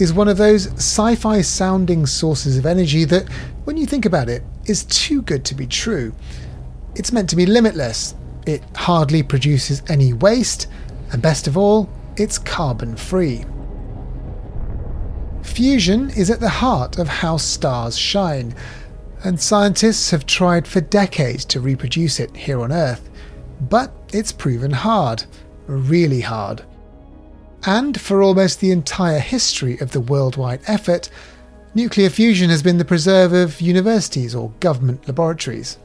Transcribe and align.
is 0.00 0.12
one 0.12 0.28
of 0.28 0.38
those 0.38 0.66
sci 0.74 1.14
fi 1.14 1.42
sounding 1.42 2.06
sources 2.06 2.56
of 2.56 2.64
energy 2.66 3.04
that, 3.04 3.28
when 3.64 3.76
you 3.76 3.86
think 3.86 4.06
about 4.06 4.28
it, 4.28 4.42
is 4.64 4.84
too 4.84 5.22
good 5.22 5.44
to 5.44 5.54
be 5.54 5.66
true. 5.66 6.14
It's 6.94 7.12
meant 7.12 7.28
to 7.30 7.36
be 7.36 7.46
limitless, 7.46 8.14
it 8.46 8.62
hardly 8.74 9.22
produces 9.22 9.82
any 9.88 10.12
waste, 10.12 10.66
and 11.12 11.20
best 11.20 11.46
of 11.46 11.56
all, 11.56 11.88
it's 12.16 12.38
carbon 12.38 12.96
free. 12.96 13.44
Fusion 15.42 16.10
is 16.10 16.30
at 16.30 16.40
the 16.40 16.48
heart 16.48 16.98
of 16.98 17.08
how 17.08 17.36
stars 17.36 17.98
shine, 17.98 18.54
and 19.22 19.38
scientists 19.38 20.10
have 20.10 20.24
tried 20.24 20.66
for 20.66 20.80
decades 20.80 21.44
to 21.44 21.60
reproduce 21.60 22.18
it 22.20 22.34
here 22.34 22.60
on 22.60 22.72
Earth. 22.72 23.10
But 23.60 23.92
it's 24.12 24.32
proven 24.32 24.70
hard, 24.70 25.24
really 25.66 26.22
hard. 26.22 26.64
And 27.64 28.00
for 28.00 28.22
almost 28.22 28.60
the 28.60 28.70
entire 28.70 29.18
history 29.18 29.78
of 29.80 29.92
the 29.92 30.00
worldwide 30.00 30.60
effort, 30.66 31.10
nuclear 31.74 32.08
fusion 32.08 32.50
has 32.50 32.62
been 32.62 32.78
the 32.78 32.84
preserve 32.84 33.32
of 33.32 33.60
universities 33.60 34.34
or 34.34 34.52
government 34.60 35.06
laboratories. 35.06 35.78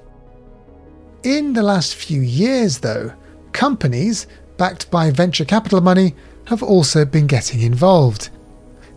In 1.24 1.54
the 1.54 1.64
last 1.64 1.96
few 1.96 2.22
years, 2.22 2.80
though, 2.80 3.14
companies, 3.52 4.28
backed 4.58 4.90
by 4.90 5.12
venture 5.12 5.46
capital 5.46 5.82
money, 5.82 6.16
have 6.48 6.64
also 6.64 7.04
been 7.04 7.28
getting 7.28 7.62
involved. 7.62 8.30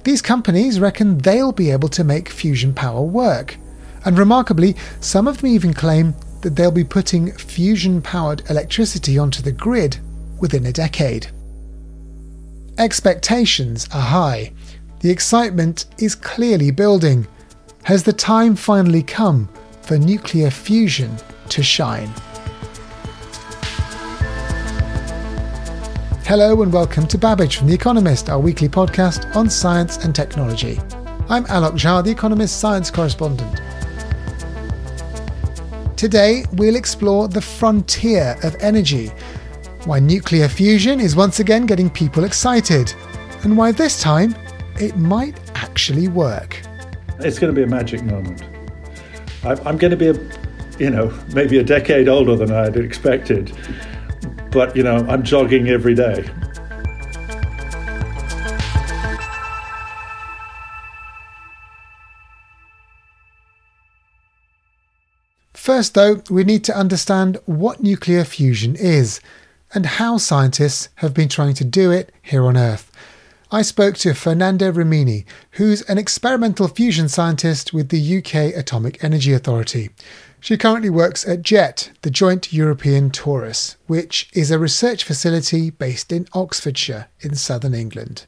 These 0.04 0.22
companies 0.22 0.78
reckon 0.78 1.18
they'll 1.18 1.52
be 1.52 1.70
able 1.70 1.88
to 1.88 2.04
make 2.04 2.28
fusion 2.28 2.74
power 2.74 3.02
work. 3.02 3.56
And 4.04 4.16
remarkably, 4.16 4.76
some 5.00 5.26
of 5.26 5.38
them 5.38 5.50
even 5.50 5.74
claim 5.74 6.14
that 6.42 6.54
they'll 6.54 6.70
be 6.70 6.84
putting 6.84 7.32
fusion 7.32 8.00
powered 8.00 8.48
electricity 8.48 9.18
onto 9.18 9.42
the 9.42 9.52
grid 9.52 9.98
within 10.38 10.66
a 10.66 10.72
decade. 10.72 11.28
Expectations 12.78 13.88
are 13.92 14.00
high. 14.00 14.52
The 15.00 15.10
excitement 15.10 15.86
is 15.98 16.14
clearly 16.14 16.70
building. 16.70 17.26
Has 17.82 18.04
the 18.04 18.12
time 18.12 18.54
finally 18.54 19.02
come 19.02 19.48
for 19.82 19.98
nuclear 19.98 20.48
fusion 20.48 21.16
to 21.48 21.60
shine? 21.60 22.06
Hello 26.24 26.62
and 26.62 26.72
welcome 26.72 27.08
to 27.08 27.18
Babbage 27.18 27.56
from 27.56 27.66
The 27.66 27.74
Economist, 27.74 28.30
our 28.30 28.38
weekly 28.38 28.68
podcast 28.68 29.34
on 29.34 29.50
science 29.50 29.96
and 30.04 30.14
technology. 30.14 30.78
I'm 31.28 31.46
Alok 31.46 31.72
Jha, 31.72 32.04
The 32.04 32.12
Economist 32.12 32.60
science 32.60 32.92
correspondent. 32.92 33.60
Today, 35.96 36.44
we'll 36.52 36.76
explore 36.76 37.26
the 37.26 37.42
frontier 37.42 38.36
of 38.44 38.54
energy 38.60 39.10
why 39.88 39.98
nuclear 39.98 40.48
fusion 40.48 41.00
is 41.00 41.16
once 41.16 41.40
again 41.40 41.64
getting 41.64 41.88
people 41.88 42.24
excited, 42.24 42.92
and 43.42 43.56
why 43.56 43.72
this 43.72 44.02
time 44.02 44.34
it 44.78 44.94
might 44.98 45.40
actually 45.54 46.08
work. 46.08 46.60
It's 47.20 47.38
going 47.38 47.54
to 47.54 47.58
be 47.58 47.62
a 47.62 47.66
magic 47.66 48.02
moment. 48.02 48.44
I'm 49.42 49.78
going 49.78 49.90
to 49.90 49.96
be, 49.96 50.08
a, 50.08 50.14
you 50.78 50.90
know, 50.90 51.10
maybe 51.32 51.56
a 51.56 51.64
decade 51.64 52.06
older 52.06 52.36
than 52.36 52.52
I 52.52 52.64
had 52.64 52.76
expected, 52.76 53.50
but, 54.50 54.76
you 54.76 54.82
know, 54.82 54.96
I'm 55.08 55.22
jogging 55.22 55.70
every 55.70 55.94
day. 55.94 56.28
First, 65.54 65.94
though, 65.94 66.20
we 66.28 66.44
need 66.44 66.62
to 66.64 66.76
understand 66.76 67.38
what 67.46 67.82
nuclear 67.82 68.24
fusion 68.24 68.76
is 68.76 69.22
and 69.74 69.86
how 69.86 70.16
scientists 70.18 70.88
have 70.96 71.14
been 71.14 71.28
trying 71.28 71.54
to 71.54 71.64
do 71.64 71.90
it 71.90 72.12
here 72.22 72.44
on 72.44 72.56
Earth. 72.56 72.90
I 73.50 73.62
spoke 73.62 73.96
to 73.98 74.12
Fernanda 74.12 74.72
Rimini, 74.72 75.24
who's 75.52 75.82
an 75.82 75.96
experimental 75.96 76.68
fusion 76.68 77.08
scientist 77.08 77.72
with 77.72 77.88
the 77.88 78.18
UK 78.18 78.54
Atomic 78.54 79.02
Energy 79.02 79.32
Authority. 79.32 79.90
She 80.40 80.56
currently 80.56 80.90
works 80.90 81.26
at 81.26 81.42
JET, 81.42 81.90
the 82.02 82.10
Joint 82.10 82.52
European 82.52 83.10
Torus, 83.10 83.76
which 83.86 84.28
is 84.34 84.50
a 84.50 84.58
research 84.58 85.02
facility 85.02 85.70
based 85.70 86.12
in 86.12 86.28
Oxfordshire 86.34 87.08
in 87.20 87.34
southern 87.34 87.74
England. 87.74 88.26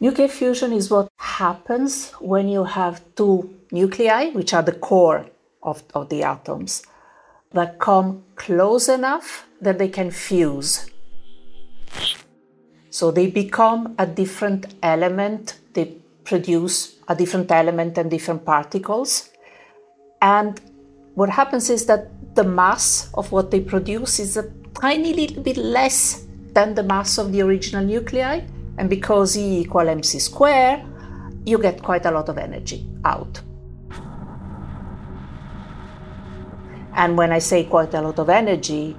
Nuclear 0.00 0.28
fusion 0.28 0.72
is 0.72 0.90
what 0.90 1.08
happens 1.16 2.10
when 2.12 2.48
you 2.48 2.64
have 2.64 3.02
two 3.16 3.54
nuclei, 3.72 4.30
which 4.30 4.54
are 4.54 4.62
the 4.62 4.72
core 4.72 5.26
of, 5.62 5.82
of 5.92 6.08
the 6.08 6.22
atoms, 6.22 6.82
that 7.52 7.78
come 7.78 8.24
close 8.36 8.88
enough 8.88 9.47
that 9.60 9.78
they 9.78 9.88
can 9.88 10.10
fuse. 10.10 10.90
So 12.90 13.10
they 13.10 13.28
become 13.28 13.94
a 13.98 14.06
different 14.06 14.74
element, 14.82 15.58
they 15.74 15.96
produce 16.24 16.96
a 17.08 17.14
different 17.14 17.50
element 17.50 17.98
and 17.98 18.10
different 18.10 18.44
particles. 18.44 19.30
And 20.20 20.60
what 21.14 21.30
happens 21.30 21.70
is 21.70 21.86
that 21.86 22.08
the 22.34 22.44
mass 22.44 23.10
of 23.14 23.32
what 23.32 23.50
they 23.50 23.60
produce 23.60 24.18
is 24.20 24.36
a 24.36 24.50
tiny 24.80 25.12
little 25.12 25.42
bit 25.42 25.56
less 25.56 26.26
than 26.52 26.74
the 26.74 26.82
mass 26.82 27.18
of 27.18 27.32
the 27.32 27.42
original 27.42 27.84
nuclei. 27.84 28.40
And 28.78 28.88
because 28.88 29.36
E 29.36 29.60
equal 29.60 29.88
mc 29.88 30.18
square, 30.18 30.84
you 31.44 31.58
get 31.58 31.82
quite 31.82 32.04
a 32.06 32.10
lot 32.10 32.28
of 32.28 32.38
energy 32.38 32.86
out. 33.04 33.40
And 36.94 37.16
when 37.16 37.32
I 37.32 37.38
say 37.38 37.64
quite 37.64 37.94
a 37.94 38.02
lot 38.02 38.18
of 38.18 38.28
energy, 38.28 38.96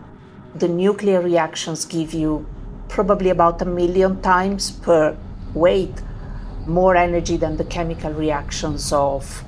the 0.56 0.68
nuclear 0.68 1.22
reactions 1.22 1.86
give 1.86 2.14
you 2.14 2.46
probably 2.88 3.30
about 3.30 3.62
a 3.62 3.66
million 3.66 4.22
times 4.22 4.72
per 4.72 5.16
weight 5.54 6.02
more 6.66 6.96
energy 6.96 7.38
than 7.38 7.58
the 7.58 7.64
chemical 7.64 8.12
reactions 8.14 8.92
of 8.92 9.44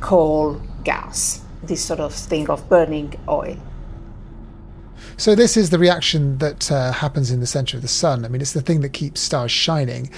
coal, 0.00 0.60
gas, 0.84 1.42
this 1.62 1.84
sort 1.84 2.00
of 2.00 2.12
thing 2.12 2.48
of 2.50 2.68
burning 2.68 3.14
oil. 3.28 3.56
So, 5.16 5.34
this 5.34 5.56
is 5.56 5.70
the 5.70 5.78
reaction 5.78 6.38
that 6.38 6.70
uh, 6.70 6.92
happens 6.92 7.30
in 7.30 7.40
the 7.40 7.46
center 7.46 7.76
of 7.76 7.82
the 7.82 7.88
sun. 7.88 8.24
I 8.24 8.28
mean, 8.28 8.40
it's 8.40 8.52
the 8.52 8.60
thing 8.60 8.80
that 8.80 8.90
keeps 8.90 9.20
stars 9.20 9.50
shining. 9.50 10.10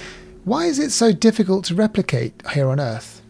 Why 0.43 0.65
is 0.65 0.79
it 0.79 0.91
so 0.91 1.11
difficult 1.11 1.65
to 1.65 1.75
replicate 1.75 2.41
here 2.53 2.69
on 2.69 2.79
Earth? 2.79 3.21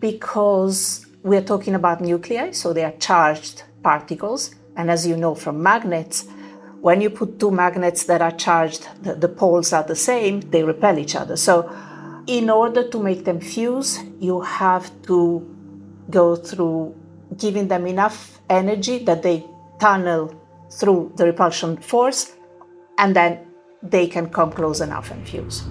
Because 0.00 1.06
we're 1.22 1.42
talking 1.42 1.74
about 1.74 2.00
nuclei, 2.00 2.50
so 2.52 2.72
they 2.72 2.84
are 2.84 2.92
charged 2.98 3.64
particles 3.82 4.54
and 4.76 4.90
as 4.90 5.06
you 5.06 5.16
know 5.16 5.34
from 5.34 5.62
magnets, 5.62 6.26
when 6.80 7.00
you 7.00 7.10
put 7.10 7.40
two 7.40 7.50
magnets 7.50 8.04
that 8.04 8.22
are 8.22 8.30
charged, 8.30 8.88
the, 9.02 9.14
the 9.14 9.28
poles 9.28 9.72
are 9.72 9.82
the 9.82 9.96
same, 9.96 10.40
they 10.40 10.62
repel 10.62 10.98
each 10.98 11.16
other. 11.16 11.36
So, 11.36 11.74
in 12.26 12.50
order 12.50 12.88
to 12.88 13.02
make 13.02 13.24
them 13.24 13.40
fuse, 13.40 14.00
you 14.20 14.40
have 14.40 14.90
to 15.02 15.48
go 16.10 16.36
through 16.36 16.94
giving 17.36 17.68
them 17.68 17.86
enough 17.86 18.40
energy 18.48 18.98
that 19.04 19.22
they 19.22 19.44
tunnel 19.80 20.34
through 20.70 21.12
the 21.16 21.24
repulsion 21.24 21.76
force 21.76 22.34
and 22.98 23.14
then 23.14 23.46
they 23.82 24.06
can 24.06 24.28
come 24.28 24.50
close 24.50 24.80
enough 24.80 25.10
and 25.10 25.26
fuse. 25.28 25.64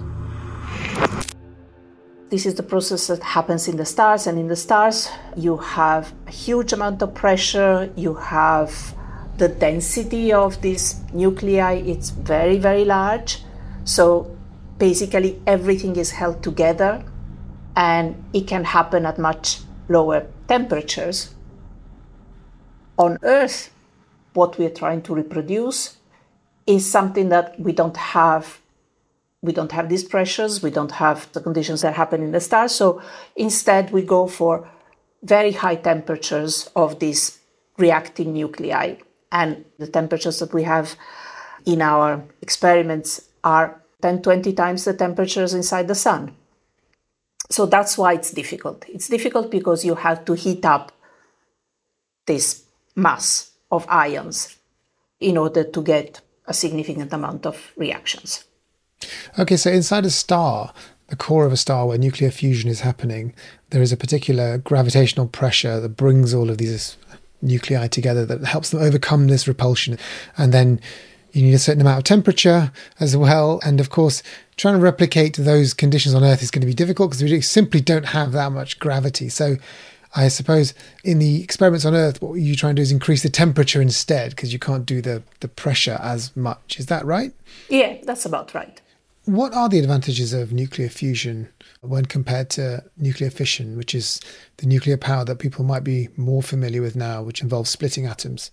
This 2.30 2.46
is 2.46 2.56
the 2.56 2.64
process 2.64 3.08
that 3.08 3.22
happens 3.22 3.68
in 3.68 3.78
the 3.78 3.86
stars, 3.86 4.26
and 4.26 4.40
in 4.40 4.48
the 4.48 4.56
stars, 4.56 5.10
you 5.38 5.58
have 5.58 6.12
a 6.28 6.32
huge 6.32 6.74
amount 6.74 7.02
of 7.04 7.14
pressure, 7.14 7.92
you 7.96 8.16
have 8.16 8.96
the 9.38 9.48
density 9.48 10.34
of 10.34 10.62
this 10.62 11.00
nuclei. 11.14 11.74
It's 11.74 12.10
very 12.10 12.58
very 12.58 12.86
large. 12.86 13.44
So 13.84 14.36
basically 14.78 15.42
everything 15.46 15.96
is 15.96 16.12
held 16.12 16.42
together 16.42 17.04
and 17.76 18.24
it 18.34 18.48
can 18.48 18.64
happen 18.64 19.06
at 19.06 19.18
much 19.20 19.60
lower 19.90 20.28
temperatures. 20.48 21.36
On 22.98 23.18
earth 23.24 23.72
what 24.34 24.58
we're 24.58 24.70
trying 24.70 25.02
to 25.04 25.14
reproduce 25.14 25.98
is 26.66 26.90
something 26.90 27.30
that 27.30 27.60
we 27.60 27.72
don't 27.72 27.98
have 27.98 28.62
we 29.46 29.54
don't 29.54 29.72
have 29.72 29.90
these 29.90 30.04
pressures 30.04 30.62
we 30.62 30.72
don't 30.72 30.92
have 30.92 31.32
the 31.34 31.42
conditions 31.42 31.82
that 31.82 31.94
happen 31.94 32.22
in 32.22 32.32
the 32.32 32.40
stars 32.40 32.74
so 32.74 33.02
instead 33.36 33.92
we 33.92 34.02
go 34.02 34.28
for 34.28 34.68
very 35.24 35.52
high 35.52 35.76
temperatures 35.76 36.70
of 36.76 37.00
these 37.00 37.40
reacting 37.78 38.34
nuclei 38.34 38.96
and 39.32 39.66
the 39.80 39.88
temperatures 39.88 40.40
that 40.40 40.54
we 40.54 40.64
have 40.64 40.96
in 41.66 41.82
our 41.82 42.24
experiments 42.42 43.30
are 43.44 43.82
10, 44.02 44.22
20 44.22 44.54
times 44.54 44.86
the 44.86 44.94
temperatures 44.94 45.54
inside 45.54 45.88
the 45.88 45.96
sun. 45.96 46.36
So 47.50 47.66
that's 47.66 47.98
why 47.98 48.14
it's 48.14 48.32
difficult. 48.32 48.86
It's 48.88 49.08
difficult 49.08 49.52
because 49.52 49.86
you 49.86 49.96
have 49.96 50.26
to 50.26 50.34
heat 50.34 50.66
up 50.66 50.92
this 52.26 52.64
mass 52.96 53.52
of 53.72 53.86
ions 53.90 54.58
in 55.20 55.38
order 55.38 55.64
to 55.64 55.82
get 55.82 56.22
a 56.48 56.54
significant 56.54 57.14
amount 57.14 57.46
of 57.46 57.72
reactions. 57.78 58.46
Okay, 59.38 59.58
so 59.58 59.70
inside 59.70 60.06
a 60.06 60.10
star, 60.10 60.74
the 61.08 61.16
core 61.16 61.46
of 61.46 61.52
a 61.52 61.58
star 61.58 61.86
where 61.86 61.98
nuclear 61.98 62.32
fusion 62.32 62.70
is 62.70 62.82
happening, 62.82 63.34
there 63.72 63.82
is 63.82 63.92
a 63.92 63.98
particular 63.98 64.58
gravitational 64.58 65.28
pressure 65.28 65.80
that 65.80 65.90
brings 65.90 66.34
all 66.34 66.50
of 66.50 66.58
these 66.58 66.98
nuclei 67.42 67.88
together 67.88 68.26
that 68.26 68.44
helps 68.46 68.70
them 68.70 68.82
overcome 68.82 69.28
this 69.28 69.48
repulsion. 69.48 69.98
And 70.38 70.54
then 70.54 70.80
you 71.34 71.42
need 71.42 71.54
a 71.54 71.60
certain 71.60 71.82
amount 71.82 71.98
of 71.98 72.04
temperature 72.06 72.72
as 73.00 73.18
well. 73.18 73.60
And 73.66 73.82
of 73.82 73.90
course, 73.90 74.24
trying 74.56 74.76
to 74.76 74.80
replicate 74.80 75.36
those 75.36 75.74
conditions 75.74 76.16
on 76.16 76.24
Earth 76.24 76.42
is 76.42 76.50
going 76.50 76.62
to 76.62 76.68
be 76.68 76.74
difficult 76.74 77.12
because 77.12 77.24
we 77.24 77.42
simply 77.42 77.82
don't 77.82 78.06
have 78.06 78.32
that 78.32 78.54
much 78.54 78.80
gravity. 78.80 79.28
So 79.28 79.58
I 80.16 80.30
suppose 80.30 80.74
in 81.04 81.20
the 81.20 81.44
experiments 81.44 81.84
on 81.84 81.94
Earth, 81.94 82.22
what 82.22 82.36
you 82.36 82.56
try 82.56 82.70
and 82.70 82.78
do 82.78 82.82
is 82.82 82.92
increase 82.92 83.22
the 83.22 83.30
temperature 83.30 83.82
instead 83.82 84.30
because 84.30 84.54
you 84.54 84.60
can't 84.60 84.86
do 84.86 85.02
the, 85.02 85.24
the 85.42 85.50
pressure 85.50 86.00
as 86.02 86.34
much. 86.38 86.80
Is 86.80 86.86
that 86.86 87.06
right? 87.06 87.34
Yeah, 87.68 87.98
that's 88.04 88.26
about 88.26 88.54
right. 88.54 88.82
What 89.26 89.56
are 89.56 89.68
the 89.68 89.80
advantages 89.80 90.34
of 90.34 90.54
nuclear 90.54 90.88
fusion 90.88 91.50
when 91.82 92.06
compared 92.06 92.52
to 92.52 92.84
nuclear 92.96 93.32
fission, 93.32 93.76
which 93.76 93.96
is 93.96 94.22
the 94.58 94.68
nuclear 94.68 94.98
power 94.98 95.26
that 95.26 95.40
people 95.40 95.66
might 95.66 95.84
be 95.84 96.10
more 96.16 96.44
familiar 96.44 96.84
with 96.84 96.96
now, 96.96 97.24
which 97.24 97.42
involves 97.42 97.72
splitting 97.72 98.06
atoms? 98.06 98.52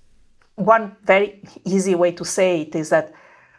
One 0.54 0.96
very 1.04 1.44
easy 1.66 1.94
way 1.94 2.12
to 2.12 2.24
say 2.24 2.62
it 2.62 2.74
is 2.74 2.88
that 2.88 3.12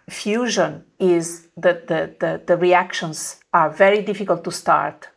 fusion 0.10 0.86
is 0.98 1.50
that 1.56 1.86
the, 1.86 2.16
the, 2.20 2.42
the 2.48 2.58
reactions 2.58 3.40
are 3.54 3.70
very 3.70 4.02
difficult 4.02 4.44
to 4.46 4.52
start. 4.52 5.08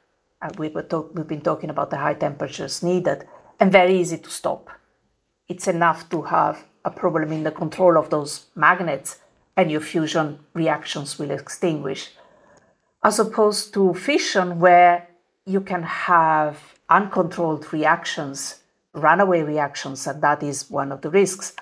Uh, 0.42 0.50
we 0.58 0.68
were 0.68 0.82
talk, 0.82 1.12
we've 1.14 1.26
been 1.26 1.40
talking 1.40 1.70
about 1.70 1.88
the 1.88 1.96
high 1.96 2.14
temperatures 2.14 2.82
needed 2.82 3.24
and 3.58 3.72
very 3.72 3.98
easy 3.98 4.18
to 4.18 4.28
stop. 4.28 4.68
It's 5.48 5.66
enough 5.66 6.10
to 6.10 6.22
have 6.22 6.62
a 6.84 6.90
problem 6.90 7.32
in 7.32 7.42
the 7.42 7.52
control 7.52 7.96
of 7.96 8.10
those 8.10 8.46
magnets 8.54 9.18
and 9.56 9.70
your 9.70 9.80
fusion 9.80 10.38
reactions 10.54 11.18
will 11.18 11.30
extinguish. 11.30 12.10
As 13.02 13.18
opposed 13.18 13.72
to 13.74 13.94
fission, 13.94 14.60
where 14.60 15.08
you 15.44 15.60
can 15.60 15.82
have 15.82 16.74
uncontrolled 16.88 17.72
reactions, 17.72 18.60
runaway 18.92 19.42
reactions, 19.42 20.06
and 20.06 20.22
that 20.22 20.42
is 20.42 20.70
one 20.70 20.92
of 20.92 21.00
the 21.02 21.10
risks. 21.10 21.54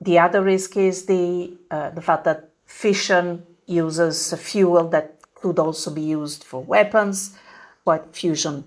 The 0.00 0.18
other 0.18 0.42
risk 0.42 0.76
is 0.76 1.06
the, 1.06 1.52
uh, 1.70 1.90
the 1.90 2.00
fact 2.00 2.24
that 2.24 2.50
fission 2.66 3.44
uses 3.66 4.32
a 4.32 4.36
fuel 4.36 4.88
that 4.88 5.16
could 5.34 5.58
also 5.58 5.90
be 5.90 6.02
used 6.02 6.44
for 6.44 6.62
weapons, 6.62 7.36
but 7.84 8.14
fusion 8.14 8.64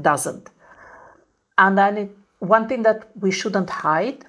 doesn't. 0.00 0.50
And 1.58 1.78
then 1.78 1.98
it, 1.98 2.16
one 2.38 2.68
thing 2.68 2.82
that 2.82 3.08
we 3.18 3.30
shouldn't 3.30 3.70
hide 3.70 4.24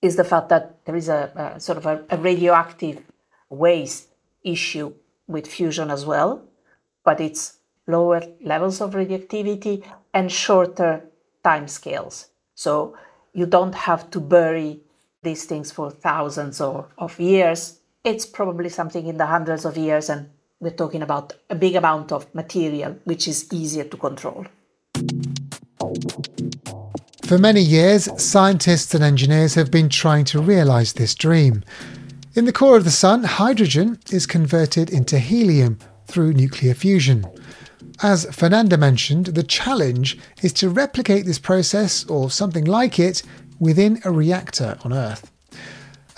is 0.00 0.16
the 0.16 0.24
fact 0.24 0.48
that 0.48 0.84
there 0.84 0.96
is 0.96 1.08
a, 1.08 1.54
a 1.56 1.60
sort 1.60 1.78
of 1.78 1.86
a, 1.86 2.04
a, 2.10 2.16
radioactive 2.16 3.02
waste 3.50 4.08
issue 4.44 4.92
with 5.26 5.46
fusion 5.46 5.90
as 5.90 6.06
well, 6.06 6.42
but 7.04 7.20
it's 7.20 7.58
lower 7.86 8.22
levels 8.42 8.80
of 8.80 8.94
radioactivity 8.94 9.82
and 10.14 10.30
shorter 10.30 11.04
time 11.42 11.66
scales. 11.68 12.28
So 12.54 12.96
you 13.32 13.46
don't 13.46 13.74
have 13.74 14.10
to 14.10 14.20
bury 14.20 14.80
these 15.22 15.44
things 15.44 15.72
for 15.72 15.90
thousands 15.90 16.60
or, 16.60 16.88
of 16.98 17.18
years. 17.18 17.80
It's 18.04 18.26
probably 18.26 18.68
something 18.68 19.06
in 19.06 19.16
the 19.16 19.26
hundreds 19.26 19.64
of 19.64 19.76
years, 19.76 20.08
and 20.08 20.30
we're 20.60 20.70
talking 20.70 21.02
about 21.02 21.34
a 21.50 21.54
big 21.54 21.74
amount 21.74 22.12
of 22.12 22.32
material, 22.34 22.98
which 23.04 23.26
is 23.26 23.52
easier 23.52 23.84
to 23.84 23.96
control. 23.96 24.46
For 27.28 27.36
many 27.36 27.60
years, 27.60 28.08
scientists 28.16 28.94
and 28.94 29.04
engineers 29.04 29.52
have 29.52 29.70
been 29.70 29.90
trying 29.90 30.24
to 30.32 30.40
realise 30.40 30.94
this 30.94 31.14
dream. 31.14 31.62
In 32.34 32.46
the 32.46 32.54
core 32.54 32.78
of 32.78 32.84
the 32.84 32.90
Sun, 32.90 33.24
hydrogen 33.24 33.98
is 34.10 34.24
converted 34.24 34.88
into 34.88 35.18
helium 35.18 35.78
through 36.06 36.32
nuclear 36.32 36.72
fusion. 36.72 37.26
As 38.02 38.24
Fernanda 38.34 38.78
mentioned, 38.78 39.26
the 39.26 39.42
challenge 39.42 40.18
is 40.40 40.54
to 40.54 40.70
replicate 40.70 41.26
this 41.26 41.38
process, 41.38 42.02
or 42.06 42.30
something 42.30 42.64
like 42.64 42.98
it, 42.98 43.22
within 43.58 44.00
a 44.06 44.10
reactor 44.10 44.78
on 44.82 44.94
Earth. 44.94 45.30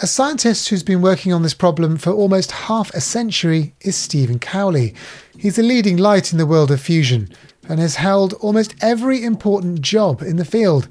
A 0.01 0.07
scientist 0.07 0.69
who's 0.69 0.85
been 0.85 1.03
working 1.03 1.33
on 1.33 1.43
this 1.43 1.55
problem 1.55 1.97
for 1.97 2.13
almost 2.13 2.53
half 2.53 2.95
a 2.95 3.01
century 3.01 3.75
is 3.81 3.97
Stephen 3.97 4.39
Cowley. 4.39 4.95
He's 5.37 5.59
a 5.59 5.63
leading 5.65 5.97
light 5.97 6.31
in 6.31 6.39
the 6.39 6.47
world 6.47 6.71
of 6.71 6.81
fusion, 6.81 7.31
and 7.71 7.79
has 7.79 7.97
held 7.97 8.33
almost 8.35 8.75
every 8.81 9.23
important 9.23 9.81
job 9.81 10.23
in 10.23 10.37
the 10.37 10.45
field. 10.45 10.89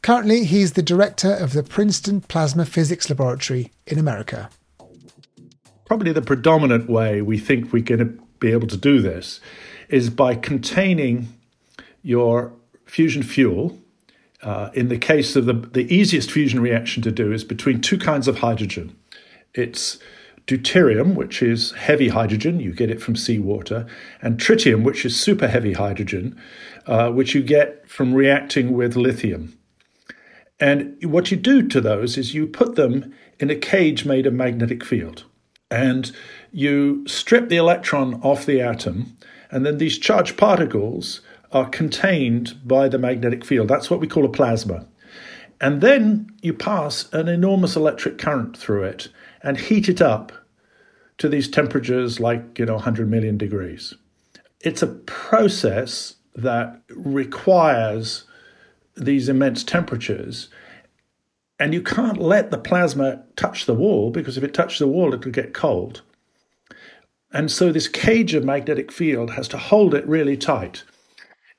Currently, 0.00 0.44
he's 0.44 0.72
the 0.72 0.82
director 0.82 1.34
of 1.34 1.52
the 1.52 1.64
Princeton 1.64 2.20
Plasma 2.20 2.64
Physics 2.64 3.10
Laboratory 3.10 3.72
in 3.86 3.98
America. 3.98 4.48
Probably 5.84 6.12
the 6.12 6.22
predominant 6.22 6.88
way 6.88 7.20
we 7.20 7.36
think 7.36 7.72
we're 7.72 7.82
going 7.82 7.98
to 7.98 8.22
be 8.38 8.52
able 8.52 8.68
to 8.68 8.76
do 8.76 9.02
this 9.02 9.40
is 9.88 10.08
by 10.08 10.36
containing 10.36 11.28
your 12.02 12.52
fusion 12.86 13.24
fuel. 13.24 13.78
Uh, 14.40 14.70
in 14.72 14.88
the 14.88 14.96
case 14.96 15.36
of 15.36 15.46
the, 15.46 15.52
the 15.52 15.92
easiest 15.94 16.30
fusion 16.30 16.60
reaction 16.60 17.02
to 17.02 17.10
do 17.10 17.32
is 17.32 17.44
between 17.44 17.80
two 17.80 17.98
kinds 17.98 18.26
of 18.28 18.38
hydrogen. 18.38 18.96
It's 19.52 19.98
deuterium, 20.46 21.14
which 21.14 21.42
is 21.42 21.72
heavy 21.72 22.08
hydrogen, 22.08 22.60
you 22.60 22.72
get 22.72 22.90
it 22.90 23.00
from 23.00 23.16
seawater, 23.16 23.86
and 24.20 24.38
tritium, 24.38 24.82
which 24.82 25.04
is 25.04 25.18
super 25.18 25.48
heavy 25.48 25.72
hydrogen, 25.72 26.40
uh, 26.86 27.10
which 27.10 27.34
you 27.34 27.42
get 27.42 27.88
from 27.88 28.14
reacting 28.14 28.72
with 28.72 28.96
lithium. 28.96 29.56
And 30.58 30.96
what 31.02 31.30
you 31.30 31.36
do 31.36 31.66
to 31.68 31.80
those 31.80 32.18
is 32.18 32.34
you 32.34 32.46
put 32.46 32.74
them 32.74 33.14
in 33.38 33.50
a 33.50 33.56
cage 33.56 34.04
made 34.04 34.26
of 34.26 34.34
magnetic 34.34 34.84
field, 34.84 35.24
and 35.70 36.12
you 36.52 37.06
strip 37.06 37.48
the 37.48 37.56
electron 37.56 38.14
off 38.22 38.44
the 38.44 38.60
atom, 38.60 39.16
and 39.50 39.64
then 39.64 39.78
these 39.78 39.98
charged 39.98 40.36
particles 40.36 41.20
are 41.52 41.68
contained 41.68 42.60
by 42.64 42.88
the 42.88 42.98
magnetic 42.98 43.44
field. 43.44 43.68
That's 43.68 43.90
what 43.90 44.00
we 44.00 44.06
call 44.06 44.24
a 44.24 44.28
plasma. 44.28 44.86
And 45.60 45.80
then 45.80 46.30
you 46.42 46.54
pass 46.54 47.12
an 47.12 47.28
enormous 47.28 47.76
electric 47.76 48.18
current 48.18 48.56
through 48.56 48.84
it 48.84 49.08
and 49.42 49.56
heat 49.56 49.88
it 49.88 50.00
up 50.00 50.32
to 51.18 51.28
these 51.28 51.48
temperatures 51.48 52.20
like, 52.20 52.58
you 52.58 52.64
know, 52.64 52.74
100 52.74 53.10
million 53.10 53.36
degrees. 53.36 53.94
It's 54.60 54.82
a 54.82 54.86
process 54.86 56.14
that 56.34 56.82
requires 56.90 58.24
these 58.96 59.28
immense 59.28 59.64
temperatures. 59.64 60.48
And 61.58 61.74
you 61.74 61.82
can't 61.82 62.18
let 62.18 62.50
the 62.50 62.58
plasma 62.58 63.22
touch 63.36 63.66
the 63.66 63.74
wall 63.74 64.10
because 64.10 64.36
if 64.36 64.44
it 64.44 64.54
touches 64.54 64.78
the 64.78 64.88
wall, 64.88 65.12
it'll 65.12 65.30
get 65.30 65.54
cold. 65.54 66.02
And 67.32 67.50
so 67.50 67.70
this 67.70 67.88
cage 67.88 68.34
of 68.34 68.44
magnetic 68.44 68.90
field 68.90 69.32
has 69.32 69.46
to 69.48 69.58
hold 69.58 69.94
it 69.94 70.06
really 70.06 70.36
tight. 70.36 70.84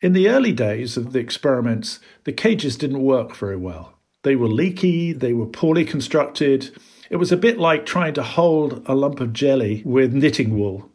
In 0.01 0.13
the 0.13 0.27
early 0.27 0.51
days 0.51 0.97
of 0.97 1.13
the 1.13 1.19
experiments, 1.19 1.99
the 2.23 2.33
cages 2.33 2.75
didn't 2.75 3.03
work 3.03 3.35
very 3.35 3.55
well. 3.55 3.93
They 4.23 4.35
were 4.35 4.47
leaky, 4.47 5.13
they 5.13 5.33
were 5.33 5.45
poorly 5.45 5.85
constructed, 5.85 6.71
it 7.11 7.17
was 7.17 7.31
a 7.31 7.37
bit 7.37 7.59
like 7.59 7.85
trying 7.85 8.13
to 8.13 8.23
hold 8.23 8.81
a 8.85 8.95
lump 8.95 9.19
of 9.19 9.33
jelly 9.33 9.83
with 9.85 10.13
knitting 10.13 10.57
wool. 10.57 10.89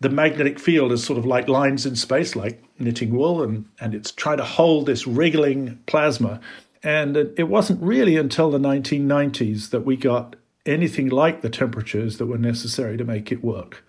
The 0.00 0.08
magnetic 0.08 0.58
field 0.58 0.92
is 0.92 1.04
sort 1.04 1.18
of 1.18 1.26
like 1.26 1.46
lines 1.46 1.84
in 1.84 1.94
space, 1.94 2.34
like 2.34 2.64
knitting 2.78 3.14
wool, 3.14 3.42
and, 3.42 3.66
and 3.78 3.94
it's 3.94 4.10
trying 4.10 4.38
to 4.38 4.44
hold 4.44 4.86
this 4.86 5.06
wriggling 5.06 5.78
plasma. 5.86 6.40
And 6.82 7.16
it 7.16 7.48
wasn't 7.48 7.82
really 7.82 8.16
until 8.16 8.50
the 8.50 8.58
1990s 8.58 9.70
that 9.70 9.82
we 9.82 9.94
got 9.94 10.36
anything 10.64 11.10
like 11.10 11.42
the 11.42 11.50
temperatures 11.50 12.16
that 12.16 12.26
were 12.26 12.38
necessary 12.38 12.96
to 12.96 13.04
make 13.04 13.30
it 13.30 13.44
work. 13.44 13.84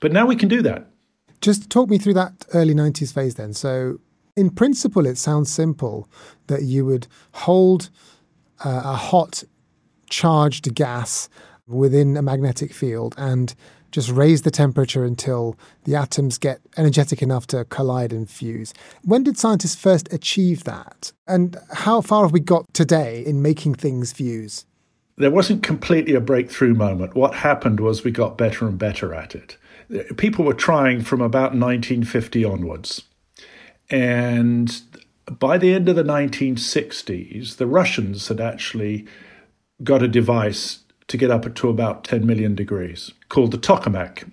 But 0.00 0.12
now 0.12 0.26
we 0.26 0.34
can 0.34 0.48
do 0.48 0.60
that. 0.62 0.86
Just 1.40 1.70
talk 1.70 1.88
me 1.88 1.98
through 1.98 2.14
that 2.14 2.46
early 2.52 2.74
90s 2.74 3.14
phase 3.14 3.36
then. 3.36 3.54
So, 3.54 4.00
in 4.34 4.50
principle, 4.50 5.06
it 5.06 5.18
sounds 5.18 5.52
simple 5.52 6.10
that 6.48 6.64
you 6.64 6.84
would 6.84 7.06
hold 7.32 7.90
uh, 8.64 8.82
a 8.84 8.94
hot 8.94 9.44
charged 10.08 10.74
gas 10.74 11.28
within 11.66 12.16
a 12.16 12.22
magnetic 12.22 12.72
field 12.72 13.14
and 13.18 13.54
just 13.92 14.10
raise 14.10 14.42
the 14.42 14.50
temperature 14.50 15.04
until 15.04 15.56
the 15.84 15.96
atoms 15.96 16.38
get 16.38 16.60
energetic 16.76 17.22
enough 17.22 17.46
to 17.48 17.64
collide 17.66 18.12
and 18.12 18.28
fuse. 18.28 18.74
When 19.04 19.22
did 19.22 19.38
scientists 19.38 19.74
first 19.74 20.12
achieve 20.12 20.64
that? 20.64 21.12
And 21.26 21.56
how 21.72 22.00
far 22.00 22.24
have 22.24 22.32
we 22.32 22.40
got 22.40 22.72
today 22.74 23.24
in 23.24 23.42
making 23.42 23.76
things 23.76 24.12
fuse? 24.12 24.66
There 25.16 25.30
wasn't 25.30 25.62
completely 25.62 26.14
a 26.14 26.20
breakthrough 26.20 26.74
moment. 26.74 27.14
What 27.14 27.34
happened 27.34 27.80
was 27.80 28.04
we 28.04 28.10
got 28.10 28.36
better 28.36 28.68
and 28.68 28.78
better 28.78 29.14
at 29.14 29.34
it. 29.34 29.56
People 30.18 30.44
were 30.44 30.52
trying 30.52 31.00
from 31.00 31.22
about 31.22 31.54
1950 31.54 32.44
onwards. 32.44 33.02
And 33.88 34.78
by 35.38 35.56
the 35.56 35.72
end 35.72 35.88
of 35.88 35.96
the 35.96 36.02
1960s, 36.02 37.56
the 37.56 37.66
Russians 37.66 38.28
had 38.28 38.40
actually 38.40 39.06
got 39.82 40.02
a 40.02 40.08
device 40.08 40.80
to 41.08 41.16
get 41.16 41.30
up 41.30 41.54
to 41.54 41.68
about 41.68 42.04
10 42.04 42.26
million 42.26 42.54
degrees 42.54 43.12
called 43.28 43.52
the 43.52 43.58
tokamak. 43.58 44.30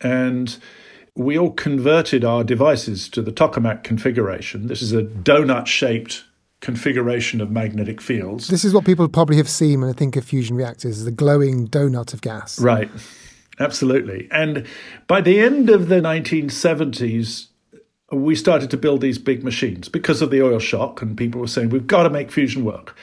And 0.00 0.56
we 1.14 1.38
all 1.38 1.50
converted 1.50 2.24
our 2.24 2.42
devices 2.42 3.08
to 3.10 3.22
the 3.22 3.32
tokamak 3.32 3.82
configuration. 3.84 4.68
This 4.68 4.80
is 4.80 4.92
a 4.92 5.02
donut 5.02 5.66
shaped 5.66 6.24
configuration 6.60 7.40
of 7.40 7.50
magnetic 7.50 8.00
fields. 8.00 8.48
This 8.48 8.64
is 8.64 8.72
what 8.72 8.84
people 8.84 9.08
probably 9.08 9.36
have 9.36 9.48
seen 9.48 9.80
when 9.80 9.90
they 9.90 9.96
think 9.96 10.16
of 10.16 10.24
fusion 10.24 10.56
reactors, 10.56 11.04
the 11.04 11.10
glowing 11.10 11.68
donut 11.68 12.14
of 12.14 12.20
gas. 12.20 12.60
Right. 12.60 12.90
Absolutely. 13.58 14.28
And 14.30 14.66
by 15.06 15.20
the 15.20 15.40
end 15.40 15.68
of 15.68 15.88
the 15.88 15.96
1970s, 15.96 17.48
we 18.12 18.34
started 18.34 18.70
to 18.70 18.76
build 18.76 19.00
these 19.00 19.18
big 19.18 19.44
machines 19.44 19.88
because 19.88 20.22
of 20.22 20.30
the 20.30 20.42
oil 20.42 20.58
shock, 20.58 21.00
and 21.02 21.16
people 21.16 21.40
were 21.40 21.46
saying, 21.46 21.70
we've 21.70 21.86
got 21.86 22.04
to 22.04 22.10
make 22.10 22.30
fusion 22.30 22.64
work. 22.64 22.96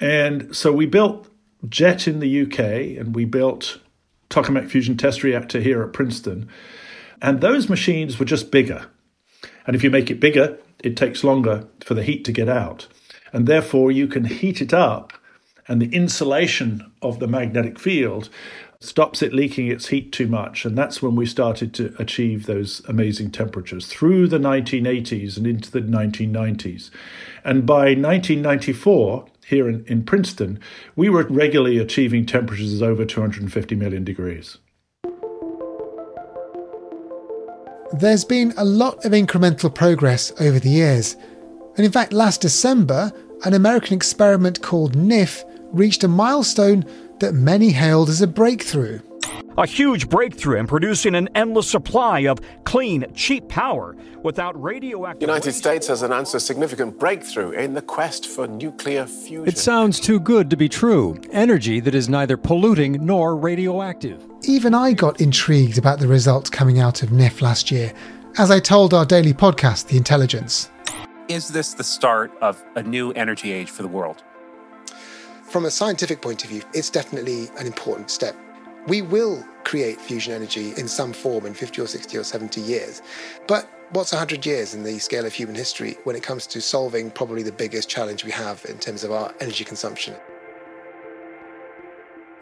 And 0.00 0.54
so 0.54 0.72
we 0.72 0.86
built 0.86 1.28
JET 1.68 2.06
in 2.06 2.20
the 2.20 2.42
UK, 2.42 2.58
and 2.98 3.14
we 3.14 3.24
built 3.24 3.78
Tokamak 4.30 4.68
Fusion 4.68 4.96
Test 4.96 5.22
Reactor 5.22 5.60
here 5.60 5.82
at 5.82 5.92
Princeton. 5.92 6.48
And 7.22 7.40
those 7.40 7.68
machines 7.68 8.18
were 8.18 8.24
just 8.24 8.50
bigger. 8.50 8.86
And 9.66 9.74
if 9.74 9.82
you 9.82 9.90
make 9.90 10.10
it 10.10 10.20
bigger, 10.20 10.58
it 10.82 10.96
takes 10.96 11.24
longer 11.24 11.66
for 11.82 11.94
the 11.94 12.02
heat 12.02 12.24
to 12.26 12.32
get 12.32 12.48
out. 12.48 12.86
And 13.32 13.46
therefore, 13.46 13.90
you 13.90 14.06
can 14.06 14.24
heat 14.24 14.60
it 14.60 14.74
up, 14.74 15.12
and 15.66 15.80
the 15.80 15.94
insulation 15.94 16.92
of 17.00 17.18
the 17.18 17.26
magnetic 17.26 17.78
field 17.78 18.28
stops 18.80 19.22
it 19.22 19.32
leaking 19.32 19.68
its 19.68 19.88
heat 19.88 20.12
too 20.12 20.26
much. 20.26 20.64
And 20.64 20.76
that's 20.76 21.00
when 21.02 21.16
we 21.16 21.24
started 21.24 21.72
to 21.74 21.94
achieve 21.98 22.44
those 22.44 22.82
amazing 22.86 23.30
temperatures 23.30 23.86
through 23.86 24.28
the 24.28 24.38
1980s 24.38 25.38
and 25.38 25.46
into 25.46 25.70
the 25.70 25.80
1990s. 25.80 26.90
And 27.44 27.64
by 27.64 27.94
1994, 27.94 29.26
here 29.46 29.68
in, 29.68 29.84
in 29.86 30.04
Princeton, 30.04 30.58
we 30.96 31.08
were 31.08 31.24
regularly 31.24 31.78
achieving 31.78 32.26
temperatures 32.26 32.82
over 32.82 33.04
250 33.04 33.74
million 33.74 34.04
degrees. 34.04 34.58
There's 37.92 38.24
been 38.24 38.52
a 38.56 38.64
lot 38.64 39.04
of 39.04 39.12
incremental 39.12 39.72
progress 39.72 40.32
over 40.40 40.58
the 40.58 40.70
years. 40.70 41.14
And 41.76 41.84
in 41.84 41.92
fact, 41.92 42.12
last 42.12 42.40
December, 42.40 43.12
an 43.44 43.54
American 43.54 43.94
experiment 43.94 44.62
called 44.62 44.96
NIF 44.96 45.44
reached 45.72 46.02
a 46.02 46.08
milestone 46.08 46.84
that 47.20 47.34
many 47.34 47.70
hailed 47.70 48.08
as 48.08 48.20
a 48.20 48.26
breakthrough. 48.26 49.00
A 49.56 49.66
huge 49.66 50.08
breakthrough 50.08 50.58
in 50.58 50.66
producing 50.66 51.14
an 51.14 51.28
endless 51.34 51.70
supply 51.70 52.20
of 52.20 52.40
clean, 52.64 53.06
cheap 53.14 53.48
power 53.48 53.94
without 54.22 54.60
radioactive. 54.60 55.22
United 55.22 55.52
States 55.52 55.86
has 55.86 56.02
announced 56.02 56.34
a 56.34 56.40
significant 56.40 56.98
breakthrough 56.98 57.50
in 57.52 57.74
the 57.74 57.82
quest 57.82 58.26
for 58.26 58.48
nuclear 58.48 59.06
fusion. 59.06 59.46
It 59.46 59.56
sounds 59.56 60.00
too 60.00 60.18
good 60.18 60.50
to 60.50 60.56
be 60.56 60.68
true. 60.68 61.20
Energy 61.30 61.78
that 61.80 61.94
is 61.94 62.08
neither 62.08 62.36
polluting 62.36 63.04
nor 63.06 63.36
radioactive. 63.36 64.24
Even 64.42 64.74
I 64.74 64.92
got 64.92 65.20
intrigued 65.20 65.78
about 65.78 66.00
the 66.00 66.08
results 66.08 66.50
coming 66.50 66.80
out 66.80 67.02
of 67.02 67.10
NIF 67.10 67.40
last 67.40 67.70
year, 67.70 67.92
as 68.38 68.50
I 68.50 68.58
told 68.58 68.92
our 68.92 69.06
daily 69.06 69.32
podcast, 69.32 69.86
The 69.86 69.96
Intelligence. 69.96 70.68
Is 71.28 71.48
this 71.48 71.74
the 71.74 71.84
start 71.84 72.32
of 72.42 72.62
a 72.74 72.82
new 72.82 73.12
energy 73.12 73.52
age 73.52 73.70
for 73.70 73.82
the 73.82 73.88
world? 73.88 74.22
From 75.44 75.64
a 75.64 75.70
scientific 75.70 76.20
point 76.20 76.42
of 76.42 76.50
view, 76.50 76.62
it's 76.74 76.90
definitely 76.90 77.48
an 77.56 77.66
important 77.66 78.10
step. 78.10 78.36
We 78.86 79.00
will 79.00 79.44
create 79.64 80.00
fusion 80.00 80.34
energy 80.34 80.72
in 80.76 80.88
some 80.88 81.12
form 81.12 81.46
in 81.46 81.54
50 81.54 81.80
or 81.80 81.86
60 81.86 82.18
or 82.18 82.24
70 82.24 82.60
years. 82.60 83.00
But 83.48 83.68
what's 83.90 84.12
100 84.12 84.44
years 84.44 84.74
in 84.74 84.82
the 84.82 84.98
scale 84.98 85.24
of 85.24 85.32
human 85.32 85.54
history 85.54 85.96
when 86.04 86.16
it 86.16 86.22
comes 86.22 86.46
to 86.48 86.60
solving 86.60 87.10
probably 87.10 87.42
the 87.42 87.52
biggest 87.52 87.88
challenge 87.88 88.24
we 88.24 88.30
have 88.30 88.64
in 88.68 88.78
terms 88.78 89.02
of 89.02 89.10
our 89.10 89.32
energy 89.40 89.64
consumption? 89.64 90.14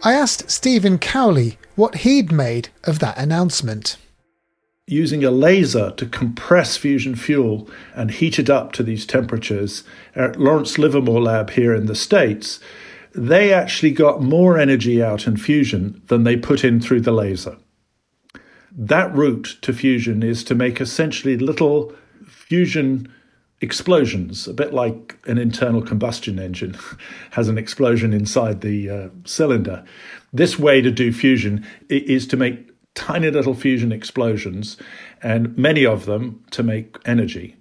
I 0.03 0.15
asked 0.15 0.51
Stephen 0.51 0.99
Cowley 0.99 1.59
what 1.77 1.99
he'd 1.99 2.33
made 2.33 2.71
of 2.83 2.99
that 2.99 3.17
announcement. 3.19 3.97
Using 4.89 5.23
a 5.23 5.31
laser 5.31 5.93
to 5.93 6.07
compress 6.07 6.77
fusion 6.77 7.15
fuel 7.15 7.71
and 7.95 8.11
heat 8.11 8.41
it 8.41 8.51
up 8.51 8.73
to 8.73 8.83
these 8.83 9.07
temperatures 9.07 9.85
at 10.17 10.41
Lawrence 10.41 10.77
Livermore 10.77 11.23
Lab 11.23 11.51
here 11.51 11.73
in 11.73 11.87
the 11.87 11.95
States, 11.95 12.59
they 13.15 13.53
actually 13.53 13.91
got 13.91 14.23
more 14.23 14.59
energy 14.59 15.03
out 15.03 15.27
in 15.27 15.37
fusion 15.37 16.03
than 16.07 16.25
they 16.25 16.37
put 16.37 16.65
in 16.65 16.81
through 16.81 17.01
the 17.01 17.13
laser. 17.13 17.57
That 18.71 19.15
route 19.15 19.59
to 19.63 19.73
fusion 19.73 20.23
is 20.23 20.43
to 20.45 20.55
make 20.55 20.81
essentially 20.81 21.37
little 21.37 21.93
fusion 22.27 23.13
explosions, 23.61 24.49
a 24.49 24.55
bit 24.55 24.73
like 24.73 25.19
an 25.27 25.39
internal 25.39 25.83
combustion 25.83 26.39
engine 26.39 26.77
has 27.33 27.49
an 27.49 27.59
explosion 27.59 28.13
inside 28.13 28.61
the 28.61 28.91
uh, 28.91 29.09
cylinder. 29.25 29.85
This 30.33 30.59
way 30.59 30.81
to 30.81 30.91
do 30.91 31.13
fusion 31.13 31.67
is 31.89 32.27
to 32.29 32.37
make 32.37 32.71
tiny 32.95 33.31
little 33.31 33.55
fusion 33.55 33.93
explosions, 33.93 34.77
and 35.23 35.57
many 35.57 35.87
of 35.87 36.07
them 36.07 36.45
to 36.51 36.63
make 36.63 36.97
energy. 37.05 37.57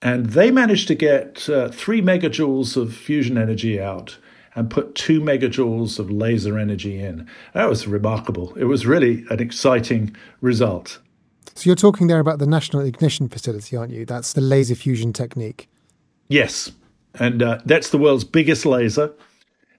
And 0.00 0.26
they 0.26 0.50
managed 0.50 0.88
to 0.88 0.94
get 0.94 1.48
uh, 1.48 1.68
three 1.68 2.02
megajoules 2.02 2.76
of 2.76 2.94
fusion 2.94 3.38
energy 3.38 3.80
out 3.80 4.18
and 4.54 4.70
put 4.70 4.94
two 4.94 5.20
megajoules 5.20 5.98
of 5.98 6.10
laser 6.10 6.58
energy 6.58 7.00
in. 7.00 7.28
That 7.54 7.68
was 7.68 7.86
remarkable. 7.86 8.54
It 8.54 8.64
was 8.64 8.86
really 8.86 9.24
an 9.30 9.40
exciting 9.40 10.14
result. 10.40 11.00
So 11.54 11.68
you're 11.68 11.76
talking 11.76 12.06
there 12.06 12.20
about 12.20 12.38
the 12.38 12.46
National 12.46 12.82
Ignition 12.82 13.28
Facility, 13.28 13.76
aren't 13.76 13.92
you? 13.92 14.04
That's 14.04 14.32
the 14.32 14.40
laser 14.40 14.74
fusion 14.74 15.12
technique. 15.12 15.68
Yes, 16.28 16.72
and 17.14 17.42
uh, 17.42 17.60
that's 17.64 17.90
the 17.90 17.98
world's 17.98 18.24
biggest 18.24 18.66
laser. 18.66 19.12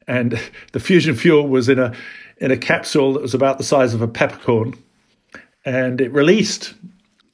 And 0.08 0.40
the 0.72 0.80
fusion 0.80 1.16
fuel 1.16 1.48
was 1.48 1.70
in 1.70 1.80
a 1.80 1.94
in 2.38 2.52
a 2.52 2.58
capsule 2.58 3.14
that 3.14 3.22
was 3.22 3.34
about 3.34 3.58
the 3.58 3.64
size 3.64 3.94
of 3.94 4.02
a 4.02 4.08
peppercorn, 4.08 4.74
and 5.64 6.02
it 6.02 6.12
released 6.12 6.74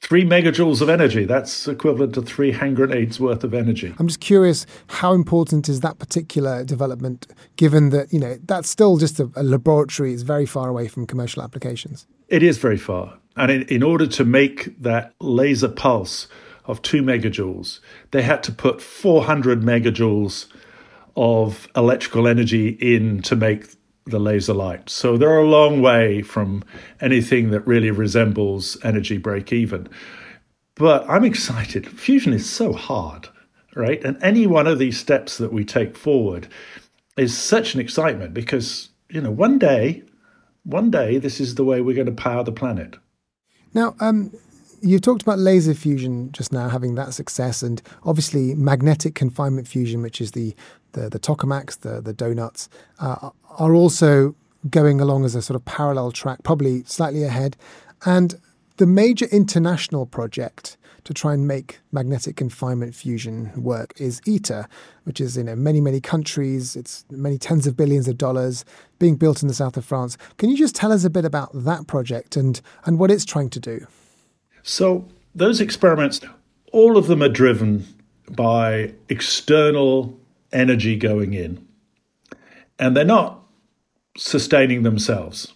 three 0.02 0.24
megajoules 0.24 0.82
of 0.82 0.88
energy. 0.88 1.24
That's 1.24 1.68
equivalent 1.68 2.14
to 2.14 2.22
three 2.22 2.50
hand 2.50 2.76
grenades 2.76 3.18
worth 3.20 3.44
of 3.44 3.54
energy. 3.54 3.94
I'm 3.98 4.08
just 4.08 4.20
curious, 4.20 4.66
how 4.88 5.14
important 5.14 5.68
is 5.68 5.80
that 5.80 5.98
particular 5.98 6.64
development, 6.64 7.28
given 7.56 7.90
that, 7.90 8.12
you 8.12 8.18
know, 8.18 8.36
that's 8.44 8.68
still 8.68 8.96
just 8.98 9.20
a, 9.20 9.30
a 9.36 9.42
laboratory, 9.42 10.12
it's 10.12 10.22
very 10.22 10.44
far 10.44 10.68
away 10.68 10.88
from 10.88 11.06
commercial 11.06 11.42
applications? 11.42 12.06
It 12.28 12.42
is 12.42 12.58
very 12.58 12.76
far. 12.76 13.16
And 13.36 13.50
in, 13.50 13.62
in 13.62 13.82
order 13.82 14.06
to 14.08 14.24
make 14.24 14.78
that 14.82 15.14
laser 15.20 15.68
pulse 15.68 16.26
of 16.66 16.82
two 16.82 17.02
megajoules, 17.02 17.80
they 18.10 18.22
had 18.22 18.42
to 18.42 18.52
put 18.52 18.82
400 18.82 19.62
megajoules 19.62 20.48
of 21.16 21.68
electrical 21.76 22.26
energy 22.26 22.70
in 22.80 23.22
to 23.22 23.36
make 23.36 23.66
the 24.04 24.18
laser 24.18 24.54
light. 24.54 24.90
So 24.90 25.16
they're 25.16 25.38
a 25.38 25.48
long 25.48 25.80
way 25.80 26.22
from 26.22 26.64
anything 27.00 27.50
that 27.50 27.66
really 27.66 27.90
resembles 27.90 28.76
energy 28.82 29.18
break 29.18 29.52
even. 29.52 29.88
But 30.74 31.08
I'm 31.08 31.24
excited. 31.24 31.88
Fusion 31.88 32.32
is 32.32 32.48
so 32.48 32.72
hard, 32.72 33.28
right? 33.76 34.02
And 34.04 34.20
any 34.22 34.46
one 34.46 34.66
of 34.66 34.78
these 34.78 34.98
steps 34.98 35.38
that 35.38 35.52
we 35.52 35.64
take 35.64 35.96
forward 35.96 36.48
is 37.16 37.36
such 37.36 37.74
an 37.74 37.80
excitement 37.80 38.34
because, 38.34 38.88
you 39.10 39.20
know, 39.20 39.30
one 39.30 39.58
day, 39.58 40.02
one 40.64 40.90
day, 40.90 41.18
this 41.18 41.40
is 41.40 41.54
the 41.54 41.64
way 41.64 41.80
we're 41.80 41.94
going 41.94 42.06
to 42.06 42.12
power 42.12 42.42
the 42.42 42.52
planet. 42.52 42.96
Now, 43.74 43.94
um, 44.00 44.32
you 44.80 44.98
talked 44.98 45.22
about 45.22 45.38
laser 45.38 45.74
fusion 45.74 46.32
just 46.32 46.52
now 46.52 46.68
having 46.68 46.94
that 46.96 47.14
success, 47.14 47.62
and 47.62 47.80
obviously 48.04 48.54
magnetic 48.54 49.14
confinement 49.14 49.68
fusion, 49.68 50.02
which 50.02 50.20
is 50.20 50.32
the 50.32 50.54
the, 50.92 51.08
the 51.08 51.18
tokamaks, 51.18 51.80
the 51.80 52.00
the 52.00 52.12
donuts, 52.12 52.68
uh, 52.98 53.30
are 53.58 53.74
also 53.74 54.34
going 54.70 55.00
along 55.00 55.24
as 55.24 55.34
a 55.34 55.42
sort 55.42 55.56
of 55.56 55.64
parallel 55.64 56.12
track, 56.12 56.42
probably 56.42 56.84
slightly 56.84 57.24
ahead. 57.24 57.56
And 58.04 58.40
the 58.76 58.86
major 58.86 59.26
international 59.26 60.06
project 60.06 60.76
to 61.04 61.12
try 61.12 61.34
and 61.34 61.48
make 61.48 61.80
magnetic 61.90 62.36
confinement 62.36 62.94
fusion 62.94 63.50
work 63.56 63.92
is 64.00 64.20
ITER, 64.26 64.68
which 65.04 65.20
is 65.20 65.36
in 65.36 65.62
many, 65.62 65.80
many 65.80 66.00
countries. 66.00 66.76
It's 66.76 67.04
many 67.10 67.38
tens 67.38 67.66
of 67.66 67.76
billions 67.76 68.06
of 68.06 68.18
dollars 68.18 68.64
being 68.98 69.16
built 69.16 69.42
in 69.42 69.48
the 69.48 69.54
south 69.54 69.76
of 69.76 69.84
France. 69.84 70.16
Can 70.38 70.48
you 70.48 70.56
just 70.56 70.76
tell 70.76 70.92
us 70.92 71.04
a 71.04 71.10
bit 71.10 71.24
about 71.24 71.50
that 71.52 71.86
project 71.88 72.36
and, 72.36 72.60
and 72.84 72.98
what 72.98 73.10
it's 73.10 73.24
trying 73.24 73.50
to 73.50 73.60
do? 73.60 73.86
So, 74.62 75.08
those 75.34 75.60
experiments, 75.60 76.20
all 76.70 76.96
of 76.96 77.08
them 77.08 77.22
are 77.22 77.28
driven 77.28 77.84
by 78.30 78.92
external 79.08 80.16
energy 80.52 80.96
going 80.96 81.34
in. 81.34 81.66
And 82.78 82.96
they're 82.96 83.04
not 83.04 83.42
sustaining 84.16 84.82
themselves. 84.82 85.52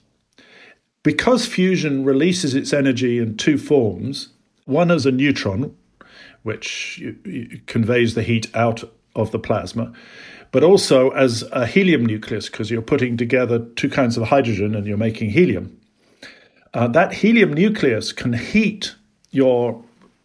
Because 1.03 1.47
fusion 1.47 2.05
releases 2.05 2.55
its 2.55 2.73
energy 2.73 3.19
in 3.19 3.37
two 3.37 3.59
forms 3.59 4.31
one 4.65 4.91
as 4.91 5.07
a 5.07 5.13
neutron, 5.13 5.77
which 6.43 7.03
conveys 7.67 8.15
the 8.15 8.23
heat 8.23 8.49
out 8.55 8.83
of 9.15 9.31
the 9.31 9.39
plasma, 9.39 9.93
but 10.51 10.65
also 10.65 11.11
as 11.11 11.45
a 11.53 11.67
helium 11.67 12.05
nucleus, 12.05 12.49
because 12.49 12.71
you're 12.71 12.83
putting 12.83 13.17
together 13.17 13.61
two 13.77 13.89
kinds 13.89 14.17
of 14.17 14.25
hydrogen 14.25 14.75
and 14.75 14.87
you're 14.87 14.97
making 14.97 15.31
helium. 15.31 15.81
Uh, 16.75 16.89
that 16.89 17.13
helium 17.13 17.53
nucleus 17.53 18.13
can 18.13 18.33
heat 18.33 18.95
your 19.31 19.83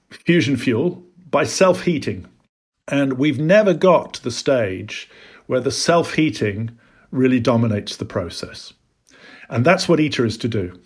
fusion 0.10 0.58
fuel 0.58 1.04
by 1.30 1.44
self 1.44 1.84
heating. 1.84 2.28
And 2.92 3.14
we've 3.14 3.40
never 3.40 3.74
got 3.74 4.14
to 4.16 4.24
the 4.24 4.32
stage 4.32 5.10
where 5.48 5.62
the 5.62 5.72
self 5.72 6.14
heating 6.14 6.78
really 7.10 7.40
dominates 7.40 7.96
the 7.96 8.06
process. 8.06 8.74
And 9.50 9.66
that's 9.66 9.90
what 9.90 10.00
ITER 10.00 10.26
is 10.26 10.38
to 10.38 10.48
do. 10.48 10.80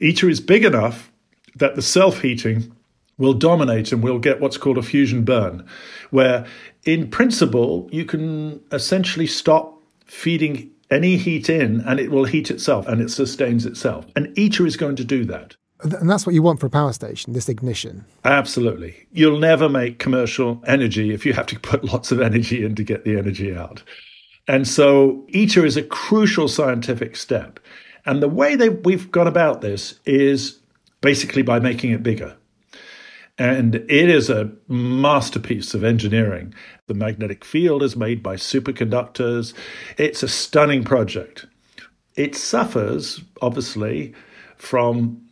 ITER 0.00 0.28
is 0.30 0.40
big 0.40 0.64
enough 0.64 1.12
that 1.56 1.74
the 1.74 1.82
self 1.82 2.20
heating 2.22 2.74
will 3.18 3.34
dominate 3.34 3.92
and 3.92 4.02
we'll 4.02 4.18
get 4.18 4.40
what's 4.40 4.56
called 4.56 4.78
a 4.78 4.82
fusion 4.82 5.24
burn, 5.24 5.66
where 6.10 6.46
in 6.84 7.10
principle 7.10 7.88
you 7.92 8.04
can 8.04 8.60
essentially 8.72 9.26
stop 9.26 9.80
feeding 10.06 10.70
any 10.90 11.16
heat 11.16 11.48
in 11.48 11.80
and 11.82 11.98
it 11.98 12.10
will 12.10 12.24
heat 12.24 12.50
itself 12.50 12.86
and 12.86 13.00
it 13.00 13.10
sustains 13.10 13.66
itself. 13.66 14.06
And 14.14 14.36
ITER 14.38 14.66
is 14.66 14.76
going 14.76 14.96
to 14.96 15.04
do 15.04 15.24
that. 15.26 15.56
And 15.84 16.08
that's 16.08 16.24
what 16.26 16.34
you 16.34 16.42
want 16.42 16.60
for 16.60 16.66
a 16.66 16.70
power 16.70 16.92
station, 16.92 17.34
this 17.34 17.48
ignition. 17.48 18.04
Absolutely. 18.24 19.06
You'll 19.12 19.38
never 19.38 19.68
make 19.68 19.98
commercial 19.98 20.62
energy 20.66 21.12
if 21.12 21.26
you 21.26 21.34
have 21.34 21.46
to 21.46 21.60
put 21.60 21.84
lots 21.92 22.10
of 22.10 22.20
energy 22.20 22.64
in 22.64 22.74
to 22.76 22.82
get 22.82 23.04
the 23.04 23.18
energy 23.18 23.54
out. 23.54 23.82
And 24.48 24.66
so 24.66 25.26
ITER 25.34 25.64
is 25.64 25.76
a 25.76 25.82
crucial 25.82 26.48
scientific 26.48 27.16
step. 27.16 27.60
And 28.06 28.22
the 28.22 28.28
way 28.28 28.56
that 28.56 28.84
we've 28.84 29.10
gone 29.10 29.26
about 29.26 29.60
this 29.60 29.98
is 30.04 30.58
basically 31.00 31.42
by 31.42 31.58
making 31.58 31.92
it 31.92 32.02
bigger. 32.02 32.36
And 33.36 33.74
it 33.74 34.08
is 34.08 34.30
a 34.30 34.52
masterpiece 34.68 35.74
of 35.74 35.82
engineering. 35.82 36.54
The 36.86 36.94
magnetic 36.94 37.44
field 37.44 37.82
is 37.82 37.96
made 37.96 38.22
by 38.22 38.36
superconductors. 38.36 39.54
It's 39.96 40.22
a 40.22 40.28
stunning 40.28 40.84
project. 40.84 41.46
It 42.14 42.36
suffers, 42.36 43.20
obviously, 43.42 44.14
from 44.56 45.23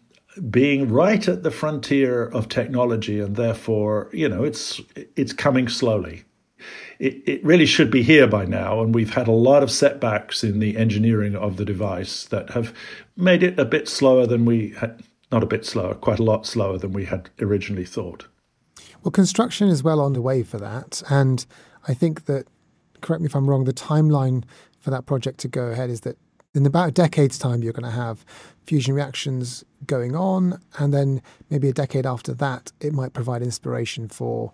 being 0.51 0.89
right 0.89 1.27
at 1.29 1.43
the 1.43 1.51
frontier 1.51 2.25
of 2.25 2.49
technology, 2.49 3.21
and 3.21 3.37
therefore, 3.37 4.09
you 4.13 4.29
know, 4.29 4.45
it's 4.45 4.81
it's 5.17 5.33
coming 5.33 5.69
slowly. 5.69 6.25
It, 6.99 7.23
it 7.27 7.45
really 7.45 7.67
should 7.67 7.91
be 7.91 8.03
here 8.03 8.29
by 8.29 8.45
now, 8.45 8.81
and 8.81 8.95
we've 8.95 9.15
had 9.15 9.27
a 9.27 9.33
lot 9.33 9.63
of 9.63 9.71
setbacks 9.71 10.45
in 10.45 10.61
the 10.61 10.77
engineering 10.77 11.35
of 11.35 11.57
the 11.57 11.65
device 11.65 12.25
that 12.27 12.51
have 12.51 12.73
made 13.17 13.43
it 13.43 13.59
a 13.59 13.65
bit 13.65 13.89
slower 13.89 14.27
than 14.27 14.45
we 14.45 14.71
had 14.79 15.03
not 15.33 15.43
a 15.43 15.47
bit 15.47 15.65
slower, 15.65 15.95
quite 15.95 16.19
a 16.19 16.23
lot 16.23 16.47
slower 16.47 16.79
than 16.79 16.93
we 16.93 17.07
had 17.07 17.31
originally 17.41 17.87
thought. 17.87 18.27
Well, 19.03 19.11
construction 19.11 19.69
is 19.69 19.83
well 19.83 20.01
on 20.01 20.13
the 20.13 20.23
way 20.23 20.43
for 20.43 20.59
that. 20.59 21.03
And 21.11 21.45
I 21.89 21.95
think 21.95 22.27
that, 22.27 22.47
correct 23.01 23.23
me 23.23 23.27
if 23.27 23.35
I'm 23.35 23.49
wrong, 23.49 23.65
the 23.65 23.73
timeline 23.73 24.45
for 24.79 24.91
that 24.91 25.07
project 25.07 25.39
to 25.41 25.49
go 25.49 25.65
ahead 25.65 25.91
is 25.91 26.03
that 26.03 26.19
in 26.55 26.67
about 26.67 26.89
a 26.89 26.93
decade's 26.93 27.39
time, 27.39 27.63
you're 27.63 27.73
going 27.73 27.91
to 27.91 27.97
have 27.97 28.25
fusion 28.67 28.95
reactions 28.95 29.65
going 29.87 30.15
on. 30.15 30.61
And 30.79 30.93
then 30.93 31.23
maybe 31.51 31.69
a 31.69 31.73
decade 31.73 32.07
after 32.07 32.35
that, 32.35 32.73
it 32.81 32.93
might 32.93 33.13
provide 33.13 33.43
inspiration 33.43 34.09
for 34.09 34.53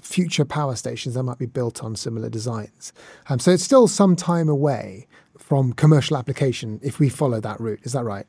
future 0.00 0.44
power 0.44 0.76
stations 0.76 1.14
that 1.14 1.22
might 1.22 1.38
be 1.38 1.46
built 1.46 1.82
on 1.82 1.96
similar 1.96 2.28
designs. 2.28 2.92
Um, 3.28 3.38
so 3.38 3.50
it's 3.50 3.64
still 3.64 3.88
some 3.88 4.14
time 4.14 4.48
away 4.48 5.06
from 5.36 5.72
commercial 5.72 6.16
application 6.16 6.80
if 6.82 6.98
we 6.98 7.08
follow 7.08 7.40
that 7.40 7.60
route. 7.60 7.80
Is 7.82 7.92
that 7.92 8.04
right? 8.04 8.26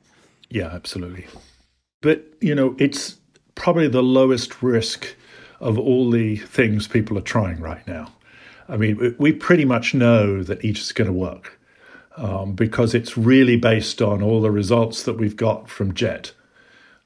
Yeah, 0.49 0.67
absolutely. 0.67 1.27
But, 2.01 2.25
you 2.41 2.55
know, 2.55 2.75
it's 2.79 3.17
probably 3.55 3.87
the 3.87 4.03
lowest 4.03 4.61
risk 4.63 5.15
of 5.59 5.77
all 5.77 6.09
the 6.09 6.37
things 6.37 6.87
people 6.87 7.17
are 7.17 7.21
trying 7.21 7.59
right 7.59 7.85
now. 7.87 8.11
I 8.69 8.77
mean, 8.77 9.15
we 9.17 9.31
pretty 9.31 9.65
much 9.65 9.93
know 9.93 10.43
that 10.43 10.63
each 10.63 10.79
is 10.81 10.91
going 10.91 11.07
to 11.07 11.13
work 11.13 11.56
um, 12.17 12.53
because 12.53 12.93
it's 12.93 13.17
really 13.17 13.55
based 13.55 14.01
on 14.01 14.21
all 14.21 14.41
the 14.41 14.51
results 14.51 15.03
that 15.03 15.13
we've 15.13 15.35
got 15.35 15.69
from 15.69 15.93
JET. 15.93 16.33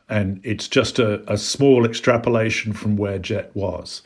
And 0.09 0.41
it's 0.43 0.67
just 0.67 0.99
a, 0.99 1.31
a 1.31 1.37
small 1.37 1.85
extrapolation 1.85 2.73
from 2.73 2.97
where 2.97 3.19
JET 3.19 3.55
was. 3.55 4.01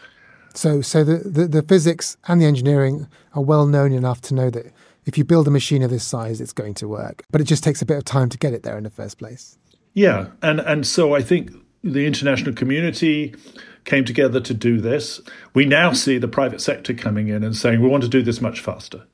So, 0.54 0.82
so 0.82 1.04
the, 1.04 1.18
the, 1.18 1.48
the 1.48 1.64
physics 1.64 2.18
and 2.28 2.42
the 2.42 2.46
engineering 2.46 3.08
are 3.34 3.42
well 3.42 3.66
known 3.66 3.92
enough 3.92 4.22
to 4.22 4.34
know 4.34 4.50
that 4.50 4.74
if 5.06 5.18
you 5.18 5.24
build 5.24 5.48
a 5.48 5.52
machine 5.52 5.84
of 5.84 5.90
this 5.90 6.04
size, 6.04 6.42
it's 6.42 6.54
going 6.54 6.74
to 6.76 6.88
work. 6.88 7.24
But 7.32 7.42
it 7.42 7.46
just 7.46 7.64
takes 7.64 7.82
a 7.82 7.86
bit 7.86 7.98
of 7.98 8.06
time 8.06 8.30
to 8.30 8.38
get 8.38 8.54
it 8.54 8.64
there 8.64 8.78
in 8.78 8.84
the 8.84 8.90
first 8.90 9.18
place. 9.18 9.58
Yeah, 9.94 10.28
and 10.42 10.60
and 10.60 10.86
so 10.86 11.16
I 11.16 11.22
think 11.22 11.52
the 11.84 12.06
international 12.06 12.54
community 12.54 13.34
came 13.86 14.04
together 14.04 14.42
to 14.42 14.54
do 14.54 14.82
this. 14.82 15.22
We 15.54 15.66
now 15.66 15.94
see 15.94 16.18
the 16.18 16.28
private 16.28 16.60
sector 16.60 16.94
coming 16.94 17.28
in 17.28 17.44
and 17.44 17.56
saying 17.56 17.82
we 17.82 17.88
want 17.88 18.04
to 18.04 18.10
do 18.10 18.24
this 18.24 18.42
much 18.42 18.60
faster. 18.60 19.06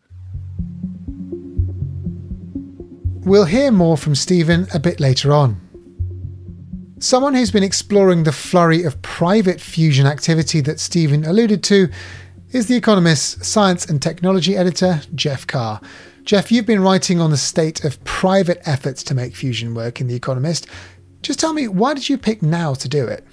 We'll 3.23 3.45
hear 3.45 3.71
more 3.71 3.97
from 3.97 4.15
Stephen 4.15 4.65
a 4.73 4.79
bit 4.79 4.99
later 4.99 5.31
on. 5.31 5.61
Someone 6.97 7.35
who's 7.35 7.51
been 7.51 7.61
exploring 7.61 8.23
the 8.23 8.31
flurry 8.31 8.83
of 8.83 8.99
private 9.03 9.61
fusion 9.61 10.07
activity 10.07 10.59
that 10.61 10.79
Stephen 10.79 11.23
alluded 11.23 11.63
to 11.65 11.89
is 12.49 12.65
The 12.65 12.75
Economist's 12.75 13.47
science 13.47 13.85
and 13.85 14.01
technology 14.01 14.57
editor, 14.57 15.01
Geoff 15.13 15.45
Carr. 15.45 15.79
Geoff, 16.23 16.51
you've 16.51 16.65
been 16.65 16.81
writing 16.81 17.19
on 17.21 17.29
the 17.29 17.37
state 17.37 17.83
of 17.83 18.03
private 18.05 18.59
efforts 18.65 19.03
to 19.03 19.13
make 19.13 19.35
fusion 19.35 19.75
work 19.75 20.01
in 20.01 20.07
The 20.07 20.15
Economist. 20.15 20.65
Just 21.21 21.39
tell 21.39 21.53
me, 21.53 21.67
why 21.67 21.93
did 21.93 22.09
you 22.09 22.17
pick 22.17 22.41
now 22.41 22.73
to 22.73 22.89
do 22.89 23.05
it? 23.05 23.23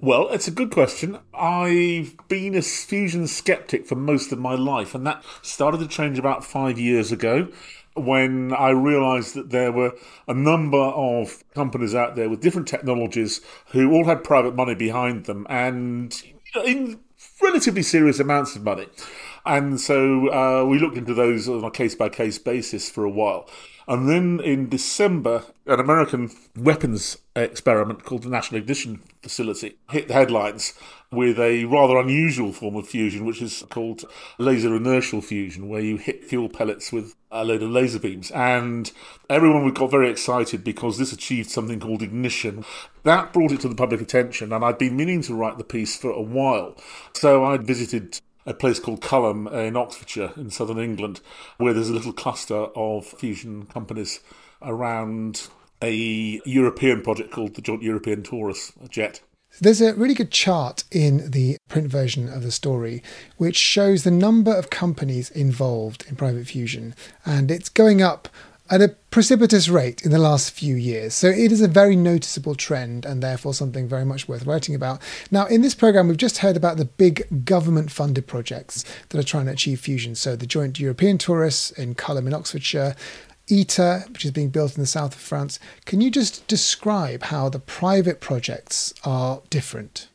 Well, 0.00 0.28
it's 0.30 0.46
a 0.46 0.52
good 0.52 0.70
question. 0.70 1.18
I've 1.34 2.16
been 2.28 2.54
a 2.54 2.62
fusion 2.62 3.26
skeptic 3.26 3.84
for 3.84 3.96
most 3.96 4.30
of 4.30 4.38
my 4.38 4.54
life, 4.54 4.94
and 4.94 5.04
that 5.08 5.24
started 5.42 5.78
to 5.78 5.88
change 5.88 6.20
about 6.20 6.44
five 6.44 6.78
years 6.78 7.10
ago 7.10 7.48
when 7.94 8.52
I 8.52 8.70
realised 8.70 9.34
that 9.34 9.50
there 9.50 9.72
were 9.72 9.92
a 10.26 10.34
number 10.34 10.78
of 10.78 11.44
companies 11.54 11.94
out 11.94 12.16
there 12.16 12.28
with 12.28 12.40
different 12.40 12.68
technologies 12.68 13.40
who 13.72 13.92
all 13.92 14.04
had 14.04 14.24
private 14.24 14.54
money 14.54 14.74
behind 14.74 15.26
them 15.26 15.46
and 15.48 16.22
in 16.64 17.00
relatively 17.42 17.82
serious 17.82 18.20
amounts 18.20 18.56
of 18.56 18.62
money. 18.62 18.86
And 19.44 19.80
so 19.80 20.28
uh, 20.28 20.64
we 20.64 20.78
looked 20.78 20.96
into 20.96 21.14
those 21.14 21.48
on 21.48 21.64
a 21.64 21.70
case 21.70 21.94
by 21.94 22.08
case 22.08 22.38
basis 22.38 22.90
for 22.90 23.04
a 23.04 23.10
while. 23.10 23.48
And 23.88 24.08
then 24.08 24.40
in 24.40 24.68
December, 24.68 25.44
an 25.66 25.80
American 25.80 26.30
weapons 26.56 27.18
experiment 27.34 28.04
called 28.04 28.22
the 28.22 28.28
National 28.28 28.60
Ignition 28.60 29.02
Facility 29.22 29.76
hit 29.90 30.08
the 30.08 30.14
headlines 30.14 30.74
with 31.12 31.38
a 31.38 31.66
rather 31.66 31.98
unusual 31.98 32.52
form 32.52 32.74
of 32.74 32.88
fusion, 32.88 33.26
which 33.26 33.42
is 33.42 33.64
called 33.68 34.04
laser 34.38 34.74
inertial 34.74 35.20
fusion, 35.20 35.68
where 35.68 35.82
you 35.82 35.98
hit 35.98 36.24
fuel 36.24 36.48
pellets 36.48 36.90
with 36.90 37.14
a 37.30 37.44
load 37.44 37.62
of 37.62 37.70
laser 37.70 37.98
beams. 37.98 38.30
And 38.30 38.90
everyone 39.28 39.70
got 39.72 39.90
very 39.90 40.10
excited 40.10 40.64
because 40.64 40.98
this 40.98 41.12
achieved 41.12 41.50
something 41.50 41.78
called 41.78 42.02
ignition. 42.02 42.64
That 43.04 43.32
brought 43.32 43.52
it 43.52 43.60
to 43.60 43.68
the 43.68 43.74
public 43.74 44.00
attention, 44.00 44.52
and 44.52 44.64
I'd 44.64 44.78
been 44.78 44.96
meaning 44.96 45.22
to 45.22 45.34
write 45.34 45.58
the 45.58 45.64
piece 45.64 45.96
for 45.96 46.10
a 46.10 46.22
while. 46.22 46.76
So 47.12 47.44
I 47.44 47.58
visited 47.58 48.18
a 48.46 48.54
place 48.54 48.80
called 48.80 49.02
Culham 49.02 49.46
in 49.52 49.76
Oxfordshire 49.76 50.32
in 50.36 50.50
southern 50.50 50.78
England, 50.78 51.20
where 51.58 51.74
there's 51.74 51.90
a 51.90 51.94
little 51.94 52.12
cluster 52.12 52.66
of 52.74 53.06
fusion 53.06 53.66
companies 53.66 54.20
around 54.62 55.48
a 55.82 56.40
European 56.44 57.02
project 57.02 57.32
called 57.32 57.54
the 57.54 57.62
Joint 57.62 57.82
European 57.82 58.22
Torus 58.22 58.72
Jet. 58.88 59.20
There's 59.60 59.82
a 59.82 59.94
really 59.94 60.14
good 60.14 60.30
chart 60.30 60.84
in 60.90 61.30
the 61.30 61.58
print 61.68 61.88
version 61.88 62.28
of 62.28 62.42
the 62.42 62.50
story 62.50 63.02
which 63.36 63.56
shows 63.56 64.02
the 64.02 64.10
number 64.10 64.52
of 64.52 64.70
companies 64.70 65.30
involved 65.30 66.06
in 66.08 66.16
private 66.16 66.46
fusion, 66.46 66.94
and 67.26 67.50
it's 67.50 67.68
going 67.68 68.00
up 68.00 68.28
at 68.70 68.80
a 68.80 68.88
precipitous 69.10 69.68
rate 69.68 70.00
in 70.02 70.10
the 70.10 70.18
last 70.18 70.50
few 70.50 70.74
years. 70.74 71.12
So 71.12 71.28
it 71.28 71.52
is 71.52 71.60
a 71.60 71.68
very 71.68 71.94
noticeable 71.94 72.54
trend 72.54 73.04
and 73.04 73.22
therefore 73.22 73.52
something 73.52 73.86
very 73.86 74.06
much 74.06 74.26
worth 74.26 74.46
writing 74.46 74.74
about. 74.74 75.02
Now, 75.30 75.44
in 75.44 75.60
this 75.60 75.74
program, 75.74 76.08
we've 76.08 76.16
just 76.16 76.38
heard 76.38 76.56
about 76.56 76.78
the 76.78 76.86
big 76.86 77.44
government 77.44 77.90
funded 77.90 78.26
projects 78.26 78.86
that 79.10 79.18
are 79.18 79.22
trying 79.22 79.46
to 79.46 79.52
achieve 79.52 79.80
fusion. 79.80 80.14
So 80.14 80.36
the 80.36 80.46
Joint 80.46 80.80
European 80.80 81.18
Torus 81.18 81.76
in 81.78 81.94
Culham 81.94 82.26
in 82.26 82.32
Oxfordshire, 82.32 82.96
ITER, 83.52 84.04
which 84.10 84.24
is 84.24 84.30
being 84.30 84.48
built 84.48 84.76
in 84.76 84.80
the 84.80 84.86
south 84.86 85.14
of 85.14 85.20
France. 85.20 85.58
Can 85.84 86.00
you 86.00 86.10
just 86.10 86.46
describe 86.46 87.24
how 87.24 87.48
the 87.48 87.58
private 87.58 88.20
projects 88.20 88.94
are 89.04 89.42
different? 89.50 90.08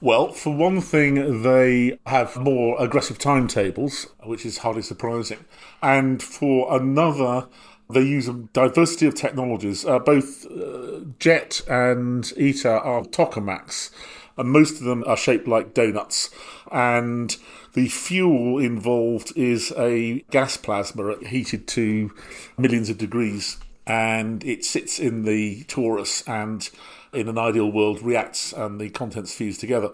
Well, 0.00 0.32
for 0.32 0.54
one 0.54 0.80
thing, 0.80 1.42
they 1.42 1.98
have 2.06 2.36
more 2.36 2.76
aggressive 2.82 3.18
timetables, 3.18 4.06
which 4.22 4.44
is 4.44 4.58
hardly 4.58 4.82
surprising. 4.82 5.44
And 5.82 6.22
for 6.22 6.74
another, 6.74 7.46
they 7.88 8.02
use 8.02 8.28
a 8.28 8.34
diversity 8.34 9.06
of 9.06 9.14
technologies. 9.14 9.84
Uh, 9.84 9.98
both 9.98 10.46
uh, 10.46 11.00
JET 11.18 11.62
and 11.68 12.32
ITER 12.36 12.76
are 12.76 13.02
tokamaks, 13.04 13.90
and 14.36 14.50
most 14.50 14.78
of 14.78 14.84
them 14.84 15.04
are 15.06 15.16
shaped 15.16 15.46
like 15.46 15.74
donuts. 15.74 16.30
And 16.70 17.36
the 17.74 17.88
fuel 17.88 18.58
involved 18.58 19.32
is 19.36 19.72
a 19.76 20.20
gas 20.30 20.56
plasma 20.56 21.16
heated 21.26 21.66
to 21.68 22.12
millions 22.58 22.90
of 22.90 22.98
degrees, 22.98 23.58
and 23.86 24.44
it 24.44 24.64
sits 24.64 24.98
in 24.98 25.24
the 25.24 25.64
torus 25.64 26.26
and, 26.28 26.68
in 27.12 27.28
an 27.28 27.38
ideal 27.38 27.70
world, 27.70 28.02
reacts 28.02 28.52
and 28.52 28.80
the 28.80 28.90
contents 28.90 29.34
fuse 29.34 29.58
together. 29.58 29.90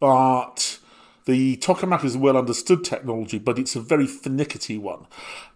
But 0.00 0.78
the 1.28 1.58
tokamak 1.58 2.04
is 2.04 2.14
a 2.14 2.18
well 2.18 2.38
understood 2.38 2.84
technology, 2.84 3.38
but 3.38 3.58
it's 3.58 3.76
a 3.76 3.80
very 3.80 4.06
finicky 4.06 4.78
one. 4.78 5.06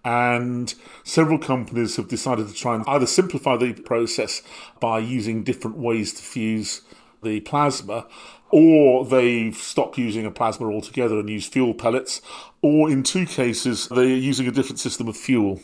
And 0.05 0.73
several 1.03 1.39
companies 1.39 1.97
have 1.97 2.09
decided 2.09 2.49
to 2.49 2.55
try 2.55 2.75
and 2.75 2.85
either 2.87 3.07
simplify 3.07 3.57
the 3.57 3.73
process 3.73 4.43
by 4.81 4.99
using 4.99 5.45
different 5.45 5.79
ways 5.79 6.13
to 6.13 6.23
fuse 6.23 6.83
the 7.23 7.41
plasma, 7.41 8.07
or 8.51 9.05
they've 9.05 9.57
stopped 9.57 9.99
using 9.99 10.27
a 10.27 10.31
plasma 10.31 10.67
altogether 10.67 11.19
and 11.19 11.31
use 11.31 11.47
fuel 11.47 11.75
pellets, 11.75 12.21
or 12.61 12.91
in 12.91 13.03
two 13.03 13.27
cases, 13.27 13.89
they're 13.89 14.05
using 14.05 14.47
a 14.47 14.53
different 14.53 14.81
system 14.81 15.09
of 15.09 15.17
fuel. 15.17 15.61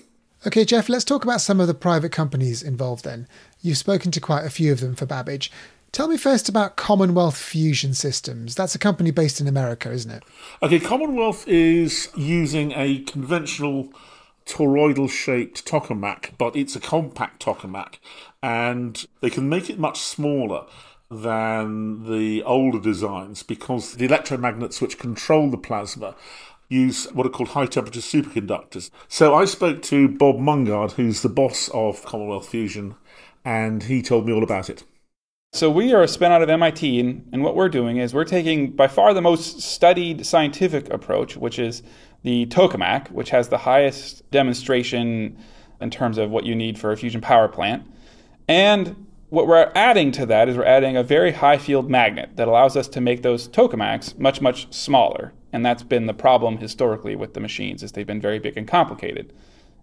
Okay, 0.47 0.64
Geoff, 0.64 0.88
let's 0.88 1.05
talk 1.05 1.25
about 1.25 1.40
some 1.40 1.61
of 1.61 1.66
the 1.66 1.75
private 1.75 2.12
companies 2.12 2.62
involved 2.62 3.05
then. 3.05 3.27
You've 3.61 3.77
spoken 3.77 4.11
to 4.12 4.21
quite 4.21 4.44
a 4.44 4.51
few 4.51 4.73
of 4.73 4.81
them 4.81 4.94
for 4.94 5.05
Babbage. 5.05 5.51
Tell 5.90 6.07
me 6.07 6.16
first 6.16 6.49
about 6.49 6.77
Commonwealth 6.77 7.37
Fusion 7.37 7.92
Systems. 7.94 8.55
That's 8.55 8.75
a 8.75 8.79
company 8.79 9.11
based 9.11 9.40
in 9.40 9.49
America, 9.49 9.90
isn't 9.90 10.11
it? 10.11 10.23
Okay, 10.62 10.79
Commonwealth 10.79 11.49
is 11.49 12.09
using 12.14 12.73
a 12.73 13.01
conventional 13.01 13.92
toroidal 14.47 15.11
shaped 15.11 15.66
tokamak, 15.66 16.31
but 16.38 16.57
it's 16.57 16.77
a 16.77 16.81
compact 16.81 17.44
tokamak, 17.44 17.97
and 18.42 19.07
they 19.21 19.31
can 19.31 19.49
make 19.49 19.68
it 19.68 19.79
much 19.79 20.01
smaller 20.01 20.66
than 21.11 22.11
the 22.11 22.42
older 22.42 22.79
designs 22.79 23.42
because 23.42 23.94
the 23.94 24.07
electromagnets 24.07 24.81
which 24.81 24.99
control 24.99 25.51
the 25.51 25.57
plasma 25.57 26.14
use 26.68 27.07
what 27.12 27.27
are 27.27 27.31
called 27.31 27.51
high 27.51 27.66
temperature 27.66 28.01
superconductors. 28.01 28.90
So 29.09 29.35
I 29.35 29.47
spoke 29.47 29.83
to 29.85 30.09
Bob 30.09 30.37
Mumgaard, 30.37 30.92
who's 30.92 31.23
the 31.23 31.29
boss 31.29 31.68
of 31.73 32.05
Commonwealth 32.05 32.49
Fusion, 32.49 32.94
and 33.44 33.85
he 33.85 34.03
told 34.03 34.27
me 34.27 34.33
all 34.33 34.42
about 34.42 34.68
it. 34.68 34.85
So 35.55 35.71
we 35.71 35.94
are 35.94 36.03
a 36.03 36.09
spin 36.09 36.31
out 36.31 36.42
of 36.42 36.51
MIT, 36.51 37.01
and, 37.01 37.27
and 37.33 37.42
what 37.42 37.57
we're 37.57 37.71
doing 37.71 37.97
is 37.97 38.12
we're 38.12 38.25
taking 38.25 38.73
by 38.73 38.87
far 38.87 39.14
the 39.14 39.23
most 39.23 39.62
studied 39.62 40.27
scientific 40.27 40.90
approach, 40.90 41.38
which 41.38 41.59
is 41.59 41.83
the 42.23 42.44
tokamak, 42.47 43.11
which 43.11 43.31
has 43.31 43.49
the 43.49 43.57
highest 43.57 44.31
demonstration 44.31 45.38
in 45.81 45.90
terms 45.90 46.18
of 46.18 46.31
what 46.31 46.44
you 46.44 46.55
need 46.55 46.79
for 46.79 46.92
a 46.92 46.97
fusion 46.99 47.23
power 47.23 47.49
plant. 47.49 47.83
And 48.47 49.08
what 49.31 49.47
we're 49.47 49.71
adding 49.75 50.11
to 50.12 50.27
that 50.27 50.49
is 50.49 50.57
we're 50.57 50.64
adding 50.64 50.97
a 50.97 51.03
very 51.03 51.33
high 51.33 51.59
field 51.59 51.91
magnet 51.91 52.31
that 52.37 52.49
allows 52.49 52.77
us 52.77 52.88
to 52.88 53.01
make 53.01 53.23
those 53.23 53.49
tokamaks 53.49 54.19
much, 54.19 54.41
much 54.41 54.73
smaller. 54.73 55.33
And 55.53 55.64
that's 55.64 55.83
been 55.83 56.07
the 56.07 56.14
problem 56.14 56.59
historically 56.59 57.14
with 57.14 57.35
the 57.35 57.41
machines, 57.41 57.83
is 57.83 57.93
they've 57.93 58.07
been 58.07 58.21
very 58.21 58.38
big 58.38 58.57
and 58.57 58.67
complicated. 58.67 59.33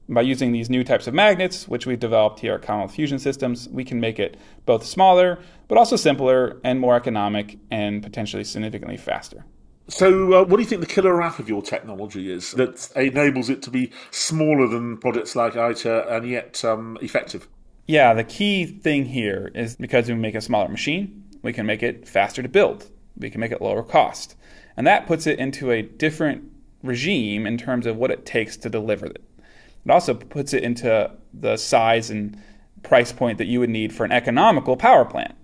By 0.07 0.21
using 0.21 0.51
these 0.51 0.69
new 0.69 0.83
types 0.83 1.07
of 1.07 1.13
magnets, 1.13 1.67
which 1.67 1.87
we've 1.87 1.99
developed 1.99 2.39
here 2.39 2.53
at 2.53 2.61
Commonwealth 2.61 2.93
Fusion 2.93 3.17
Systems, 3.17 3.67
we 3.69 3.83
can 3.83 3.99
make 3.99 4.19
it 4.19 4.37
both 4.65 4.85
smaller, 4.85 5.39
but 5.67 5.77
also 5.77 5.95
simpler 5.95 6.59
and 6.63 6.79
more 6.79 6.95
economic 6.95 7.57
and 7.71 8.03
potentially 8.03 8.43
significantly 8.43 8.97
faster. 8.97 9.45
So, 9.87 10.33
uh, 10.33 10.43
what 10.45 10.57
do 10.57 10.63
you 10.63 10.67
think 10.67 10.81
the 10.81 10.87
killer 10.87 11.21
app 11.21 11.37
of 11.37 11.47
your 11.47 11.61
technology 11.61 12.31
is 12.31 12.51
that 12.53 12.91
enables 12.95 13.49
it 13.49 13.61
to 13.63 13.69
be 13.69 13.91
smaller 14.09 14.67
than 14.67 14.97
products 14.97 15.35
like 15.35 15.55
ITER 15.55 16.05
and 16.09 16.27
yet 16.27 16.65
um, 16.65 16.97
effective? 17.01 17.47
Yeah, 17.87 18.13
the 18.15 18.23
key 18.23 18.65
thing 18.65 19.05
here 19.05 19.51
is 19.53 19.75
because 19.75 20.07
we 20.07 20.15
make 20.15 20.33
a 20.33 20.41
smaller 20.41 20.69
machine, 20.69 21.23
we 21.43 21.53
can 21.53 21.67
make 21.67 21.83
it 21.83 22.07
faster 22.07 22.41
to 22.41 22.49
build, 22.49 22.89
we 23.15 23.29
can 23.29 23.39
make 23.39 23.51
it 23.51 23.61
lower 23.61 23.83
cost. 23.83 24.35
And 24.75 24.87
that 24.87 25.05
puts 25.05 25.27
it 25.27 25.37
into 25.37 25.71
a 25.71 25.83
different 25.83 26.51
regime 26.81 27.45
in 27.45 27.57
terms 27.57 27.85
of 27.85 27.97
what 27.97 28.11
it 28.11 28.25
takes 28.25 28.57
to 28.57 28.69
deliver 28.69 29.05
it. 29.05 29.23
It 29.85 29.91
also 29.91 30.15
puts 30.15 30.53
it 30.53 30.63
into 30.63 31.11
the 31.33 31.57
size 31.57 32.09
and 32.09 32.41
price 32.81 33.11
point 33.11 33.37
that 33.37 33.45
you 33.45 33.59
would 33.59 33.69
need 33.69 33.93
for 33.93 34.03
an 34.03 34.11
economical 34.11 34.75
power 34.75 35.05
plant, 35.05 35.35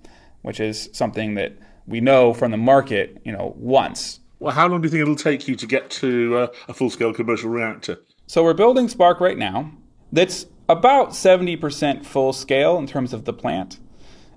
which 0.42 0.60
is 0.60 0.90
something 0.94 1.36
that 1.36 1.58
we 1.86 2.02
know 2.02 2.34
from 2.34 2.50
the 2.50 2.58
market, 2.58 3.22
you 3.24 3.32
know, 3.32 3.54
once. 3.58 4.20
Well, 4.40 4.54
how 4.54 4.68
long 4.68 4.82
do 4.82 4.88
you 4.88 4.90
think 4.90 5.02
it'll 5.02 5.16
take 5.16 5.48
you 5.48 5.56
to 5.56 5.68
get 5.68 5.92
to 5.92 6.38
uh, 6.38 6.48
a 6.68 6.74
full-scale 6.74 7.14
commercial 7.14 7.52
reactor? 7.52 8.00
So 8.26 8.44
we're 8.44 8.56
building 8.56 8.90
Spark 8.90 9.20
right 9.20 9.38
now. 9.38 9.72
That's 10.12 10.48
about 10.72 11.10
70% 11.10 12.06
full 12.06 12.34
scale 12.34 12.78
in 12.78 12.88
terms 12.88 13.14
of 13.14 13.26
the 13.26 13.34
plant, 13.34 13.80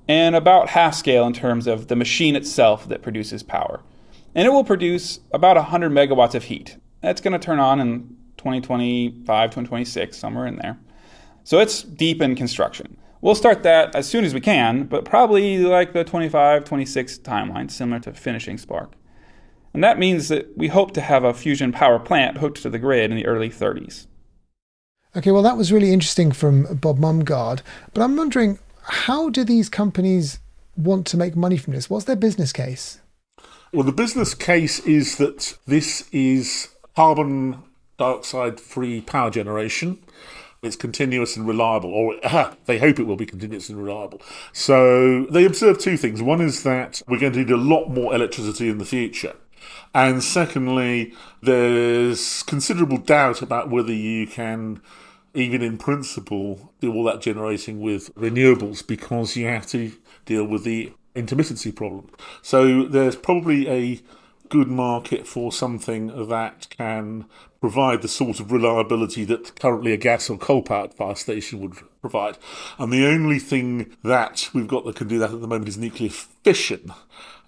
and 0.08 0.34
about 0.34 0.70
half 0.70 0.94
scale 0.94 1.26
in 1.26 1.32
terms 1.32 1.66
of 1.66 1.88
the 1.88 1.96
machine 1.96 2.36
itself 2.36 2.88
that 2.88 3.02
produces 3.02 3.42
power. 3.42 3.82
And 4.34 4.46
it 4.46 4.50
will 4.50 4.64
produce 4.64 5.20
about 5.32 5.56
100 5.56 5.92
megawatts 5.92 6.34
of 6.34 6.44
heat. 6.44 6.76
That's 7.00 7.20
going 7.20 7.32
to 7.32 7.38
turn 7.38 7.60
on 7.60 7.80
in 7.80 8.16
2025, 8.36 9.24
2026, 9.50 10.16
somewhere 10.16 10.46
in 10.46 10.56
there. 10.56 10.78
So 11.44 11.60
it's 11.60 11.82
deep 11.82 12.20
in 12.20 12.34
construction. 12.34 12.96
We'll 13.20 13.34
start 13.34 13.62
that 13.62 13.94
as 13.94 14.08
soon 14.08 14.24
as 14.24 14.34
we 14.34 14.40
can, 14.40 14.84
but 14.84 15.04
probably 15.04 15.58
like 15.58 15.92
the 15.92 16.04
25, 16.04 16.64
26 16.64 17.18
timeline, 17.18 17.70
similar 17.70 18.00
to 18.00 18.12
finishing 18.12 18.58
Spark. 18.58 18.92
And 19.72 19.82
that 19.82 19.98
means 19.98 20.28
that 20.28 20.56
we 20.56 20.68
hope 20.68 20.92
to 20.92 21.00
have 21.00 21.24
a 21.24 21.32
fusion 21.32 21.72
power 21.72 21.98
plant 21.98 22.38
hooked 22.38 22.62
to 22.62 22.70
the 22.70 22.78
grid 22.78 23.10
in 23.10 23.16
the 23.16 23.26
early 23.26 23.48
30s. 23.48 24.06
Okay, 25.16 25.30
well, 25.30 25.42
that 25.42 25.56
was 25.56 25.72
really 25.72 25.92
interesting 25.92 26.32
from 26.32 26.64
Bob 26.74 26.98
Mumgaard. 26.98 27.60
But 27.92 28.02
I'm 28.02 28.16
wondering, 28.16 28.58
how 28.82 29.30
do 29.30 29.44
these 29.44 29.68
companies 29.68 30.40
want 30.76 31.06
to 31.08 31.16
make 31.16 31.36
money 31.36 31.56
from 31.56 31.72
this? 31.72 31.88
What's 31.88 32.06
their 32.06 32.16
business 32.16 32.52
case? 32.52 33.00
Well, 33.72 33.84
the 33.84 33.92
business 33.92 34.34
case 34.34 34.80
is 34.80 35.18
that 35.18 35.56
this 35.66 36.08
is 36.10 36.68
carbon 36.96 37.62
dioxide 37.96 38.58
free 38.58 39.00
power 39.02 39.30
generation. 39.30 39.98
It's 40.64 40.74
continuous 40.74 41.36
and 41.36 41.46
reliable, 41.46 41.92
or 41.92 42.16
they 42.64 42.78
hope 42.78 42.98
it 42.98 43.04
will 43.04 43.16
be 43.16 43.26
continuous 43.26 43.68
and 43.68 43.78
reliable. 43.78 44.20
So 44.52 45.26
they 45.26 45.44
observe 45.44 45.78
two 45.78 45.96
things. 45.96 46.22
One 46.22 46.40
is 46.40 46.64
that 46.64 47.02
we're 47.06 47.20
going 47.20 47.34
to 47.34 47.38
need 47.40 47.50
a 47.50 47.56
lot 47.56 47.88
more 47.88 48.14
electricity 48.14 48.68
in 48.68 48.78
the 48.78 48.84
future. 48.84 49.36
And 49.94 50.24
secondly, 50.24 51.14
there's 51.40 52.42
considerable 52.42 52.98
doubt 52.98 53.42
about 53.42 53.70
whether 53.70 53.92
you 53.92 54.26
can 54.26 54.80
even 55.34 55.62
in 55.62 55.76
principle, 55.76 56.72
do 56.80 56.92
all 56.92 57.04
that 57.04 57.20
generating 57.20 57.80
with 57.80 58.14
renewables 58.14 58.86
because 58.86 59.36
you 59.36 59.46
have 59.46 59.66
to 59.68 59.92
deal 60.24 60.44
with 60.44 60.64
the 60.64 60.92
intermittency 61.14 61.74
problem. 61.74 62.08
So 62.42 62.84
there's 62.84 63.16
probably 63.16 63.68
a 63.68 64.00
good 64.48 64.68
market 64.68 65.26
for 65.26 65.52
something 65.52 66.28
that 66.28 66.66
can 66.70 67.26
provide 67.60 68.02
the 68.02 68.08
sort 68.08 68.40
of 68.40 68.52
reliability 68.52 69.24
that 69.24 69.58
currently 69.58 69.92
a 69.92 69.96
gas 69.96 70.28
or 70.28 70.36
coal 70.36 70.62
powered 70.62 70.92
fire 70.92 71.14
station 71.14 71.60
would 71.60 71.74
provide. 72.00 72.36
And 72.78 72.92
the 72.92 73.06
only 73.06 73.38
thing 73.38 73.96
that 74.02 74.50
we've 74.52 74.68
got 74.68 74.84
that 74.84 74.96
can 74.96 75.08
do 75.08 75.18
that 75.18 75.32
at 75.32 75.40
the 75.40 75.48
moment 75.48 75.68
is 75.68 75.78
nuclear 75.78 76.10
fission, 76.10 76.92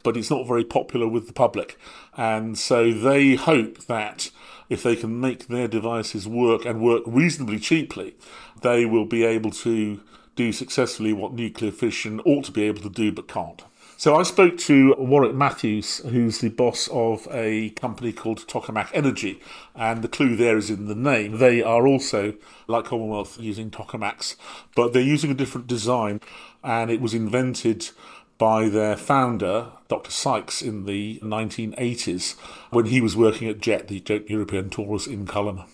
but 0.02 0.16
it's 0.16 0.30
not 0.30 0.46
very 0.46 0.64
popular 0.64 1.06
with 1.06 1.26
the 1.26 1.32
public. 1.32 1.78
And 2.16 2.58
so 2.58 2.92
they 2.92 3.34
hope 3.34 3.86
that 3.86 4.30
if 4.68 4.82
they 4.82 4.96
can 4.96 5.20
make 5.20 5.48
their 5.48 5.68
devices 5.68 6.26
work 6.26 6.64
and 6.64 6.80
work 6.80 7.02
reasonably 7.06 7.58
cheaply, 7.58 8.16
they 8.62 8.86
will 8.86 9.04
be 9.04 9.24
able 9.24 9.50
to 9.50 10.00
do 10.34 10.52
successfully 10.52 11.12
what 11.12 11.32
nuclear 11.32 11.70
fission 11.70 12.20
ought 12.20 12.44
to 12.44 12.52
be 12.52 12.62
able 12.62 12.82
to 12.82 12.90
do 12.90 13.12
but 13.12 13.28
can't. 13.28 13.64
So 13.98 14.14
I 14.14 14.24
spoke 14.24 14.58
to 14.58 14.94
Warrick 14.98 15.34
Matthews, 15.34 16.00
who's 16.00 16.40
the 16.40 16.50
boss 16.50 16.86
of 16.92 17.26
a 17.30 17.70
company 17.70 18.12
called 18.12 18.46
Tokamak 18.46 18.90
Energy, 18.92 19.40
and 19.74 20.02
the 20.02 20.08
clue 20.08 20.36
there 20.36 20.58
is 20.58 20.68
in 20.68 20.86
the 20.86 20.94
name. 20.94 21.38
They 21.38 21.62
are 21.62 21.86
also, 21.86 22.34
like 22.68 22.84
Commonwealth, 22.84 23.40
using 23.40 23.70
tokamaks, 23.70 24.36
but 24.74 24.92
they're 24.92 25.00
using 25.00 25.30
a 25.30 25.34
different 25.34 25.66
design, 25.66 26.20
and 26.62 26.90
it 26.90 27.00
was 27.00 27.14
invented 27.14 27.88
by 28.36 28.68
their 28.68 28.98
founder, 28.98 29.72
Dr. 29.88 30.10
Sykes, 30.10 30.60
in 30.60 30.84
the 30.84 31.18
1980s 31.20 32.36
when 32.68 32.84
he 32.86 33.00
was 33.00 33.16
working 33.16 33.48
at 33.48 33.60
JET, 33.60 33.88
the 33.88 34.02
European 34.28 34.68
Torus 34.68 35.06
in 35.06 35.26
Culham. 35.26 35.64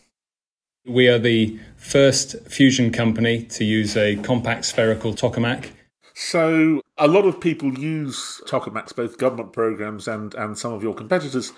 We 0.86 1.08
are 1.08 1.18
the 1.18 1.58
first 1.76 2.36
fusion 2.48 2.92
company 2.92 3.42
to 3.46 3.64
use 3.64 3.96
a 3.96 4.14
compact 4.14 4.64
spherical 4.64 5.12
tokamak. 5.12 5.70
So, 6.14 6.82
a 7.02 7.08
lot 7.08 7.24
of 7.24 7.40
people 7.40 7.76
use 7.76 8.40
tokamaks, 8.46 8.94
both 8.94 9.18
government 9.18 9.52
programs 9.52 10.06
and, 10.06 10.34
and 10.34 10.56
some 10.56 10.72
of 10.72 10.84
your 10.84 10.94
competitors. 10.94 11.52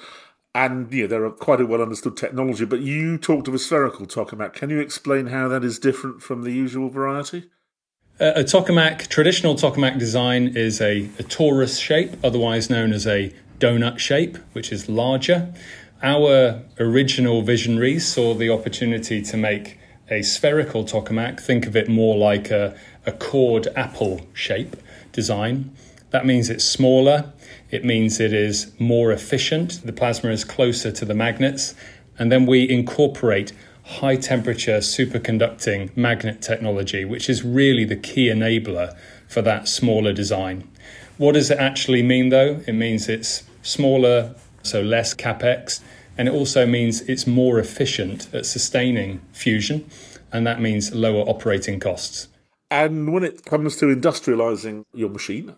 And 0.55 0.91
yeah, 0.91 1.07
they're 1.07 1.29
quite 1.31 1.61
a 1.61 1.67
well 1.67 1.83
understood 1.83 2.17
technology, 2.17 2.65
but 2.65 2.81
you 2.81 3.19
talked 3.19 3.47
of 3.47 3.53
a 3.53 3.59
spherical 3.59 4.07
tokamak. 4.07 4.55
Can 4.55 4.71
you 4.71 4.81
explain 4.81 5.27
how 5.27 5.49
that 5.49 5.63
is 5.63 5.79
different 5.79 6.23
from 6.23 6.45
the 6.45 6.51
usual 6.51 6.89
variety? 6.89 7.51
A 8.19 8.43
tokamak, 8.43 9.09
traditional 9.09 9.55
tokamak 9.55 9.99
design 9.99 10.57
is 10.57 10.81
a, 10.81 11.03
a 11.19 11.25
torus 11.25 11.79
shape, 11.79 12.13
otherwise 12.25 12.71
known 12.71 12.93
as 12.93 13.07
a 13.07 13.35
donut 13.59 13.99
shape, 13.99 14.39
which 14.55 14.73
is 14.73 14.89
larger. 14.89 15.53
Our 16.03 16.63
original 16.79 17.43
visionaries 17.43 18.07
saw 18.09 18.33
the 18.33 18.49
opportunity 18.49 19.21
to 19.21 19.37
make 19.37 19.79
a 20.09 20.23
spherical 20.23 20.85
tokamak, 20.85 21.39
think 21.41 21.67
of 21.67 21.77
it 21.77 21.89
more 21.89 22.17
like 22.17 22.51
a, 22.51 22.79
a 23.05 23.13
cored 23.13 23.69
apple 23.77 24.27
shape 24.33 24.77
design. 25.15 25.75
That 26.11 26.27
means 26.27 26.51
it's 26.51 26.65
smaller, 26.65 27.33
it 27.71 27.85
means 27.85 28.21
it 28.21 28.35
is 28.35 28.71
more 28.79 29.11
efficient, 29.11 29.81
the 29.85 29.93
plasma 29.93 30.31
is 30.31 30.45
closer 30.45 30.93
to 30.93 31.05
the 31.07 31.15
magnets, 31.15 31.75
and 32.19 32.31
then 32.31 32.45
we 32.45 32.69
incorporate 32.69 33.53
high 33.85 34.17
temperature 34.17 34.79
superconducting 34.79 35.97
magnet 35.97 36.43
technology, 36.43 37.05
which 37.05 37.29
is 37.29 37.43
really 37.43 37.85
the 37.85 37.97
key 37.97 38.29
enabler 38.29 38.97
for 39.29 39.43
that 39.43 39.67
smaller 39.67 40.13
design. 40.13 40.71
What 41.17 41.33
does 41.33 41.51
it 41.51 41.59
actually 41.59 42.03
mean 42.03 42.29
though? 42.29 42.61
It 42.67 42.75
means 42.75 43.09
it's 43.09 43.45
smaller, 43.63 44.35
so 44.63 44.83
less 44.83 45.15
capex, 45.15 45.81
and 46.17 46.29
it 46.29 46.35
also 46.35 46.67
means 46.67 47.01
it's 47.03 47.27
more 47.27 47.59
efficient 47.59 48.33
at 48.33 48.47
sustaining 48.47 49.21
fusion, 49.33 49.89
and 50.33 50.47
that 50.47 50.61
means 50.61 50.95
lower 50.95 51.23
operating 51.29 51.81
costs. 51.81 52.29
And 52.75 53.13
when 53.13 53.23
it 53.23 53.45
comes 53.45 53.77
to 53.77 53.87
industrializing 53.87 54.85
your 54.93 55.09
machine, 55.09 55.55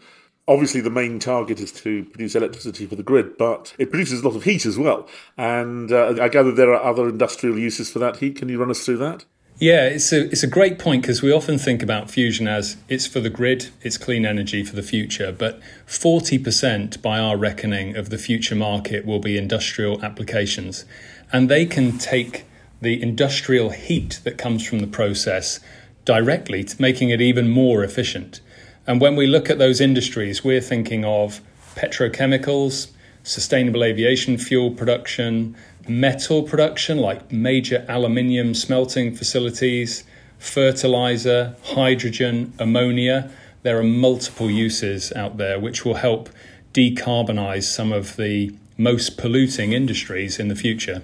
obviously 0.47 0.83
the 0.83 0.91
main 0.91 1.19
target 1.19 1.61
is 1.61 1.73
to 1.73 2.05
produce 2.05 2.35
electricity 2.35 2.85
for 2.85 2.95
the 2.95 3.03
grid, 3.03 3.39
but 3.39 3.75
it 3.79 3.89
produces 3.89 4.21
a 4.21 4.29
lot 4.29 4.37
of 4.37 4.45
heat 4.45 4.67
as 4.67 4.77
well. 4.77 5.09
And 5.39 5.91
uh, 5.91 6.17
I 6.21 6.29
gather 6.29 6.53
there 6.53 6.75
are 6.75 6.85
other 6.85 7.09
industrial 7.09 7.59
uses 7.59 7.91
for 7.91 8.01
that 8.01 8.19
heat. 8.19 8.37
Can 8.37 8.51
you 8.51 8.59
run 8.59 8.71
us 8.71 8.85
through 8.85 8.99
that? 8.99 9.25
Yeah, 9.59 9.87
it's 9.87 10.13
a 10.13 10.27
it's 10.27 10.43
a 10.43 10.47
great 10.47 10.79
point 10.79 11.01
because 11.01 11.23
we 11.23 11.33
often 11.33 11.57
think 11.57 11.83
about 11.83 12.11
fusion 12.11 12.47
as 12.47 12.77
it's 12.91 13.07
for 13.07 13.21
the 13.21 13.31
grid, 13.31 13.71
it's 13.81 13.97
clean 13.97 14.27
energy 14.27 14.63
for 14.63 14.77
the 14.77 14.83
future, 14.83 15.33
but 15.33 15.59
40% 15.87 17.01
by 17.01 17.19
our 17.19 17.39
reckoning 17.39 17.97
of 17.97 18.11
the 18.11 18.19
future 18.19 18.55
market 18.55 19.07
will 19.07 19.21
be 19.21 19.39
industrial 19.39 20.05
applications 20.05 20.85
and 21.33 21.49
they 21.49 21.65
can 21.65 21.97
take 21.97 22.45
the 22.83 23.01
industrial 23.01 23.71
heat 23.71 24.21
that 24.25 24.37
comes 24.37 24.63
from 24.67 24.81
the 24.81 24.87
process 24.87 25.61
directly 26.07 26.65
to 26.65 26.81
making 26.81 27.11
it 27.11 27.21
even 27.21 27.51
more 27.51 27.85
efficient. 27.85 28.41
And 28.87 29.01
when 29.01 29.17
we 29.17 29.27
look 29.27 29.51
at 29.51 29.59
those 29.59 29.81
industries, 29.81 30.43
we're 30.43 30.63
thinking 30.63 31.05
of 31.05 31.43
petrochemicals, 31.75 32.93
sustainable 33.23 33.85
aviation 33.85 34.39
fuel 34.39 34.71
production, 34.71 35.57
metal 35.89 36.43
production 36.43 36.99
like 36.99 37.31
major 37.31 37.85
aluminium 37.89 38.55
smelting 38.55 39.15
facilities, 39.15 40.05
fertilizer, 40.39 41.57
hydrogen, 41.65 42.53
ammonia. 42.59 43.31
There 43.63 43.79
are 43.79 43.85
multiple 43.85 44.51
uses 44.51 45.13
out 45.13 45.37
there 45.39 45.59
which 45.59 45.85
will 45.85 45.95
help 45.95 46.31
decarbonize 46.73 47.65
some 47.65 47.93
of 47.93 48.17
the 48.17 48.55
most 48.79 49.17
polluting 49.17 49.73
industries 49.73 50.39
in 50.39 50.49
the 50.49 50.55
future. 50.55 51.03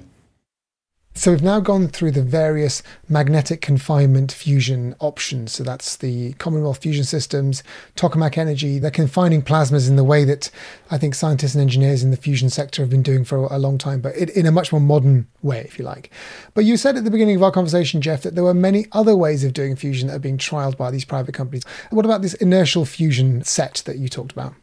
So 1.14 1.30
we've 1.30 1.42
now 1.42 1.60
gone 1.60 1.88
through 1.88 2.12
the 2.12 2.22
various 2.22 2.82
magnetic 3.06 3.60
confinement 3.60 4.32
fusion 4.32 4.94
options. 4.98 5.52
So 5.52 5.62
that's 5.62 5.96
the 5.96 6.32
Commonwealth 6.34 6.78
Fusion 6.78 7.04
Systems, 7.04 7.62
Tokamak 7.96 8.38
Energy. 8.38 8.78
They're 8.78 8.90
confining 8.90 9.42
plasmas 9.42 9.88
in 9.88 9.96
the 9.96 10.04
way 10.04 10.24
that 10.24 10.50
I 10.90 10.96
think 10.96 11.14
scientists 11.14 11.54
and 11.54 11.60
engineers 11.60 12.02
in 12.02 12.12
the 12.12 12.16
fusion 12.16 12.48
sector 12.48 12.82
have 12.82 12.90
been 12.90 13.02
doing 13.02 13.24
for 13.24 13.44
a 13.44 13.58
long 13.58 13.76
time, 13.76 14.00
but 14.00 14.16
in 14.16 14.46
a 14.46 14.52
much 14.52 14.72
more 14.72 14.80
modern 14.80 15.28
way, 15.42 15.60
if 15.60 15.78
you 15.78 15.84
like. 15.84 16.10
But 16.54 16.64
you 16.64 16.78
said 16.78 16.96
at 16.96 17.04
the 17.04 17.10
beginning 17.10 17.36
of 17.36 17.42
our 17.42 17.52
conversation, 17.52 18.00
Geoff, 18.00 18.22
that 18.22 18.34
there 18.34 18.44
were 18.44 18.54
many 18.54 18.86
other 18.92 19.14
ways 19.14 19.44
of 19.44 19.52
doing 19.52 19.76
fusion 19.76 20.08
that 20.08 20.16
are 20.16 20.18
being 20.18 20.38
trialed 20.38 20.78
by 20.78 20.90
these 20.90 21.04
private 21.04 21.34
companies. 21.34 21.62
What 21.90 22.06
about 22.06 22.22
this 22.22 22.34
inertial 22.34 22.86
fusion 22.86 23.44
set 23.44 23.82
that 23.84 23.98
you 23.98 24.08
talked 24.08 24.32
about? 24.32 24.54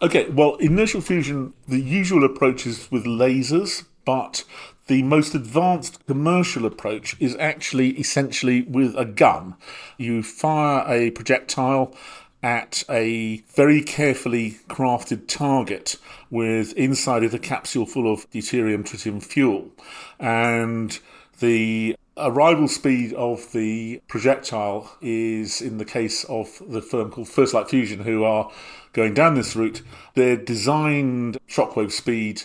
Okay, 0.00 0.28
well, 0.30 0.54
inertial 0.56 1.00
fusion, 1.00 1.54
the 1.66 1.80
usual 1.80 2.24
approach 2.24 2.66
is 2.66 2.88
with 2.90 3.04
lasers, 3.04 3.84
but 4.04 4.44
the 4.88 5.02
most 5.04 5.34
advanced 5.34 6.04
commercial 6.06 6.66
approach 6.66 7.14
is 7.20 7.36
actually 7.36 7.90
essentially 7.90 8.62
with 8.62 8.96
a 8.96 9.04
gun. 9.04 9.54
You 9.96 10.22
fire 10.22 10.84
a 10.88 11.10
projectile 11.12 11.94
at 12.42 12.84
a 12.88 13.42
very 13.54 13.82
carefully 13.82 14.58
crafted 14.68 15.28
target 15.28 15.96
with 16.30 16.72
inside 16.72 17.22
it 17.22 17.34
a 17.34 17.38
capsule 17.38 17.84
full 17.84 18.10
of 18.10 18.28
deuterium 18.30 18.82
tritium 18.82 19.22
fuel. 19.22 19.70
And 20.18 20.98
the 21.40 21.96
arrival 22.16 22.66
speed 22.66 23.12
of 23.12 23.52
the 23.52 24.00
projectile 24.08 24.90
is, 25.02 25.60
in 25.60 25.78
the 25.78 25.84
case 25.84 26.24
of 26.24 26.62
the 26.66 26.80
firm 26.80 27.10
called 27.10 27.28
First 27.28 27.54
Light 27.54 27.68
Fusion, 27.68 28.00
who 28.00 28.24
are 28.24 28.50
going 28.92 29.14
down 29.14 29.34
this 29.34 29.54
route, 29.54 29.82
their 30.14 30.36
designed 30.36 31.38
shockwave 31.48 31.92
speed 31.92 32.42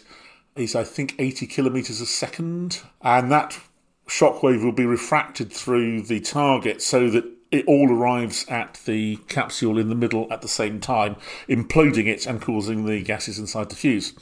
is, 0.55 0.75
I 0.75 0.83
think, 0.83 1.15
80 1.19 1.47
kilometers 1.47 2.01
a 2.01 2.05
second. 2.05 2.81
And 3.01 3.31
that 3.31 3.59
shockwave 4.07 4.63
will 4.63 4.71
be 4.71 4.85
refracted 4.85 5.51
through 5.51 6.03
the 6.03 6.19
target 6.19 6.81
so 6.81 7.09
that 7.09 7.25
it 7.51 7.65
all 7.67 7.91
arrives 7.91 8.45
at 8.47 8.79
the 8.85 9.17
capsule 9.27 9.77
in 9.77 9.89
the 9.89 9.95
middle 9.95 10.27
at 10.31 10.41
the 10.41 10.47
same 10.47 10.79
time, 10.79 11.15
imploding 11.47 12.07
it 12.07 12.25
and 12.25 12.41
causing 12.41 12.85
the 12.85 13.01
gases 13.03 13.37
inside 13.37 13.69
to 13.69 13.75
fuse. 13.75 14.13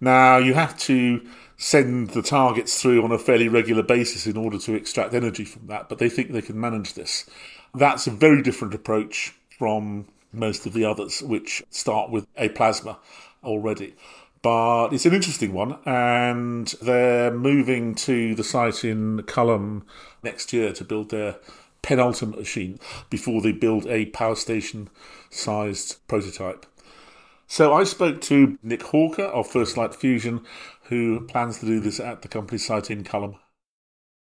Now, 0.00 0.38
you 0.38 0.54
have 0.54 0.78
to 0.80 1.26
send 1.56 2.10
the 2.10 2.22
targets 2.22 2.80
through 2.80 3.02
on 3.02 3.12
a 3.12 3.18
fairly 3.18 3.48
regular 3.48 3.82
basis 3.82 4.26
in 4.26 4.36
order 4.36 4.58
to 4.58 4.74
extract 4.74 5.12
energy 5.12 5.44
from 5.44 5.66
that, 5.66 5.88
but 5.88 5.98
they 5.98 6.08
think 6.08 6.30
they 6.30 6.40
can 6.40 6.58
manage 6.58 6.94
this. 6.94 7.28
That's 7.74 8.06
a 8.06 8.10
very 8.10 8.40
different 8.40 8.72
approach 8.72 9.34
from 9.58 10.06
most 10.32 10.64
of 10.64 10.72
the 10.72 10.84
others, 10.84 11.22
which 11.22 11.62
start 11.70 12.10
with 12.10 12.26
a 12.36 12.48
plasma 12.48 12.98
already. 13.44 13.94
But 14.42 14.94
it's 14.94 15.04
an 15.04 15.12
interesting 15.14 15.52
one, 15.52 15.78
and 15.84 16.66
they're 16.80 17.30
moving 17.30 17.94
to 17.96 18.34
the 18.34 18.44
site 18.44 18.84
in 18.84 19.22
Culham 19.24 19.82
next 20.22 20.52
year 20.52 20.72
to 20.72 20.84
build 20.84 21.10
their 21.10 21.36
penultimate 21.82 22.38
machine 22.38 22.78
before 23.10 23.42
they 23.42 23.52
build 23.52 23.86
a 23.86 24.06
power 24.06 24.34
station 24.34 24.88
sized 25.28 26.06
prototype. 26.08 26.64
So 27.46 27.74
I 27.74 27.84
spoke 27.84 28.20
to 28.22 28.58
Nick 28.62 28.82
Hawker 28.84 29.24
of 29.24 29.46
First 29.46 29.76
Light 29.76 29.94
Fusion, 29.94 30.42
who 30.84 31.26
plans 31.26 31.58
to 31.58 31.66
do 31.66 31.80
this 31.80 32.00
at 32.00 32.22
the 32.22 32.28
company's 32.28 32.64
site 32.64 32.90
in 32.90 33.04
Culham. 33.04 33.36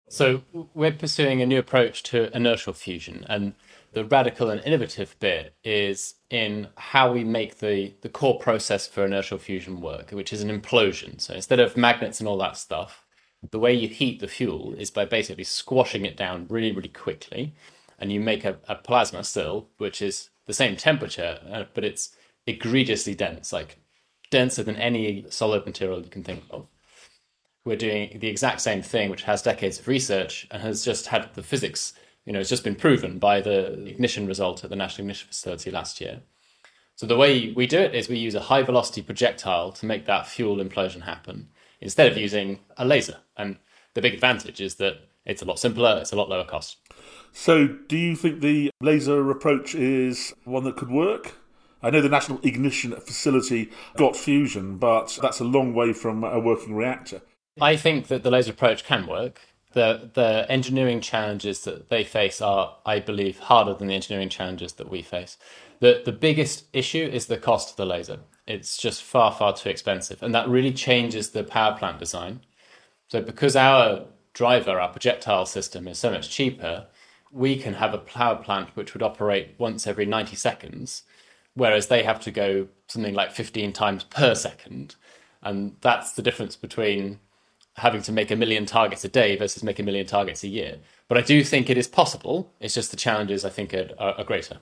So 0.08 0.42
we're 0.74 0.92
pursuing 0.92 1.42
a 1.42 1.46
new 1.46 1.58
approach 1.58 2.02
to 2.04 2.34
inertial 2.36 2.72
fusion, 2.72 3.24
and 3.28 3.54
the 3.92 4.04
radical 4.04 4.50
and 4.50 4.60
innovative 4.62 5.16
bit 5.18 5.54
is 5.64 6.14
in 6.28 6.68
how 6.76 7.12
we 7.12 7.24
make 7.24 7.58
the, 7.58 7.94
the 8.02 8.08
core 8.08 8.38
process 8.38 8.86
for 8.86 9.04
inertial 9.04 9.38
fusion 9.38 9.80
work, 9.80 10.10
which 10.10 10.32
is 10.32 10.42
an 10.42 10.50
implosion. 10.60 11.20
So 11.20 11.34
instead 11.34 11.60
of 11.60 11.76
magnets 11.76 12.20
and 12.20 12.28
all 12.28 12.38
that 12.38 12.56
stuff, 12.56 13.06
the 13.50 13.58
way 13.58 13.72
you 13.72 13.88
heat 13.88 14.20
the 14.20 14.28
fuel 14.28 14.74
is 14.76 14.90
by 14.90 15.04
basically 15.04 15.44
squashing 15.44 16.04
it 16.04 16.16
down 16.16 16.46
really, 16.48 16.72
really 16.72 16.88
quickly. 16.88 17.54
And 17.98 18.10
you 18.10 18.20
make 18.20 18.44
a, 18.44 18.58
a 18.68 18.74
plasma 18.74 19.22
still, 19.22 19.68
which 19.78 20.02
is 20.02 20.30
the 20.46 20.52
same 20.52 20.76
temperature, 20.76 21.38
uh, 21.50 21.64
but 21.72 21.84
it's 21.84 22.14
egregiously 22.46 23.14
dense, 23.14 23.52
like 23.52 23.78
denser 24.30 24.62
than 24.62 24.76
any 24.76 25.24
solid 25.30 25.64
material 25.64 26.02
you 26.02 26.10
can 26.10 26.24
think 26.24 26.42
of. 26.50 26.66
We're 27.64 27.76
doing 27.76 28.18
the 28.18 28.28
exact 28.28 28.60
same 28.60 28.82
thing, 28.82 29.10
which 29.10 29.22
has 29.22 29.42
decades 29.42 29.78
of 29.78 29.88
research 29.88 30.46
and 30.50 30.62
has 30.62 30.84
just 30.84 31.06
had 31.06 31.32
the 31.34 31.42
physics 31.42 31.94
you 32.24 32.32
know, 32.32 32.40
it's 32.40 32.48
just 32.48 32.64
been 32.64 32.74
proven 32.74 33.18
by 33.18 33.40
the 33.40 33.84
ignition 33.86 34.26
result 34.26 34.64
at 34.64 34.70
the 34.70 34.76
National 34.76 35.04
Ignition 35.04 35.28
Facility 35.28 35.70
last 35.70 36.00
year. 36.00 36.22
So 36.96 37.06
the 37.06 37.16
way 37.16 37.52
we 37.52 37.66
do 37.66 37.78
it 37.78 37.94
is 37.94 38.08
we 38.08 38.16
use 38.16 38.34
a 38.34 38.40
high 38.40 38.62
velocity 38.62 39.02
projectile 39.02 39.72
to 39.72 39.86
make 39.86 40.06
that 40.06 40.26
fuel 40.26 40.56
implosion 40.56 41.02
happen 41.02 41.48
instead 41.80 42.10
of 42.10 42.16
using 42.16 42.60
a 42.76 42.84
laser. 42.84 43.18
And 43.36 43.56
the 43.94 44.00
big 44.00 44.14
advantage 44.14 44.60
is 44.60 44.76
that 44.76 45.00
it's 45.26 45.42
a 45.42 45.44
lot 45.44 45.58
simpler, 45.58 45.98
it's 46.00 46.12
a 46.12 46.16
lot 46.16 46.28
lower 46.28 46.44
cost. 46.44 46.78
So, 47.32 47.66
do 47.66 47.96
you 47.96 48.14
think 48.14 48.40
the 48.40 48.70
laser 48.80 49.28
approach 49.30 49.74
is 49.74 50.32
one 50.44 50.64
that 50.64 50.76
could 50.76 50.90
work? 50.90 51.36
I 51.82 51.90
know 51.90 52.00
the 52.00 52.08
National 52.08 52.40
Ignition 52.42 52.92
Facility 52.92 53.70
got 53.96 54.16
fusion, 54.16 54.78
but 54.78 55.18
that's 55.20 55.40
a 55.40 55.44
long 55.44 55.74
way 55.74 55.92
from 55.92 56.24
a 56.24 56.38
working 56.38 56.74
reactor. 56.74 57.20
I 57.60 57.76
think 57.76 58.08
that 58.08 58.22
the 58.22 58.30
laser 58.30 58.52
approach 58.52 58.84
can 58.84 59.06
work 59.06 59.40
the 59.74 60.10
the 60.14 60.46
engineering 60.48 61.00
challenges 61.00 61.64
that 61.64 61.88
they 61.90 62.04
face 62.04 62.40
are, 62.40 62.76
I 62.86 63.00
believe, 63.00 63.38
harder 63.38 63.74
than 63.74 63.88
the 63.88 63.94
engineering 63.94 64.30
challenges 64.30 64.72
that 64.74 64.88
we 64.88 65.02
face. 65.02 65.36
The 65.80 66.02
the 66.04 66.12
biggest 66.12 66.64
issue 66.72 67.04
is 67.12 67.26
the 67.26 67.36
cost 67.36 67.70
of 67.70 67.76
the 67.76 67.84
laser. 67.84 68.20
It's 68.46 68.76
just 68.76 69.02
far 69.02 69.32
far 69.32 69.52
too 69.52 69.68
expensive, 69.68 70.22
and 70.22 70.34
that 70.34 70.48
really 70.48 70.72
changes 70.72 71.30
the 71.30 71.44
power 71.44 71.76
plant 71.76 71.98
design. 71.98 72.40
So 73.08 73.20
because 73.20 73.56
our 73.56 74.06
driver, 74.32 74.80
our 74.80 74.88
projectile 74.88 75.46
system, 75.46 75.86
is 75.86 75.98
so 75.98 76.10
much 76.10 76.30
cheaper, 76.30 76.86
we 77.30 77.56
can 77.56 77.74
have 77.74 77.94
a 77.94 77.98
power 77.98 78.36
plant 78.36 78.70
which 78.76 78.94
would 78.94 79.02
operate 79.02 79.54
once 79.58 79.86
every 79.86 80.06
ninety 80.06 80.36
seconds, 80.36 81.02
whereas 81.54 81.88
they 81.88 82.04
have 82.04 82.20
to 82.20 82.30
go 82.30 82.68
something 82.86 83.14
like 83.14 83.32
fifteen 83.32 83.72
times 83.72 84.04
per 84.04 84.34
second, 84.34 84.94
and 85.42 85.76
that's 85.80 86.12
the 86.12 86.22
difference 86.22 86.56
between 86.56 87.18
having 87.76 88.02
to 88.02 88.12
make 88.12 88.30
a 88.30 88.36
million 88.36 88.66
targets 88.66 89.04
a 89.04 89.08
day 89.08 89.36
versus 89.36 89.62
make 89.62 89.78
a 89.78 89.82
million 89.82 90.06
targets 90.06 90.44
a 90.44 90.48
year. 90.48 90.78
But 91.08 91.18
I 91.18 91.22
do 91.22 91.42
think 91.42 91.68
it 91.68 91.76
is 91.76 91.88
possible. 91.88 92.52
It's 92.60 92.74
just 92.74 92.90
the 92.90 92.96
challenges 92.96 93.44
I 93.44 93.50
think 93.50 93.74
are, 93.74 93.90
are 93.98 94.24
greater. 94.24 94.58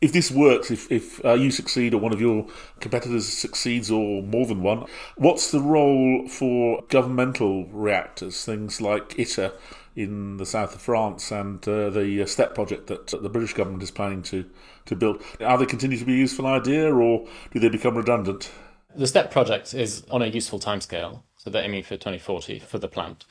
If 0.00 0.12
this 0.12 0.30
works, 0.30 0.70
if, 0.70 0.90
if 0.90 1.24
uh, 1.24 1.34
you 1.34 1.50
succeed 1.50 1.94
or 1.94 1.98
one 1.98 2.12
of 2.12 2.20
your 2.20 2.46
competitors 2.80 3.26
succeeds 3.26 3.90
or 3.90 4.22
more 4.22 4.44
than 4.44 4.62
one, 4.62 4.86
what's 5.16 5.50
the 5.50 5.60
role 5.60 6.26
for 6.28 6.82
governmental 6.88 7.66
reactors, 7.68 8.44
things 8.44 8.80
like 8.80 9.18
ITER 9.18 9.52
in 9.96 10.38
the 10.38 10.44
south 10.44 10.74
of 10.74 10.82
France 10.82 11.30
and 11.30 11.66
uh, 11.68 11.88
the 11.90 12.22
uh, 12.22 12.26
STEP 12.26 12.54
project 12.54 12.88
that 12.88 13.06
the 13.06 13.28
British 13.28 13.54
government 13.54 13.82
is 13.82 13.90
planning 13.90 14.22
to, 14.24 14.44
to 14.86 14.96
build? 14.96 15.22
Are 15.40 15.56
they 15.56 15.66
continue 15.66 15.96
to 15.96 16.04
be 16.04 16.14
a 16.14 16.18
useful 16.18 16.46
idea 16.46 16.92
or 16.92 17.26
do 17.52 17.60
they 17.60 17.68
become 17.68 17.96
redundant? 17.96 18.50
The 18.96 19.06
STEP 19.06 19.30
project 19.30 19.74
is 19.74 20.04
on 20.10 20.22
a 20.22 20.26
useful 20.26 20.58
timescale 20.58 21.22
so 21.44 21.50
they're 21.50 21.64
aiming 21.64 21.82
for 21.82 21.96
2040 21.96 22.58
for 22.60 22.78
the 22.78 22.88
plant. 22.88 23.26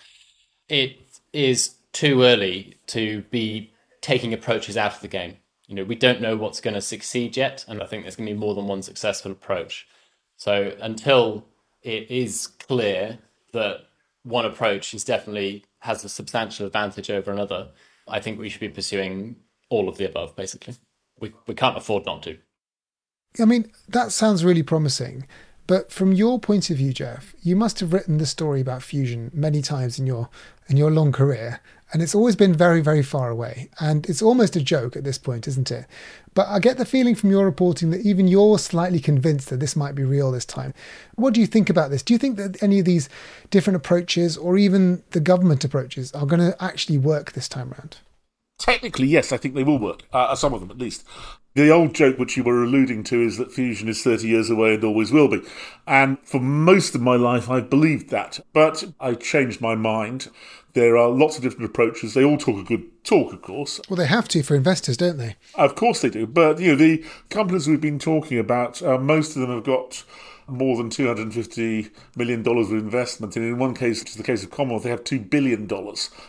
It 0.69 1.19
is 1.34 1.76
too 1.91 2.23
early 2.23 2.76
to 2.88 3.23
be 3.32 3.73
taking 4.02 4.34
approaches 4.34 4.78
out 4.78 4.95
of 4.95 5.02
the 5.02 5.08
game. 5.08 5.38
You 5.67 5.76
know, 5.76 5.84
we 5.84 5.95
don't 5.95 6.21
know 6.21 6.38
what's 6.38 6.62
going 6.62 6.76
to 6.76 6.82
succeed 6.82 7.36
yet, 7.36 7.65
and 7.67 7.82
I 7.82 7.86
think 7.86 8.04
there's 8.04 8.15
going 8.15 8.28
to 8.28 8.34
be 8.34 8.39
more 8.39 8.54
than 8.54 8.67
one 8.67 8.82
successful 8.82 9.32
approach. 9.32 9.88
So 10.38 10.76
until 10.82 11.47
it 11.82 12.12
is 12.12 12.47
clear 12.47 13.17
that 13.54 13.78
one 14.23 14.45
approach 14.45 14.93
is 14.93 15.04
definitely 15.04 15.65
has 15.80 16.04
a 16.04 16.10
substantial 16.10 16.65
advantage 16.65 17.10
over 17.10 17.32
another, 17.32 17.69
I 18.08 18.19
think 18.19 18.39
we 18.39 18.49
should 18.49 18.62
be 18.62 18.69
pursuing 18.69 19.38
all 19.69 19.89
of 19.89 19.97
the 19.97 20.06
above. 20.06 20.36
Basically, 20.36 20.76
we 21.19 21.34
we 21.47 21.56
can't 21.56 21.78
afford 21.78 22.06
not 22.06 22.23
to. 22.23 22.38
I 23.39 23.45
mean, 23.45 23.71
that 23.89 24.12
sounds 24.12 24.45
really 24.45 24.63
promising. 24.63 25.28
But 25.65 25.91
from 25.91 26.12
your 26.12 26.39
point 26.39 26.69
of 26.69 26.78
view, 26.78 26.91
Geoff, 26.93 27.34
you 27.41 27.56
must 27.56 27.80
have 27.80 27.93
written 27.93 28.17
the 28.17 28.26
story 28.26 28.60
about 28.60 28.84
fusion 28.84 29.32
many 29.34 29.62
times 29.62 29.97
in 29.97 30.06
your 30.06 30.30
in 30.67 30.78
your 30.78 30.91
long 30.91 31.12
career, 31.12 31.60
and 31.91 32.02
it's 32.02 32.15
always 32.15 32.36
been 32.36 32.54
very, 32.54 32.82
very 32.82 33.04
far 33.04 33.30
away. 33.30 33.69
And 33.80 34.10
it's 34.10 34.21
almost 34.21 34.56
a 34.56 34.62
joke 34.62 34.95
at 34.95 35.04
this 35.04 35.17
point, 35.17 35.47
isn't 35.47 35.71
it? 35.71 35.86
But 36.34 36.47
I 36.47 36.60
get 36.60 36.78
the 36.78 36.86
feeling 36.86 37.15
from 37.15 37.32
your 37.32 37.45
reporting 37.45 37.91
that 37.91 38.02
even 38.02 38.28
you're 38.28 38.58
slightly 38.58 38.99
convinced 38.99 39.49
that 39.49 39.60
this 39.60 39.76
might 39.76 39.93
be 39.93 40.04
real 40.04 40.32
this 40.32 40.45
time. 40.45 40.73
What 41.15 41.34
do 41.34 41.41
you 41.41 41.47
think 41.47 41.69
about 41.69 41.91
this? 41.91 42.02
Do 42.02 42.13
you 42.13 42.17
think 42.17 42.38
that 42.38 42.62
any 42.63 42.80
of 42.80 42.86
these 42.86 43.10
different 43.52 43.78
approaches, 43.78 44.38
or 44.38 44.58
even 44.58 45.04
the 45.12 45.19
government 45.19 45.63
approaches, 45.63 46.12
are 46.13 46.26
going 46.26 46.39
to 46.39 46.63
actually 46.63 46.97
work 46.97 47.34
this 47.34 47.47
time 47.47 47.71
around? 47.73 47.97
Technically, 48.63 49.08
yes, 49.08 49.34
I 49.34 49.38
think 49.38 49.56
they 49.56 49.63
will 49.65 49.78
work. 49.78 50.04
Uh, 50.13 50.34
some 50.36 50.54
of 50.54 50.62
them, 50.62 50.71
at 50.71 50.78
least. 50.78 51.04
The 51.54 51.69
old 51.69 51.93
joke 51.93 52.17
which 52.17 52.38
you 52.38 52.45
were 52.45 52.63
alluding 52.63 53.04
to 53.04 53.21
is 53.21 53.38
that 53.38 53.52
fusion 53.52 53.89
is 53.89 54.02
30 54.02 54.26
years 54.26 54.49
away 54.49 54.76
and 54.76 54.84
always 54.86 55.12
will 55.12 55.28
be. 55.28 55.41
And 55.86 56.17
for 56.23 56.39
most 56.39 56.95
of 56.95 57.02
my 57.02 57.17
life, 57.17 57.49
I've 57.49 57.69
believed 57.69 58.10
that. 58.12 58.39
But 58.54 58.86
I 59.02 59.15
changed 59.15 59.60
my 59.60 59.76
mind. 59.76 60.30
There 60.76 60.95
are 60.95 61.10
lots 61.10 61.36
of 61.36 61.43
different 61.43 61.71
approaches. 61.71 62.13
They 62.13 62.23
all 62.23 62.38
talk 62.38 62.58
a 62.58 62.63
good 62.63 63.04
talk, 63.04 63.34
of 63.34 63.41
course. 63.41 63.82
Well, 63.89 63.97
they 63.97 64.08
have 64.08 64.30
to 64.30 64.41
for 64.43 64.56
investors, 64.56 64.95
don't 64.95 65.17
they? 65.17 65.36
Of 65.56 65.76
course 65.76 65.99
they 65.99 66.10
do. 66.10 66.26
But, 66.26 66.60
you 66.60 66.69
know, 66.69 66.78
the 66.78 67.04
companies 67.30 67.67
we've 67.67 67.82
been 67.82 67.99
talking 67.99 68.39
about, 68.39 68.82
uh, 68.82 68.97
most 68.97 69.36
of 69.36 69.41
them 69.41 69.52
have 69.52 69.65
got 69.65 70.06
more 70.47 70.77
than 70.77 70.89
$250 70.89 71.91
million 72.15 72.47
of 72.47 72.71
investment. 72.71 73.36
And 73.36 73.45
in 73.45 73.58
one 73.58 73.73
case, 73.73 74.01
which 74.01 74.12
is 74.12 74.15
the 74.17 74.23
case 74.23 74.43
of 74.43 74.51
Commonwealth, 74.51 74.84
they 74.84 74.89
have 74.89 75.03
$2 75.03 75.29
billion 75.29 75.69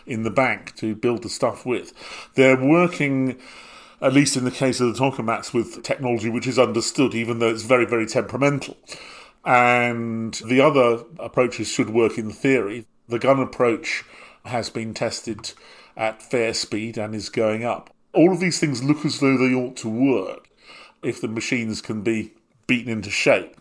in 0.07 0.23
the 0.23 0.31
bank 0.31 0.75
to 0.77 0.95
build 0.95 1.23
the 1.23 1.29
stuff 1.29 1.67
with. 1.67 1.93
They're 2.35 2.63
working 2.63 3.41
at 4.01 4.13
least 4.13 4.37
in 4.37 4.45
the 4.45 4.51
case 4.51 4.81
of 4.81 4.95
the 4.95 5.01
tokamaks, 5.01 5.55
with 5.55 5.83
technology 5.83 6.29
which 6.29 6.47
is 6.47 6.59
understood, 6.59 7.15
even 7.15 7.39
though 7.39 7.49
it's 7.49 7.63
very, 7.63 7.87
very 7.87 8.07
temperamental. 8.07 8.77
And 9.47 10.35
the 10.47 10.61
other 10.61 11.05
approaches 11.19 11.69
should 11.69 11.91
work 11.91 12.19
in 12.19 12.31
theory. 12.31 12.87
The 13.09 13.19
gun 13.19 13.41
approach 13.41 14.05
has 14.45 14.69
been 14.69 14.93
tested 14.93 15.53
at 15.97 16.23
fair 16.23 16.53
speed 16.53 16.99
and 16.99 17.15
is 17.15 17.31
going 17.31 17.65
up. 17.65 17.95
All 18.13 18.33
of 18.33 18.41
these 18.41 18.61
things 18.61 18.85
look 18.85 19.05
as 19.05 19.21
though 19.21 19.39
they 19.39 19.55
ought 19.55 19.77
to 19.79 19.89
work 19.89 20.49
if 21.03 21.21
the 21.21 21.29
machines 21.29 21.81
can 21.81 22.03
be 22.03 22.35
beaten 22.67 22.93
into 22.93 23.11
shape. 23.11 23.57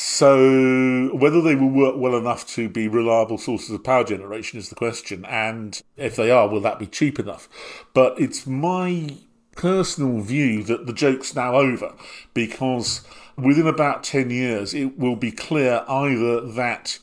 So, 0.00 1.10
whether 1.12 1.42
they 1.42 1.56
will 1.56 1.70
work 1.70 1.96
well 1.96 2.14
enough 2.16 2.46
to 2.54 2.68
be 2.68 2.86
reliable 2.86 3.36
sources 3.36 3.70
of 3.70 3.82
power 3.82 4.04
generation 4.04 4.56
is 4.56 4.68
the 4.68 4.76
question. 4.76 5.24
And 5.24 5.82
if 5.96 6.14
they 6.14 6.30
are, 6.30 6.48
will 6.48 6.60
that 6.60 6.78
be 6.78 6.86
cheap 6.86 7.18
enough? 7.18 7.48
But 7.94 8.16
it's 8.20 8.46
my 8.46 9.16
personal 9.56 10.20
view 10.20 10.62
that 10.62 10.86
the 10.86 10.92
joke's 10.92 11.34
now 11.34 11.56
over 11.56 11.96
because 12.32 13.04
within 13.36 13.66
about 13.66 14.04
10 14.04 14.30
years 14.30 14.72
it 14.72 14.96
will 14.96 15.16
be 15.16 15.32
clear 15.32 15.84
either 15.88 16.42
that 16.42 17.00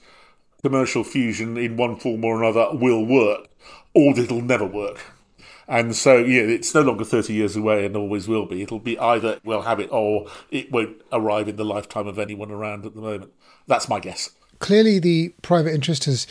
commercial 0.62 1.04
fusion 1.04 1.58
in 1.58 1.76
one 1.76 1.98
form 1.98 2.24
or 2.24 2.42
another 2.42 2.70
will 2.78 3.06
work 3.06 3.50
or 3.94 4.18
it'll 4.18 4.40
never 4.40 4.66
work. 4.66 5.02
And 5.68 5.96
so, 5.96 6.18
yeah, 6.18 6.42
it's 6.42 6.74
no 6.76 6.82
longer 6.82 7.04
30 7.04 7.34
years 7.34 7.56
away 7.56 7.86
and 7.86 7.96
always 7.96 8.28
will 8.28 8.46
be. 8.46 8.62
It'll 8.62 8.80
be 8.80 9.00
either 9.00 9.40
we'll 9.44 9.64
have 9.64 9.80
it 9.80 9.90
or 9.92 10.28
it 10.52 10.72
won't 10.72 11.02
arrive 11.12 11.48
in 11.48 11.56
the 11.56 11.66
lifetime 11.66 12.08
of 12.08 12.20
anyone 12.20 12.52
around 12.52 12.86
at 12.86 12.94
the 12.94 13.02
moment. 13.02 13.32
That's 13.68 13.90
my 13.90 14.00
guess. 14.00 14.30
Clearly, 14.60 15.00
the 15.00 15.34
private 15.42 15.74
interest 15.74 16.06
has 16.06 16.28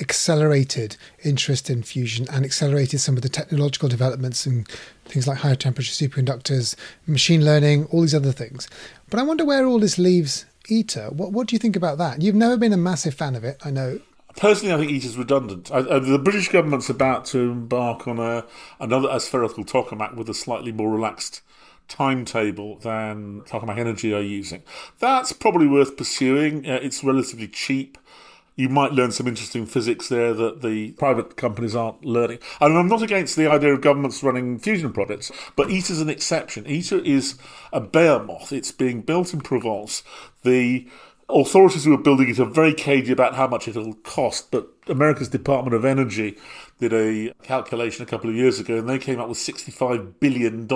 accelerated 0.00 0.96
interest 1.22 1.70
in 1.70 1.82
fusion 1.82 2.26
and 2.32 2.44
accelerated 2.44 3.00
some 3.00 3.16
of 3.16 3.22
the 3.22 3.28
technological 3.28 3.88
developments 3.88 4.44
and 4.44 4.68
things 5.04 5.26
like 5.26 5.38
higher 5.38 5.54
temperature 5.54 5.92
superconductors, 5.92 6.74
machine 7.06 7.44
learning, 7.44 7.86
all 7.86 8.02
these 8.02 8.14
other 8.14 8.32
things. 8.32 8.68
But 9.08 9.20
I 9.20 9.22
wonder 9.22 9.44
where 9.44 9.66
all 9.66 9.78
this 9.78 9.98
leaves 9.98 10.46
ITER. 10.70 11.10
What, 11.10 11.32
what 11.32 11.46
do 11.46 11.54
you 11.54 11.58
think 11.58 11.76
about 11.76 11.98
that? 11.98 12.22
You've 12.22 12.34
never 12.34 12.56
been 12.56 12.72
a 12.72 12.78
massive 12.78 13.14
fan 13.14 13.34
of 13.34 13.44
it, 13.44 13.58
I 13.64 13.70
know. 13.70 14.00
Personally, 14.36 14.74
I 14.74 14.78
think 14.78 14.90
ITER's 14.90 15.16
redundant. 15.16 15.70
I, 15.70 15.78
uh, 15.78 15.98
the 15.98 16.18
British 16.18 16.48
government's 16.48 16.90
about 16.90 17.24
to 17.26 17.38
embark 17.38 18.08
on 18.08 18.18
a, 18.18 18.44
another 18.80 19.08
aspherical 19.10 19.64
tokamak 19.64 20.16
with 20.16 20.28
a 20.28 20.34
slightly 20.34 20.72
more 20.72 20.90
relaxed 20.90 21.42
timetable 21.86 22.76
than 22.78 23.42
Tokamak 23.42 23.78
Energy 23.78 24.14
are 24.14 24.22
using. 24.22 24.62
That's 24.98 25.32
probably 25.32 25.66
worth 25.66 25.96
pursuing. 25.96 26.68
Uh, 26.68 26.80
it's 26.82 27.04
relatively 27.04 27.46
cheap 27.46 27.98
you 28.56 28.68
might 28.68 28.92
learn 28.92 29.10
some 29.10 29.26
interesting 29.26 29.66
physics 29.66 30.08
there 30.08 30.32
that 30.32 30.62
the 30.62 30.92
private 30.92 31.36
companies 31.36 31.74
aren't 31.74 32.04
learning. 32.04 32.38
And 32.60 32.76
I'm 32.76 32.88
not 32.88 33.02
against 33.02 33.36
the 33.36 33.50
idea 33.50 33.74
of 33.74 33.80
governments 33.80 34.22
running 34.22 34.58
fusion 34.58 34.92
projects, 34.92 35.32
but 35.56 35.70
ITER's 35.70 36.00
an 36.00 36.08
exception. 36.08 36.66
ITER 36.66 36.98
is 36.98 37.36
a 37.72 37.80
behemoth. 37.80 38.52
It's 38.52 38.70
being 38.70 39.02
built 39.02 39.34
in 39.34 39.40
Provence. 39.40 40.02
The 40.42 40.86
authorities 41.28 41.84
who 41.84 41.94
are 41.94 41.98
building 41.98 42.28
it 42.28 42.38
are 42.38 42.44
very 42.44 42.74
cagey 42.74 43.12
about 43.12 43.34
how 43.34 43.46
much 43.46 43.68
it'll 43.68 43.94
cost, 43.94 44.50
but 44.50 44.68
America's 44.86 45.28
Department 45.28 45.74
of 45.74 45.84
Energy 45.84 46.36
did 46.78 46.92
a 46.92 47.32
calculation 47.42 48.02
a 48.02 48.06
couple 48.06 48.30
of 48.30 48.36
years 48.36 48.58
ago 48.58 48.78
and 48.78 48.88
they 48.88 48.98
came 48.98 49.20
up 49.20 49.28
with 49.28 49.38
$65 49.38 50.14
billion. 50.20 50.68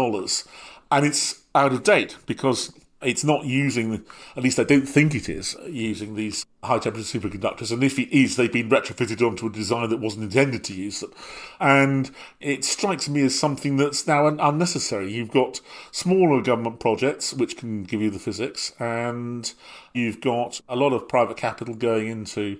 And 0.90 1.06
it's 1.06 1.42
out 1.54 1.72
of 1.72 1.82
date 1.82 2.16
because 2.26 2.72
it's 3.00 3.22
not 3.22 3.44
using, 3.44 4.04
at 4.37 4.42
least 4.42 4.58
I 4.58 4.64
don't 4.64 4.87
think 4.87 5.14
it 5.14 5.28
is, 5.28 5.56
using 5.68 6.16
these 6.16 6.44
high 6.64 6.78
temperature 6.78 7.18
superconductors. 7.18 7.70
And 7.70 7.84
if 7.84 7.98
it 7.98 8.11
is, 8.11 8.34
they've 8.34 8.52
been 8.52 8.68
retrofitted 8.68 9.24
onto 9.24 9.46
a 9.46 9.50
design 9.50 9.88
that 9.90 10.00
wasn't 10.00 10.24
intended 10.24 10.64
to 10.64 10.74
use 10.74 11.00
them. 11.00 11.12
And 11.61 12.11
it 12.40 12.64
strikes 12.64 13.08
me 13.08 13.22
as 13.22 13.38
something 13.38 13.76
that's 13.76 14.06
now 14.08 14.26
unnecessary. 14.26 15.12
You've 15.12 15.30
got 15.30 15.61
smaller 15.92 16.42
government 16.42 16.80
projects, 16.80 17.32
which 17.32 17.56
can 17.56 17.84
give 17.84 18.02
you 18.02 18.11
the 18.11 18.18
physics, 18.18 18.72
and 18.80 19.52
you've 19.94 20.20
got 20.20 20.61
a 20.68 20.74
lot 20.74 20.92
of 20.92 21.08
private 21.08 21.37
capital 21.37 21.74
going 21.74 22.08
into 22.08 22.58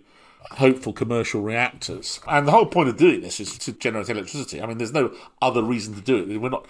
hopeful 0.53 0.92
commercial 0.92 1.42
reactors. 1.42 2.20
And 2.29 2.46
the 2.46 2.53
whole 2.53 2.66
point 2.66 2.88
of 2.88 2.96
doing 2.96 3.22
this 3.22 3.40
is 3.40 3.59
to 3.59 3.72
generate 3.72 4.09
electricity. 4.09 4.62
I 4.62 4.66
mean, 4.66 4.79
there's 4.79 4.92
no 4.92 5.12
other 5.42 5.64
reason 5.64 5.94
to 5.94 6.01
do 6.01 6.18
it. 6.18 6.40
We're 6.40 6.48
not 6.48 6.66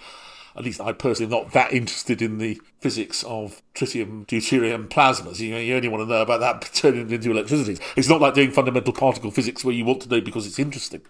at 0.59 0.65
least 0.65 0.81
I 0.81 0.91
personally 0.91 1.33
am 1.33 1.43
not 1.43 1.53
that 1.53 1.71
interested 1.71 2.21
in 2.21 2.37
the 2.37 2.61
physics 2.81 3.23
of 3.23 3.61
tritium, 3.73 4.27
deuterium 4.27 4.89
plasmas. 4.89 5.39
You, 5.39 5.51
know, 5.51 5.57
you 5.57 5.73
only 5.73 5.87
want 5.87 6.01
to 6.01 6.05
know 6.05 6.21
about 6.21 6.41
that 6.41 6.69
turning 6.73 7.07
it 7.07 7.13
into 7.13 7.31
electricity. 7.31 7.81
It's 7.95 8.09
not 8.09 8.19
like 8.19 8.33
doing 8.33 8.51
fundamental 8.51 8.91
particle 8.91 9.31
physics 9.31 9.63
where 9.63 9.73
you 9.73 9.85
want 9.85 10.01
to 10.01 10.09
know 10.09 10.19
because 10.19 10.45
it's 10.45 10.59
interesting. 10.59 11.01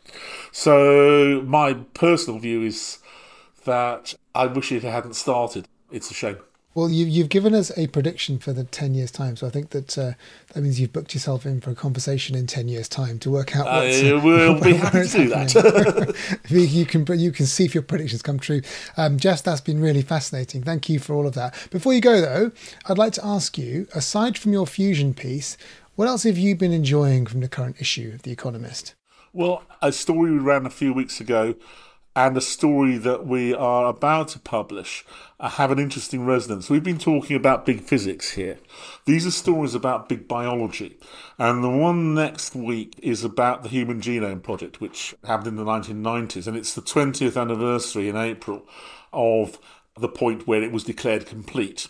So 0.52 1.42
my 1.48 1.74
personal 1.96 2.40
view 2.40 2.62
is 2.62 3.00
that 3.66 4.14
I 4.36 4.46
wish 4.46 4.72
it 4.72 4.84
hadn't 4.84 5.16
started. 5.16 5.68
It's 5.92 6.12
a 6.12 6.14
shame. 6.14 6.38
Well, 6.76 6.90
you, 6.90 7.06
you've 7.06 7.30
given 7.30 7.56
us 7.56 7.76
a 7.78 7.88
prediction 7.88 8.38
for 8.38 8.54
the 8.54 8.64
10 8.64 8.94
years' 8.94 9.10
time. 9.10 9.36
So 9.36 9.48
I 9.48 9.50
think 9.50 9.72
that 9.72 9.98
uh, 9.98 10.12
that 10.54 10.62
means 10.62 10.80
you've 10.80 10.94
booked 10.94 11.16
yourself 11.16 11.46
in 11.46 11.62
for 11.62 11.72
a 11.72 11.76
conversation 11.76 12.36
in 12.36 12.46
10 12.46 12.68
years' 12.68 12.88
time 12.88 13.18
to 13.20 13.32
work 13.32 13.56
out 13.56 13.66
what's. 13.66 14.02
Uh, 14.02 14.20
we'll 14.24 14.62
be 14.62 14.74
happy 14.74 15.08
to 15.08 15.18
do 15.18 15.30
that. 15.30 16.40
you, 16.50 16.86
can, 16.86 17.06
you 17.20 17.32
can 17.32 17.46
see 17.48 17.66
if 17.66 17.74
your 17.74 17.82
predictions 17.82 18.22
come 18.22 18.40
true. 18.40 18.62
Um, 18.98 19.18
Geoff, 19.18 19.42
that's 19.42 19.62
been 19.62 19.82
really 19.82 20.04
fascinating. 20.04 20.62
Thank 20.62 20.90
you 20.90 21.00
for 21.00 21.16
all 21.16 21.26
of 21.26 21.34
that. 21.34 21.56
Before 21.72 21.94
you 21.94 22.02
go, 22.02 22.22
though, 22.22 22.52
I'd 22.86 23.00
like 23.00 23.14
to 23.14 23.26
ask 23.26 23.58
you 23.58 23.88
aside 23.96 24.38
from 24.38 24.54
your 24.54 24.68
fusion 24.68 25.16
piece, 25.16 25.58
what 25.96 26.08
else 26.08 26.24
have 26.24 26.38
you 26.38 26.56
been 26.56 26.72
enjoying 26.72 27.26
from 27.26 27.40
the 27.40 27.50
current 27.50 27.78
issue 27.80 28.12
of 28.14 28.22
The 28.22 28.32
Economist? 28.32 28.94
Well, 29.34 29.64
a 29.82 29.92
story 29.92 30.32
we 30.32 30.38
ran 30.38 30.66
a 30.66 30.70
few 30.70 30.94
weeks 30.94 31.20
ago 31.20 31.56
and 32.16 32.36
a 32.36 32.42
story 32.42 32.98
that 32.98 33.26
we 33.26 33.54
are 33.54 33.86
about 33.86 34.30
to 34.30 34.40
publish 34.40 35.06
uh, 35.40 35.50
have 35.50 35.72
an 35.72 35.80
interesting 35.80 36.26
resonance. 36.26 36.70
We've 36.70 36.84
been 36.84 36.98
talking 36.98 37.36
about 37.36 37.66
big 37.66 37.82
physics 37.82 38.32
here. 38.32 38.58
These 39.06 39.26
are 39.26 39.32
stories 39.32 39.76
about 39.76 40.10
big 40.10 40.28
biology. 40.28 41.00
And 41.38 41.64
the 41.64 41.70
one 41.70 42.14
next 42.14 42.56
week 42.56 43.00
is 43.02 43.24
about 43.24 43.64
the 43.64 43.70
Human 43.70 44.02
Genome 44.02 44.44
Project, 44.44 44.82
which 44.82 45.16
happened 45.24 45.48
in 45.48 45.56
the 45.56 45.64
1990s. 45.64 46.48
And 46.48 46.58
it's 46.58 46.74
the 46.74 46.82
20th 46.82 47.40
anniversary 47.40 48.10
in 48.10 48.18
April 48.18 48.68
of 49.14 49.60
the 49.98 50.10
point 50.10 50.48
where 50.48 50.64
it 50.64 50.72
was 50.72 50.84
declared 50.84 51.26
complete. 51.26 51.88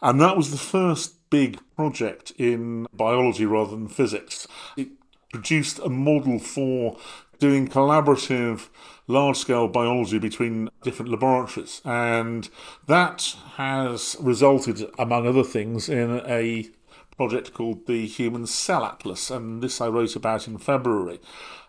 And 0.00 0.20
that 0.20 0.36
was 0.36 0.50
the 0.50 0.56
first 0.56 1.30
big 1.30 1.58
project 1.76 2.32
in 2.38 2.86
biology 2.92 3.44
rather 3.44 3.72
than 3.72 3.88
physics. 3.88 4.46
It 4.76 4.88
produced 5.30 5.78
a 5.80 5.88
model 5.88 6.38
for 6.38 6.96
doing 7.38 7.68
collaborative 7.68 8.68
large 9.08 9.38
scale 9.38 9.66
biology 9.66 10.18
between 10.18 10.68
different 10.82 11.10
laboratories. 11.10 11.80
And 11.84 12.48
that 12.86 13.34
has 13.56 14.16
resulted, 14.20 14.88
among 14.98 15.26
other 15.26 15.44
things, 15.44 15.88
in 15.88 16.22
a 16.26 16.68
project 17.16 17.52
called 17.52 17.86
the 17.86 18.06
Human 18.06 18.46
Cell 18.46 18.84
Atlas. 18.84 19.30
And 19.30 19.62
this 19.62 19.80
I 19.80 19.88
wrote 19.88 20.14
about 20.14 20.46
in 20.46 20.58
February 20.58 21.18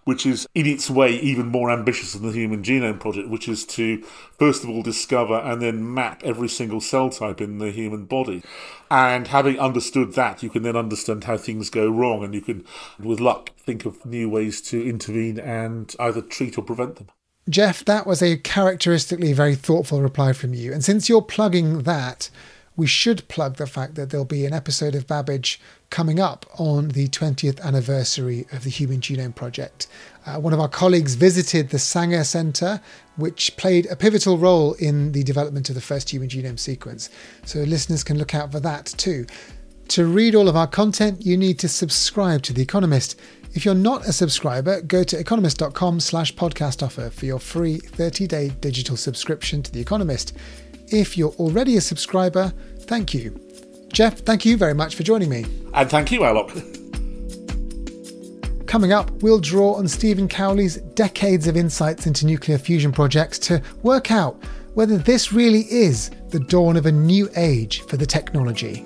which 0.10 0.26
is 0.26 0.48
in 0.56 0.66
its 0.66 0.90
way 0.90 1.12
even 1.20 1.48
more 1.48 1.70
ambitious 1.70 2.14
than 2.14 2.24
the 2.24 2.34
Human 2.34 2.64
Genome 2.64 3.00
Project, 3.00 3.30
which 3.30 3.48
is 3.48 3.64
to 3.66 4.02
first 4.40 4.64
of 4.64 4.70
all 4.72 4.82
discover 4.82 5.36
and 5.36 5.62
then 5.62 5.94
map 5.94 6.24
every 6.24 6.50
single 6.50 6.82
cell 6.82 7.12
type 7.12 7.40
in 7.40 7.60
the 7.60 7.70
human 7.70 8.06
body. 8.06 8.42
And 8.90 9.28
having 9.28 9.60
understood 9.60 10.14
that, 10.14 10.42
you 10.42 10.50
can 10.50 10.64
then 10.64 10.76
understand 10.76 11.26
how 11.26 11.38
things 11.38 11.70
go 11.70 11.88
wrong, 11.88 12.24
and 12.24 12.34
you 12.34 12.42
can, 12.42 12.66
with 12.98 13.20
luck, 13.20 13.52
think 13.58 13.86
of 13.86 14.04
new 14.04 14.28
ways 14.28 14.62
to 14.62 14.84
intervene 14.84 15.38
and 15.40 15.96
either 16.00 16.24
treat 16.24 16.58
or 16.58 16.64
prevent 16.64 16.96
them. 16.96 17.10
Geoff, 17.50 17.84
that 17.86 18.06
was 18.06 18.22
a 18.22 18.38
characteristically 18.38 19.34
very 19.34 19.56
thoughtful 19.56 20.02
reply 20.02 20.34
from 20.34 20.54
you. 20.54 20.72
And 20.72 20.84
since 20.84 21.10
you're 21.10 21.22
plugging 21.22 21.84
that, 21.84 22.30
we 22.76 22.86
should 22.86 23.28
plug 23.28 23.58
the 23.58 23.66
fact 23.66 23.96
that 23.96 24.10
there'll 24.10 24.24
be 24.24 24.46
an 24.46 24.54
episode 24.54 24.94
of 24.94 25.08
Babbage 25.08 25.60
coming 25.90 26.20
up 26.20 26.46
on 26.58 26.90
the 26.90 27.08
20th 27.08 27.60
anniversary 27.62 28.46
of 28.52 28.64
the 28.64 28.70
Human 28.70 29.02
Genome 29.02 29.34
Project. 29.34 29.88
Uh, 30.26 30.40
one 30.40 30.54
of 30.54 30.60
our 30.60 30.70
colleagues 30.70 31.16
visited 31.16 31.70
the 31.70 31.80
Sanger 31.80 32.24
Centre, 32.24 32.80
which 33.18 33.58
played 33.58 33.88
a 33.88 33.96
pivotal 33.96 34.38
role 34.38 34.74
in 34.74 35.12
the 35.12 35.24
development 35.24 35.70
of 35.70 35.76
the 35.76 35.82
first 35.82 36.10
human 36.12 36.30
genome 36.30 36.60
sequence. 36.60 37.10
So 37.46 37.60
listeners 37.60 38.04
can 38.04 38.18
look 38.18 38.36
out 38.36 38.52
for 38.52 38.60
that 38.60 38.86
too. 38.86 39.26
To 39.90 40.06
read 40.06 40.36
all 40.36 40.48
of 40.48 40.56
our 40.56 40.68
content, 40.68 41.26
you 41.26 41.36
need 41.36 41.58
to 41.60 41.68
subscribe 41.68 42.44
to 42.44 42.54
The 42.54 42.62
Economist. 42.62 43.20
If 43.54 43.66
you're 43.66 43.74
not 43.74 44.08
a 44.08 44.14
subscriber, 44.14 44.82
go 44.82 45.04
to 45.04 45.20
economist.com 45.20 46.00
slash 46.02 46.36
podcast 46.36 46.84
offer 46.84 47.10
for 47.10 47.26
your 47.26 47.40
free 47.40 47.80
30-day 47.80 48.54
digital 48.62 48.96
subscription 48.96 49.64
to 49.64 49.72
The 49.72 49.82
Economist. 49.82 50.34
If 50.88 51.18
you're 51.18 51.34
already 51.34 51.76
a 51.78 51.82
subscriber, 51.82 52.54
thank 52.82 53.14
you. 53.14 53.40
Geoff, 53.92 54.20
thank 54.20 54.46
you 54.46 54.56
very 54.56 54.76
much 54.76 54.96
for 54.96 55.02
joining 55.02 55.30
me. 55.30 55.46
And 55.74 55.90
thank 55.90 56.12
you, 56.12 56.22
Alok. 56.22 56.78
Coming 58.68 58.94
up, 58.94 59.10
we'll 59.24 59.40
draw 59.40 59.74
on 59.74 59.88
Stephen 59.88 60.28
Cowley's 60.28 60.76
decades 60.94 61.48
of 61.48 61.58
insights 61.58 62.06
into 62.06 62.28
nuclear 62.28 62.60
fusion 62.60 62.92
projects 62.92 63.40
to 63.40 63.64
work 63.82 64.12
out 64.12 64.40
whether 64.76 65.00
this 65.00 65.34
really 65.34 65.62
is 65.72 66.12
the 66.30 66.40
dawn 66.40 66.78
of 66.78 66.86
a 66.86 66.92
new 66.92 67.28
age 67.36 67.82
for 67.88 67.98
the 67.98 68.06
technology. 68.06 68.86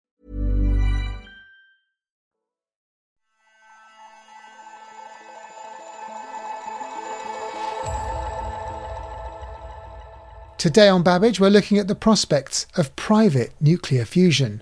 Today 10.61 10.89
on 10.89 11.01
Babbage, 11.01 11.39
we're 11.39 11.49
looking 11.49 11.79
at 11.79 11.87
the 11.87 11.95
prospects 11.95 12.67
of 12.77 12.95
private 12.95 13.51
nuclear 13.59 14.05
fusion. 14.05 14.61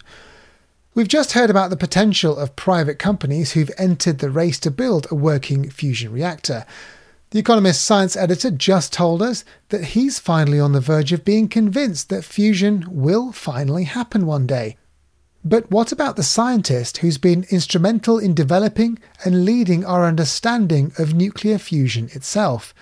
We've 0.95 1.09
just 1.09 1.33
heard 1.33 1.49
about 1.49 1.71
the 1.71 1.75
potential 1.75 2.37
of 2.37 2.55
private 2.55 2.97
companies 2.97 3.51
who've 3.51 3.69
entered 3.77 4.19
the 4.19 4.29
race 4.29 4.59
to 4.59 4.71
build 4.71 5.07
a 5.11 5.15
working 5.15 5.69
fusion 5.69 6.13
reactor. 6.13 6.65
The 7.31 7.39
Economist 7.39 7.83
science 7.83 8.15
editor 8.15 8.49
just 8.49 8.93
told 8.93 9.21
us 9.21 9.43
that 9.67 9.87
he's 9.87 10.19
finally 10.19 10.57
on 10.57 10.71
the 10.71 10.79
verge 10.79 11.11
of 11.11 11.25
being 11.25 11.49
convinced 11.49 12.07
that 12.07 12.23
fusion 12.23 12.85
will 12.87 13.33
finally 13.33 13.83
happen 13.83 14.25
one 14.25 14.47
day. 14.47 14.77
But 15.43 15.69
what 15.69 15.91
about 15.91 16.15
the 16.15 16.23
scientist 16.23 16.99
who's 16.99 17.17
been 17.17 17.45
instrumental 17.49 18.17
in 18.17 18.33
developing 18.33 18.99
and 19.25 19.43
leading 19.43 19.83
our 19.83 20.05
understanding 20.05 20.93
of 20.97 21.13
nuclear 21.13 21.57
fusion 21.57 22.07
itself? 22.13 22.73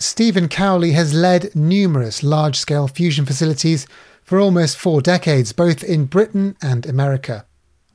Stephen 0.00 0.48
Cowley 0.48 0.92
has 0.92 1.12
led 1.12 1.54
numerous 1.56 2.22
large 2.22 2.56
scale 2.56 2.86
fusion 2.86 3.26
facilities 3.26 3.86
for 4.22 4.38
almost 4.38 4.76
four 4.76 5.00
decades, 5.00 5.52
both 5.52 5.82
in 5.82 6.04
Britain 6.04 6.56
and 6.62 6.86
America. 6.86 7.46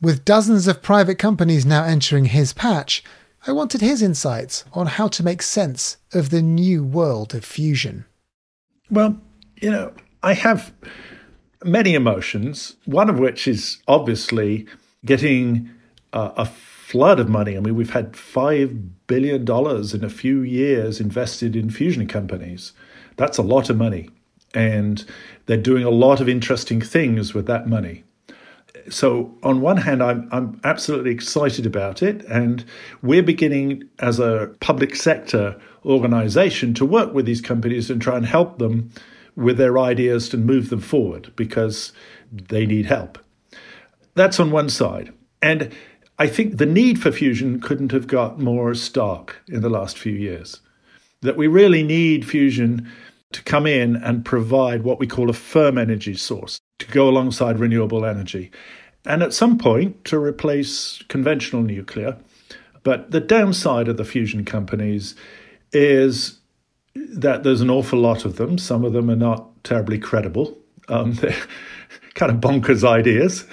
With 0.01 0.25
dozens 0.25 0.67
of 0.67 0.81
private 0.81 1.17
companies 1.17 1.65
now 1.65 1.85
entering 1.85 2.25
his 2.25 2.51
patch, 2.51 3.03
I 3.47 3.53
wanted 3.53 3.79
his 3.79 4.01
insights 4.01 4.65
on 4.73 4.87
how 4.87 5.07
to 5.09 5.23
make 5.23 5.41
sense 5.41 5.95
of 6.13 6.29
the 6.29 6.41
new 6.41 6.83
world 6.83 7.33
of 7.33 7.45
fusion. 7.45 8.05
Well, 8.89 9.21
you 9.61 9.71
know, 9.71 9.93
I 10.21 10.33
have 10.33 10.73
many 11.63 11.93
emotions, 11.93 12.75
one 12.85 13.09
of 13.09 13.17
which 13.17 13.47
is 13.47 13.81
obviously 13.87 14.65
getting 15.05 15.69
uh, 16.11 16.31
a 16.35 16.45
flood 16.93 17.19
of 17.19 17.27
money. 17.27 17.57
I 17.57 17.59
mean, 17.59 17.73
we've 17.73 17.89
had 17.89 18.13
$5 18.13 18.87
billion 19.07 19.41
in 19.41 20.03
a 20.03 20.09
few 20.09 20.41
years 20.43 20.99
invested 20.99 21.55
in 21.55 21.71
fusion 21.71 22.07
companies. 22.07 22.71
That's 23.15 23.39
a 23.39 23.41
lot 23.41 23.71
of 23.71 23.77
money. 23.77 24.11
And 24.53 25.03
they're 25.47 25.57
doing 25.57 25.83
a 25.83 25.89
lot 25.89 26.21
of 26.21 26.29
interesting 26.29 26.81
things 26.81 27.33
with 27.33 27.47
that 27.47 27.67
money. 27.67 28.03
So, 28.91 29.35
on 29.41 29.59
one 29.59 29.77
hand, 29.77 30.03
I'm, 30.03 30.29
I'm 30.31 30.61
absolutely 30.63 31.09
excited 31.09 31.65
about 31.65 32.03
it. 32.03 32.23
And 32.25 32.63
we're 33.01 33.23
beginning 33.23 33.89
as 33.97 34.19
a 34.19 34.53
public 34.59 34.95
sector 34.95 35.59
organization 35.85 36.75
to 36.75 36.85
work 36.85 37.11
with 37.11 37.25
these 37.25 37.41
companies 37.41 37.89
and 37.89 38.03
try 38.03 38.17
and 38.17 38.25
help 38.27 38.59
them 38.59 38.91
with 39.35 39.57
their 39.57 39.79
ideas 39.79 40.29
to 40.29 40.37
move 40.37 40.69
them 40.69 40.81
forward 40.81 41.33
because 41.35 41.91
they 42.31 42.67
need 42.67 42.85
help. 42.85 43.17
That's 44.13 44.39
on 44.39 44.51
one 44.51 44.69
side. 44.69 45.11
And 45.41 45.73
I 46.19 46.27
think 46.27 46.57
the 46.57 46.65
need 46.65 47.01
for 47.01 47.11
fusion 47.11 47.59
couldn't 47.59 47.91
have 47.91 48.07
got 48.07 48.39
more 48.39 48.73
stark 48.75 49.41
in 49.47 49.61
the 49.61 49.69
last 49.69 49.97
few 49.97 50.13
years. 50.13 50.61
That 51.21 51.37
we 51.37 51.47
really 51.47 51.83
need 51.83 52.27
fusion 52.27 52.91
to 53.31 53.41
come 53.43 53.65
in 53.65 53.95
and 53.95 54.23
provide 54.23 54.83
what 54.83 54.99
we 54.99 55.07
call 55.07 55.29
a 55.29 55.33
firm 55.33 55.77
energy 55.77 56.15
source 56.15 56.59
to 56.79 56.87
go 56.87 57.09
alongside 57.09 57.59
renewable 57.59 58.05
energy. 58.05 58.51
And 59.05 59.23
at 59.23 59.33
some 59.33 59.57
point 59.57 60.05
to 60.05 60.19
replace 60.19 61.01
conventional 61.07 61.63
nuclear. 61.63 62.17
But 62.83 63.11
the 63.11 63.19
downside 63.19 63.87
of 63.87 63.97
the 63.97 64.05
fusion 64.05 64.45
companies 64.45 65.15
is 65.71 66.39
that 66.95 67.43
there's 67.43 67.61
an 67.61 67.69
awful 67.69 67.99
lot 67.99 68.25
of 68.25 68.35
them. 68.35 68.57
Some 68.57 68.85
of 68.85 68.93
them 68.93 69.09
are 69.09 69.15
not 69.15 69.63
terribly 69.63 69.97
credible. 69.97 70.57
Um, 70.89 71.13
they're 71.15 71.35
kind 72.13 72.31
of 72.31 72.37
bonkers 72.39 72.87
ideas. 72.87 73.45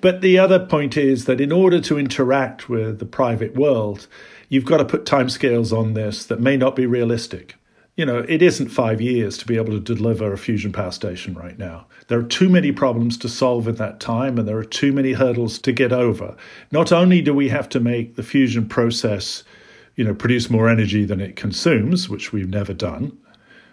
But 0.00 0.22
the 0.22 0.38
other 0.38 0.64
point 0.64 0.96
is 0.96 1.26
that 1.26 1.40
in 1.40 1.52
order 1.52 1.80
to 1.82 1.98
interact 1.98 2.68
with 2.68 2.98
the 2.98 3.04
private 3.04 3.54
world, 3.54 4.06
you've 4.48 4.64
got 4.64 4.78
to 4.78 4.84
put 4.84 5.04
timescales 5.04 5.76
on 5.76 5.94
this 5.94 6.24
that 6.26 6.40
may 6.40 6.56
not 6.56 6.76
be 6.76 6.86
realistic. 6.86 7.56
You 7.96 8.04
know, 8.04 8.24
it 8.28 8.42
isn't 8.42 8.68
five 8.68 9.00
years 9.00 9.38
to 9.38 9.46
be 9.46 9.56
able 9.56 9.72
to 9.72 9.94
deliver 9.94 10.32
a 10.32 10.38
fusion 10.38 10.72
power 10.72 10.90
station 10.90 11.34
right 11.34 11.58
now. 11.58 11.86
There 12.08 12.18
are 12.18 12.24
too 12.24 12.48
many 12.48 12.70
problems 12.70 13.16
to 13.18 13.28
solve 13.28 13.68
in 13.68 13.76
that 13.76 14.00
time, 14.00 14.38
and 14.38 14.46
there 14.46 14.58
are 14.58 14.64
too 14.64 14.92
many 14.92 15.12
hurdles 15.12 15.58
to 15.60 15.72
get 15.72 15.92
over. 15.92 16.36
Not 16.70 16.92
only 16.92 17.22
do 17.22 17.32
we 17.34 17.48
have 17.48 17.68
to 17.70 17.80
make 17.80 18.16
the 18.16 18.22
fusion 18.22 18.68
process, 18.68 19.44
you 19.94 20.04
know, 20.04 20.14
produce 20.14 20.50
more 20.50 20.68
energy 20.68 21.04
than 21.06 21.20
it 21.20 21.36
consumes, 21.36 22.08
which 22.08 22.32
we've 22.32 22.50
never 22.50 22.74
done, 22.74 23.16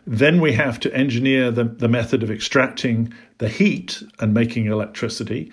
then 0.07 0.39
we 0.39 0.53
have 0.53 0.79
to 0.81 0.93
engineer 0.93 1.51
the, 1.51 1.65
the 1.65 1.89
method 1.89 2.23
of 2.23 2.31
extracting 2.31 3.13
the 3.39 3.49
heat 3.49 4.01
and 4.19 4.33
making 4.33 4.67
electricity. 4.67 5.51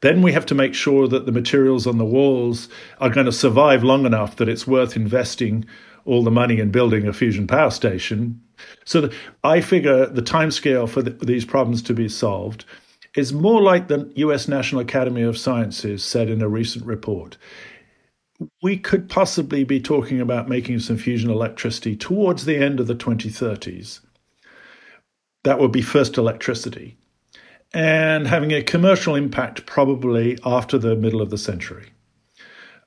Then 0.00 0.22
we 0.22 0.32
have 0.32 0.46
to 0.46 0.54
make 0.54 0.74
sure 0.74 1.06
that 1.08 1.26
the 1.26 1.32
materials 1.32 1.86
on 1.86 1.98
the 1.98 2.04
walls 2.04 2.68
are 2.98 3.10
going 3.10 3.26
to 3.26 3.32
survive 3.32 3.84
long 3.84 4.06
enough 4.06 4.36
that 4.36 4.48
it's 4.48 4.66
worth 4.66 4.96
investing 4.96 5.66
all 6.06 6.22
the 6.22 6.30
money 6.30 6.58
in 6.58 6.70
building 6.70 7.06
a 7.06 7.12
fusion 7.12 7.46
power 7.46 7.70
station. 7.70 8.40
So 8.84 9.10
I 9.44 9.60
figure 9.60 10.06
the 10.06 10.22
timescale 10.22 10.88
for, 10.88 11.02
the, 11.02 11.10
these 11.10 11.44
problems 11.44 11.82
to 11.82 11.94
be 11.94 12.08
solved 12.08 12.64
is 13.14 13.32
more 13.32 13.60
like 13.60 13.88
the 13.88 14.10
US 14.16 14.48
National 14.48 14.80
Academy 14.80 15.22
of 15.22 15.36
Sciences 15.36 16.02
said 16.02 16.30
in 16.30 16.40
a 16.40 16.48
recent 16.48 16.86
report. 16.86 17.36
We 18.62 18.78
could 18.78 19.10
possibly 19.10 19.64
be 19.64 19.80
talking 19.80 20.20
about 20.20 20.48
making 20.48 20.78
some 20.78 20.96
fusion 20.96 21.30
electricity 21.30 21.94
towards 21.94 22.46
the 22.46 22.56
end 22.56 22.80
of 22.80 22.86
the 22.86 22.94
2030s. 22.94 24.00
That 25.44 25.58
would 25.58 25.72
be 25.72 25.82
first 25.82 26.16
electricity 26.16 26.96
and 27.72 28.26
having 28.26 28.52
a 28.52 28.62
commercial 28.62 29.14
impact 29.14 29.66
probably 29.66 30.38
after 30.44 30.78
the 30.78 30.96
middle 30.96 31.20
of 31.20 31.30
the 31.30 31.38
century. 31.38 31.90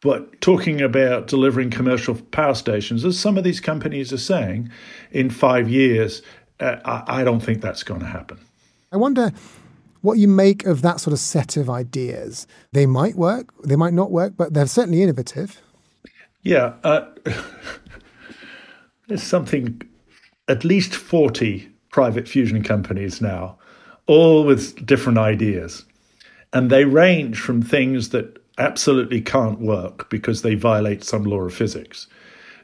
But 0.02 0.42
talking 0.42 0.82
about 0.82 1.28
delivering 1.28 1.70
commercial 1.70 2.16
power 2.16 2.56
stations, 2.56 3.06
as 3.06 3.18
some 3.18 3.38
of 3.38 3.46
these 3.46 3.62
companies 3.62 4.12
are 4.12 4.18
saying, 4.18 4.70
in 5.12 5.30
five 5.30 5.70
years, 5.70 6.22
uh, 6.60 7.04
I 7.08 7.24
don't 7.24 7.40
think 7.40 7.62
that's 7.62 7.84
going 7.84 8.02
to 8.02 8.06
happen. 8.06 8.38
I 8.92 8.98
wonder 8.98 9.32
what 10.02 10.18
you 10.18 10.28
make 10.28 10.66
of 10.66 10.82
that 10.82 11.00
sort 11.00 11.14
of 11.14 11.20
set 11.20 11.56
of 11.56 11.70
ideas. 11.70 12.46
They 12.74 12.86
might 12.86 13.16
work, 13.16 13.54
they 13.64 13.78
might 13.78 13.94
not 13.94 14.12
work, 14.12 14.34
but 14.36 14.54
they're 14.54 14.68
certainly 14.68 15.02
innovative. 15.02 15.62
Yeah. 16.42 16.74
Uh, 16.84 17.06
there's 19.08 19.24
something, 19.24 19.82
at 20.50 20.66
least 20.66 20.94
40 20.94 21.70
private 21.90 22.28
fusion 22.28 22.62
companies 22.62 23.22
now 23.22 23.58
all 24.08 24.44
with 24.44 24.86
different 24.86 25.18
ideas. 25.18 25.86
And 26.52 26.70
they 26.70 26.86
range 26.86 27.40
from 27.40 27.62
things 27.62 28.10
that 28.10 28.38
absolutely 28.58 29.22
can't 29.22 29.60
work 29.60 30.10
because 30.10 30.42
they 30.42 30.56
violate 30.56 31.04
some 31.04 31.24
law 31.24 31.42
of 31.42 31.54
physics, 31.54 32.08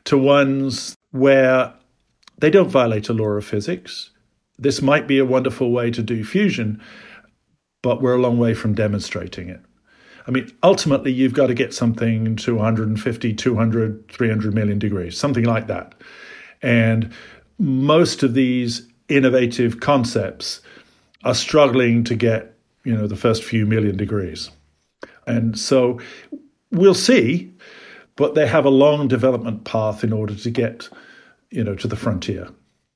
to 0.05 0.17
ones 0.17 0.95
where 1.11 1.73
they 2.37 2.49
don't 2.49 2.69
violate 2.69 3.09
a 3.09 3.13
law 3.13 3.29
of 3.29 3.45
physics. 3.45 4.11
This 4.57 4.81
might 4.81 5.07
be 5.07 5.17
a 5.17 5.25
wonderful 5.25 5.71
way 5.71 5.89
to 5.91 6.03
do 6.03 6.23
fusion, 6.23 6.81
but 7.81 8.01
we're 8.01 8.15
a 8.15 8.21
long 8.21 8.37
way 8.37 8.53
from 8.53 8.73
demonstrating 8.73 9.49
it. 9.49 9.61
I 10.27 10.31
mean, 10.31 10.51
ultimately, 10.61 11.11
you've 11.11 11.33
got 11.33 11.47
to 11.47 11.55
get 11.55 11.73
something 11.73 12.35
to 12.35 12.55
150, 12.55 13.33
200, 13.33 14.11
300 14.11 14.53
million 14.53 14.77
degrees, 14.77 15.17
something 15.17 15.45
like 15.45 15.67
that. 15.67 15.95
And 16.61 17.11
most 17.57 18.21
of 18.21 18.35
these 18.35 18.87
innovative 19.07 19.79
concepts 19.79 20.61
are 21.23 21.35
struggling 21.35 22.03
to 22.05 22.15
get, 22.15 22.55
you 22.83 22.95
know, 22.95 23.07
the 23.07 23.15
first 23.15 23.43
few 23.43 23.65
million 23.65 23.97
degrees. 23.97 24.49
And 25.27 25.57
so 25.57 25.99
we'll 26.71 26.93
see, 26.93 27.53
but 28.15 28.35
they 28.35 28.47
have 28.47 28.65
a 28.65 28.69
long 28.69 29.07
development 29.07 29.63
path 29.63 30.03
in 30.03 30.13
order 30.13 30.35
to 30.35 30.49
get, 30.49 30.89
you 31.51 31.63
know, 31.63 31.75
to 31.75 31.87
the 31.87 31.95
frontier. 31.95 32.49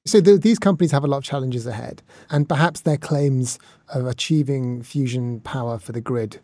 So 0.05 0.19
the, 0.19 0.37
these 0.37 0.59
companies 0.59 0.91
have 0.91 1.03
a 1.03 1.07
lot 1.07 1.17
of 1.17 1.23
challenges 1.23 1.65
ahead, 1.65 2.01
and 2.29 2.47
perhaps 2.49 2.81
their 2.81 2.97
claims 2.97 3.57
of 3.93 4.05
achieving 4.05 4.81
fusion 4.83 5.39
power 5.41 5.79
for 5.79 5.93
the 5.93 6.01
grid 6.01 6.39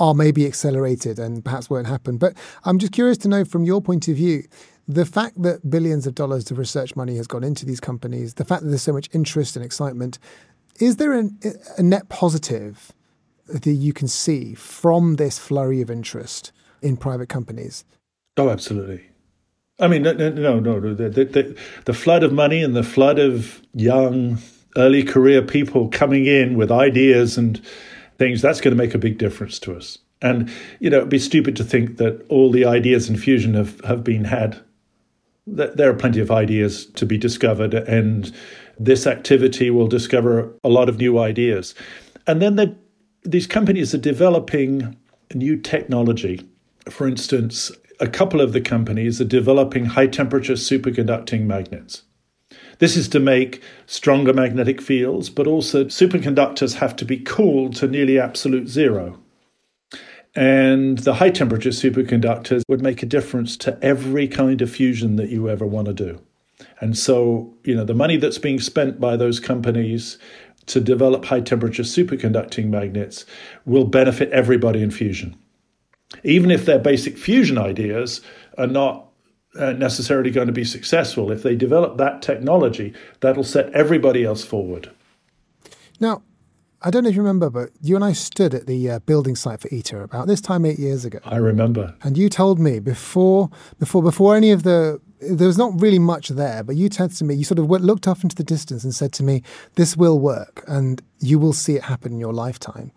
are 0.00 0.14
maybe 0.14 0.46
accelerated 0.46 1.18
and 1.18 1.44
perhaps 1.44 1.68
won't 1.70 1.86
happen. 1.86 2.16
But 2.16 2.34
I'm 2.64 2.78
just 2.78 2.92
curious 2.92 3.18
to 3.18 3.28
know 3.28 3.44
from 3.44 3.64
your 3.64 3.80
point 3.80 4.08
of 4.08 4.16
view, 4.16 4.44
the 4.88 5.06
fact 5.06 5.40
that 5.42 5.70
billions 5.70 6.06
of 6.06 6.16
dollars 6.16 6.50
of 6.50 6.58
research 6.58 6.96
money 6.96 7.16
has 7.16 7.28
gone 7.28 7.44
into 7.44 7.64
these 7.64 7.78
companies, 7.78 8.34
the 8.34 8.44
fact 8.44 8.62
that 8.62 8.70
there's 8.70 8.82
so 8.82 8.92
much 8.92 9.08
interest 9.12 9.54
and 9.54 9.64
excitement, 9.64 10.18
is 10.80 10.96
there 10.96 11.12
an, 11.12 11.38
a 11.76 11.82
net 11.82 12.08
positive 12.08 12.92
that 13.46 13.66
you 13.66 13.92
can 13.92 14.08
see 14.08 14.54
from 14.54 15.16
this 15.16 15.38
flurry 15.38 15.80
of 15.80 15.90
interest 15.90 16.52
in 16.82 16.96
private 16.96 17.28
companies? 17.28 17.84
Oh, 18.36 18.48
absolutely. 18.48 19.06
I 19.78 19.88
mean, 19.88 20.02
no, 20.02 20.12
no, 20.12 20.60
no. 20.60 20.94
The, 20.94 21.08
the, 21.08 21.58
the, 21.86 21.94
flood 21.94 22.22
of 22.22 22.32
money 22.32 22.62
and 22.62 22.76
the 22.76 22.82
flood 22.82 23.18
of 23.18 23.62
young, 23.74 24.38
early 24.76 25.02
career 25.02 25.42
people 25.42 25.88
coming 25.88 26.26
in 26.26 26.56
with 26.56 26.70
ideas 26.70 27.38
and 27.38 27.60
things, 28.18 28.42
that's 28.42 28.60
going 28.60 28.76
to 28.76 28.82
make 28.82 28.94
a 28.94 28.98
big 28.98 29.18
difference 29.18 29.58
to 29.60 29.74
us. 29.74 29.98
And, 30.22 30.50
you 30.80 30.90
know, 30.90 30.98
it'd 30.98 31.08
be 31.08 31.18
stupid 31.18 31.56
to 31.56 31.64
think 31.64 31.96
that 31.96 32.24
all 32.28 32.50
the 32.50 32.66
ideas 32.66 33.08
in 33.08 33.16
fusion 33.16 33.54
have, 33.54 33.80
have 33.84 34.04
been 34.04 34.24
had. 34.24 34.60
There 35.46 35.88
are 35.88 35.94
plenty 35.94 36.20
of 36.20 36.30
ideas 36.30 36.84
to 36.86 37.06
be 37.06 37.16
discovered, 37.16 37.72
and 37.72 38.30
this 38.80 39.06
activity 39.06 39.70
will 39.70 39.86
discover 39.86 40.50
a 40.64 40.70
lot 40.70 40.88
of 40.88 40.96
new 40.96 41.18
ideas. 41.18 41.74
And 42.26 42.40
then 42.40 42.56
the, 42.56 42.74
these 43.22 43.46
companies 43.46 43.94
are 43.94 43.98
developing 43.98 44.96
new 45.34 45.56
technology. 45.56 46.48
For 46.88 47.06
instance, 47.06 47.70
a 48.00 48.08
couple 48.08 48.40
of 48.40 48.54
the 48.54 48.60
companies 48.60 49.20
are 49.20 49.26
developing 49.26 49.84
high 49.84 50.06
temperature 50.06 50.54
superconducting 50.54 51.42
magnets. 51.42 52.04
This 52.78 52.96
is 52.96 53.08
to 53.08 53.20
make 53.20 53.62
stronger 53.86 54.32
magnetic 54.32 54.80
fields, 54.80 55.28
but 55.28 55.46
also 55.46 55.84
superconductors 55.84 56.76
have 56.76 56.96
to 56.96 57.04
be 57.04 57.18
cooled 57.18 57.76
to 57.76 57.86
nearly 57.86 58.18
absolute 58.18 58.68
zero. 58.68 59.20
And 60.34 60.98
the 60.98 61.14
high 61.14 61.30
temperature 61.30 61.70
superconductors 61.70 62.62
would 62.68 62.80
make 62.80 63.02
a 63.02 63.06
difference 63.06 63.58
to 63.58 63.78
every 63.82 64.26
kind 64.26 64.62
of 64.62 64.70
fusion 64.70 65.16
that 65.16 65.28
you 65.28 65.50
ever 65.50 65.66
want 65.66 65.88
to 65.88 65.92
do. 65.92 66.20
And 66.80 66.96
so, 66.96 67.54
you 67.64 67.74
know, 67.74 67.84
the 67.84 67.94
money 67.94 68.16
that's 68.16 68.38
being 68.38 68.60
spent 68.60 69.00
by 69.00 69.16
those 69.16 69.38
companies 69.38 70.18
to 70.66 70.80
develop 70.80 71.26
high 71.26 71.40
temperature 71.40 71.82
superconducting 71.82 72.68
magnets 72.68 73.26
will 73.66 73.84
benefit 73.84 74.30
everybody 74.30 74.82
in 74.82 74.90
fusion 74.90 75.36
even 76.24 76.50
if 76.50 76.66
their 76.66 76.78
basic 76.78 77.16
fusion 77.16 77.58
ideas 77.58 78.20
are 78.58 78.66
not 78.66 79.06
uh, 79.58 79.72
necessarily 79.72 80.30
going 80.30 80.46
to 80.46 80.52
be 80.52 80.64
successful, 80.64 81.30
if 81.30 81.42
they 81.42 81.56
develop 81.56 81.98
that 81.98 82.22
technology, 82.22 82.94
that'll 83.20 83.44
set 83.44 83.70
everybody 83.72 84.24
else 84.24 84.44
forward. 84.44 84.90
Now, 85.98 86.22
I 86.82 86.90
don't 86.90 87.02
know 87.02 87.10
if 87.10 87.16
you 87.16 87.22
remember, 87.22 87.50
but 87.50 87.70
you 87.82 87.94
and 87.94 88.04
I 88.04 88.12
stood 88.12 88.54
at 88.54 88.66
the 88.66 88.90
uh, 88.90 88.98
building 89.00 89.36
site 89.36 89.60
for 89.60 89.68
ITER 89.68 90.02
about 90.02 90.28
this 90.28 90.40
time 90.40 90.64
eight 90.64 90.78
years 90.78 91.04
ago. 91.04 91.18
I 91.24 91.36
remember. 91.36 91.94
And 92.02 92.16
you 92.16 92.28
told 92.28 92.58
me 92.58 92.78
before, 92.78 93.50
before, 93.78 94.02
before 94.02 94.34
any 94.36 94.50
of 94.50 94.62
the, 94.62 95.00
there 95.20 95.46
was 95.46 95.58
not 95.58 95.80
really 95.80 95.98
much 95.98 96.28
there, 96.28 96.62
but 96.62 96.76
you 96.76 96.88
said 96.90 97.12
to 97.12 97.24
me, 97.24 97.34
you 97.34 97.44
sort 97.44 97.58
of 97.58 97.68
looked 97.68 98.08
off 98.08 98.22
into 98.22 98.36
the 98.36 98.44
distance 98.44 98.84
and 98.84 98.94
said 98.94 99.12
to 99.14 99.22
me, 99.22 99.42
"This 99.74 99.96
will 99.96 100.18
work, 100.18 100.64
and 100.66 101.02
you 101.20 101.38
will 101.38 101.52
see 101.52 101.74
it 101.76 101.82
happen 101.84 102.12
in 102.12 102.20
your 102.20 102.32
lifetime." 102.32 102.92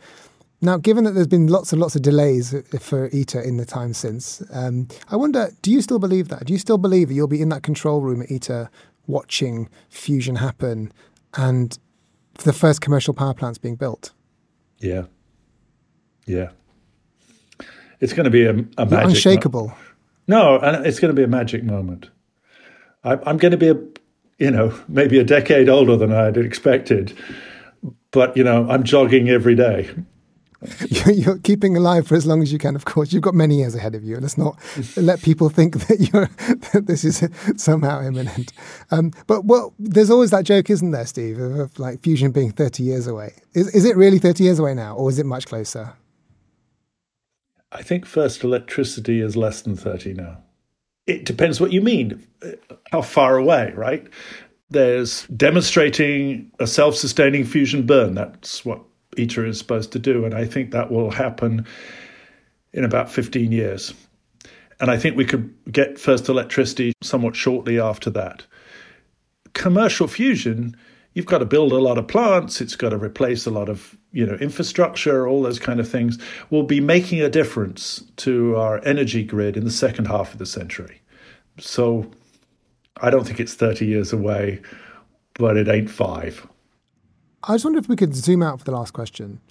Now, 0.61 0.78
given 0.78 1.03
that 1.03 1.11
there's 1.11 1.28
been 1.28 1.47
lots 1.47 1.74
and 1.74 1.82
lots 1.82 1.93
of 1.93 2.01
delays 2.01 2.55
for 2.80 3.09
ITER 3.09 3.41
in 3.41 3.57
the 3.57 3.65
time 3.65 3.93
since, 3.93 4.41
um, 4.53 4.88
I 5.09 5.17
wonder, 5.17 5.49
do 5.61 5.69
you 5.69 5.82
still 5.82 5.99
believe 5.99 6.30
that? 6.30 6.45
Do 6.45 6.53
you 6.53 6.59
still 6.59 6.78
believe 6.78 7.09
that 7.09 7.13
you'll 7.13 7.28
be 7.28 7.41
in 7.41 7.49
that 7.49 7.63
control 7.63 7.99
room 7.99 8.21
at 8.21 8.32
ITER 8.32 8.69
watching 9.05 9.67
fusion 9.89 10.38
happen 10.38 10.93
and 11.36 11.78
the 12.45 12.53
first 12.53 12.80
commercial 12.80 13.13
power 13.13 13.34
plants 13.34 13.57
being 13.57 13.76
built? 13.76 14.13
Yeah. 14.80 15.03
Yeah. 16.26 16.51
It's 17.99 18.13
going 18.13 18.24
to 18.26 18.30
be 18.30 18.45
a, 18.45 18.51
a 18.78 18.86
magic 18.86 19.09
unshakable. 19.09 19.67
Mo- 19.67 19.76
no, 20.28 20.59
and 20.59 20.86
it's 20.86 20.99
going 20.99 21.13
to 21.13 21.19
be 21.19 21.24
a 21.24 21.28
magic 21.28 21.63
moment. 21.63 22.09
I, 23.03 23.13
I'm 23.26 23.38
going 23.38 23.51
to 23.51 23.57
be 23.57 23.69
a, 23.69 23.78
you 24.38 24.51
know, 24.51 24.78
maybe 24.88 25.19
a 25.19 25.24
decade 25.24 25.69
older 25.69 25.97
than 25.97 26.11
I 26.11 26.26
had 26.26 26.38
expected, 26.38 27.17
but 28.11 28.36
you 28.38 28.43
know, 28.43 28.69
I'm 28.69 28.84
jogging 28.84 29.30
every 29.30 29.55
day 29.55 29.89
you're 30.89 31.38
keeping 31.39 31.76
alive 31.76 32.07
for 32.07 32.15
as 32.15 32.26
long 32.26 32.41
as 32.41 32.51
you 32.51 32.59
can. 32.59 32.76
Of 32.76 32.86
course, 32.86 33.11
you've 33.11 33.24
got 33.24 33.34
many 33.34 33.57
years 33.57 33.76
ahead 33.76 33.95
of 33.95 34.03
you. 34.03 34.17
Let's 34.17 34.38
not 34.38 34.57
let 34.97 35.21
people 35.21 35.49
think 35.49 35.88
that 35.88 35.99
you're 35.99 36.28
that 36.74 36.88
this 36.88 37.03
is 37.03 37.28
somehow 37.55 38.01
imminent. 38.01 38.53
Um, 38.91 39.11
but 39.28 39.45
well, 39.45 39.74
there's 39.80 40.09
always 40.09 40.32
that 40.32 40.45
joke, 40.45 40.69
isn't 40.69 40.91
there, 40.91 41.05
Steve, 41.05 41.39
of, 41.39 41.59
of 41.59 41.80
like 41.80 42.01
fusion 42.01 42.32
being 42.32 42.51
30 42.51 42.84
years 42.84 43.07
away. 43.07 43.34
Is 43.53 43.74
is 43.76 43.86
it 43.86 43.95
really 43.95 44.19
30 44.19 44.43
years 44.43 44.59
away 44.59 44.74
now, 44.74 44.95
or 44.95 45.09
is 45.09 45.19
it 45.19 45.26
much 45.26 45.47
closer? 45.47 45.93
I 47.74 47.82
think 47.82 48.05
first 48.05 48.43
electricity 48.43 49.19
is 49.19 49.36
less 49.36 49.61
than 49.61 49.76
30 49.76 50.13
now. 50.13 50.38
It 51.07 51.26
depends 51.26 51.59
what 51.59 51.74
you 51.74 51.82
mean. 51.82 52.26
How 52.91 53.01
far 53.01 53.38
away, 53.38 53.74
right? 53.76 54.07
There's 54.69 55.28
demonstrating 55.28 56.51
a 56.59 56.67
self 56.67 56.95
sustaining 56.95 57.45
fusion 57.45 57.86
burn. 57.86 58.13
That's 58.13 58.63
what 58.63 58.82
ITER 59.17 59.45
is 59.45 59.57
supposed 59.57 59.91
to 59.93 59.99
do. 59.99 60.24
And 60.24 60.34
I 60.34 60.45
think 60.45 60.71
that 60.71 60.91
will 60.91 61.11
happen 61.11 61.65
in 62.71 62.84
about 62.84 63.11
15 63.11 63.51
years. 63.51 63.93
And 64.80 64.89
I 64.89 64.97
think 64.97 65.15
we 65.15 65.26
could 65.26 65.53
get 65.71 65.99
first 65.99 66.30
electricity 66.30 66.93
somewhat 67.01 67.36
shortly 67.36 67.80
after 67.80 68.09
that. 68.11 68.45
Commercial 69.53 70.07
fusion, 70.07 70.76
you've 71.13 71.26
got 71.26 71.39
to 71.39 71.45
build 71.45 71.71
a 71.71 71.78
lot 71.78 71.97
of 71.97 72.07
plants, 72.07 72.59
it's 72.61 72.76
got 72.76 72.89
to 72.89 72.97
replace 72.97 73.45
a 73.45 73.51
lot 73.51 73.69
of 73.69 73.97
you 74.14 74.26
know 74.26 74.36
infrastructure, 74.36 75.28
all 75.28 75.41
those 75.41 75.59
kind 75.59 75.80
of 75.80 75.89
things, 75.89 76.18
will 76.49 76.64
be 76.64 76.80
making 76.80 77.22
a 77.22 77.30
difference 77.30 78.03
to 78.18 78.55
our 78.55 78.80
energy 78.86 79.24
grid 79.24 79.57
in 79.57 79.66
the 79.66 79.72
second 79.72 80.05
half 80.05 80.32
of 80.32 80.39
the 80.39 80.45
century. 80.45 81.01
So 81.59 82.09
I 83.01 83.09
don't 83.09 83.26
think 83.26 83.39
it's 83.39 83.53
30 83.53 83.86
years 83.86 84.14
away, 84.14 84.61
but 85.34 85.57
it 85.57 85.68
ain't 85.68 85.89
five. 85.89 86.47
I 87.43 87.55
just 87.55 87.66
wonder 87.66 87.80
if 87.80 87.89
we 87.89 87.95
could 87.95 88.16
zoom 88.16 88.41
out 88.41 88.59
for 88.59 88.66
the 88.66 88.72
last 88.72 88.91
question. 88.91 89.41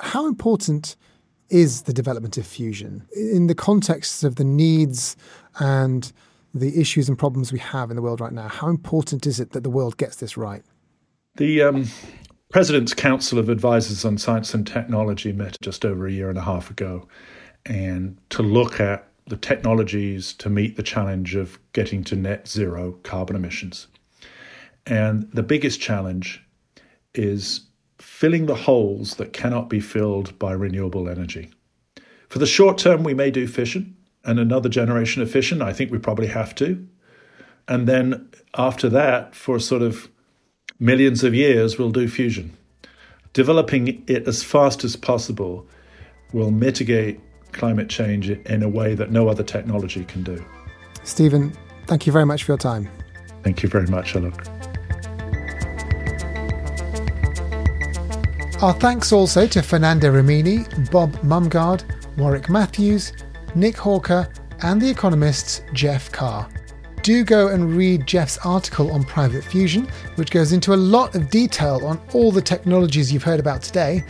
How 0.00 0.26
important 0.26 0.96
is 1.50 1.82
the 1.82 1.92
development 1.92 2.38
of 2.38 2.46
fusion 2.46 3.06
in 3.14 3.46
the 3.46 3.54
context 3.54 4.24
of 4.24 4.36
the 4.36 4.44
needs 4.44 5.16
and 5.58 6.10
the 6.54 6.80
issues 6.80 7.08
and 7.08 7.18
problems 7.18 7.52
we 7.52 7.58
have 7.58 7.90
in 7.90 7.96
the 7.96 8.02
world 8.02 8.20
right 8.20 8.32
now? 8.32 8.48
How 8.48 8.68
important 8.68 9.26
is 9.26 9.38
it 9.38 9.52
that 9.52 9.62
the 9.62 9.70
world 9.70 9.96
gets 9.96 10.16
this 10.16 10.36
right? 10.36 10.62
The 11.36 11.62
um, 11.62 11.88
President's 12.50 12.94
Council 12.94 13.38
of 13.38 13.48
Advisors 13.48 14.04
on 14.04 14.18
Science 14.18 14.54
and 14.54 14.66
Technology 14.66 15.32
met 15.32 15.56
just 15.62 15.84
over 15.84 16.08
a 16.08 16.12
year 16.12 16.28
and 16.28 16.38
a 16.38 16.42
half 16.42 16.68
ago, 16.68 17.06
and 17.64 18.18
to 18.30 18.42
look 18.42 18.80
at 18.80 19.06
the 19.28 19.36
technologies 19.36 20.32
to 20.34 20.50
meet 20.50 20.76
the 20.76 20.82
challenge 20.82 21.36
of 21.36 21.60
getting 21.72 22.02
to 22.02 22.16
net 22.16 22.48
zero 22.48 22.98
carbon 23.04 23.36
emissions. 23.36 23.86
And 24.84 25.30
the 25.32 25.44
biggest 25.44 25.80
challenge 25.80 26.44
is 27.14 27.68
filling 27.98 28.46
the 28.46 28.56
holes 28.56 29.14
that 29.14 29.32
cannot 29.32 29.70
be 29.70 29.78
filled 29.78 30.36
by 30.40 30.50
renewable 30.50 31.08
energy. 31.08 31.52
For 32.28 32.40
the 32.40 32.46
short 32.46 32.78
term, 32.78 33.04
we 33.04 33.14
may 33.14 33.30
do 33.30 33.46
fission 33.46 33.96
and 34.24 34.40
another 34.40 34.68
generation 34.68 35.22
of 35.22 35.30
fission. 35.30 35.62
I 35.62 35.72
think 35.72 35.92
we 35.92 35.98
probably 35.98 36.26
have 36.26 36.56
to. 36.56 36.84
And 37.68 37.86
then 37.86 38.28
after 38.56 38.88
that, 38.88 39.36
for 39.36 39.60
sort 39.60 39.82
of 39.82 40.09
millions 40.80 41.22
of 41.22 41.34
years, 41.34 41.78
we'll 41.78 41.90
do 41.90 42.08
fusion. 42.08 42.56
Developing 43.32 44.02
it 44.08 44.26
as 44.26 44.42
fast 44.42 44.82
as 44.82 44.96
possible 44.96 45.66
will 46.32 46.50
mitigate 46.50 47.20
climate 47.52 47.88
change 47.88 48.30
in 48.30 48.62
a 48.62 48.68
way 48.68 48.94
that 48.94 49.12
no 49.12 49.28
other 49.28 49.42
technology 49.42 50.04
can 50.04 50.22
do. 50.22 50.44
Stephen, 51.04 51.52
thank 51.86 52.06
you 52.06 52.12
very 52.12 52.26
much 52.26 52.44
for 52.44 52.52
your 52.52 52.58
time. 52.58 52.88
Thank 53.42 53.62
you 53.62 53.68
very 53.68 53.86
much, 53.86 54.14
Alok. 54.14 54.48
Our 58.62 58.74
thanks 58.74 59.12
also 59.12 59.46
to 59.46 59.62
Fernanda 59.62 60.10
Rimini, 60.10 60.64
Bob 60.90 61.12
Mumgaard, 61.22 61.82
Warrick 62.18 62.50
Matthews, 62.50 63.12
Nick 63.54 63.76
Hawker, 63.76 64.28
and 64.62 64.80
The 64.80 64.90
Economist's 64.90 65.62
Geoff 65.72 66.12
Carr. 66.12 66.48
Do 67.02 67.24
go 67.24 67.48
and 67.48 67.74
read 67.74 68.06
Geoff's 68.06 68.36
article 68.44 68.92
on 68.92 69.04
Private 69.04 69.42
Fusion, 69.42 69.88
which 70.16 70.30
goes 70.30 70.52
into 70.52 70.74
a 70.74 70.76
lot 70.76 71.14
of 71.14 71.30
detail 71.30 71.86
on 71.86 71.98
all 72.12 72.30
the 72.30 72.42
technologies 72.42 73.10
you've 73.10 73.22
heard 73.22 73.40
about 73.40 73.62
today. 73.62 74.04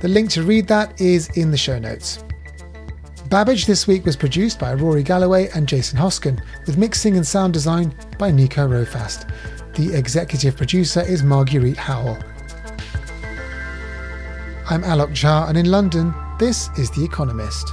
The 0.00 0.08
link 0.08 0.28
to 0.30 0.42
read 0.42 0.66
that 0.66 1.00
is 1.00 1.28
in 1.36 1.52
the 1.52 1.56
show 1.56 1.78
notes. 1.78 2.24
Babbage 3.28 3.66
this 3.66 3.86
week 3.86 4.04
was 4.04 4.16
produced 4.16 4.58
by 4.58 4.74
Rory 4.74 5.04
Galloway 5.04 5.50
and 5.54 5.68
Jason 5.68 5.96
Hoskin, 5.98 6.42
with 6.66 6.76
mixing 6.76 7.16
and 7.16 7.26
sound 7.26 7.52
design 7.52 7.94
by 8.18 8.32
Nico 8.32 8.66
Rofast. 8.66 9.30
The 9.74 9.96
executive 9.96 10.56
producer 10.56 11.00
is 11.00 11.22
Marguerite 11.22 11.76
Howell. 11.76 12.18
I'm 14.68 14.82
Alok 14.82 15.10
Jha, 15.10 15.48
and 15.48 15.56
in 15.56 15.70
London, 15.70 16.12
this 16.38 16.68
is 16.76 16.90
The 16.90 17.04
Economist. 17.04 17.72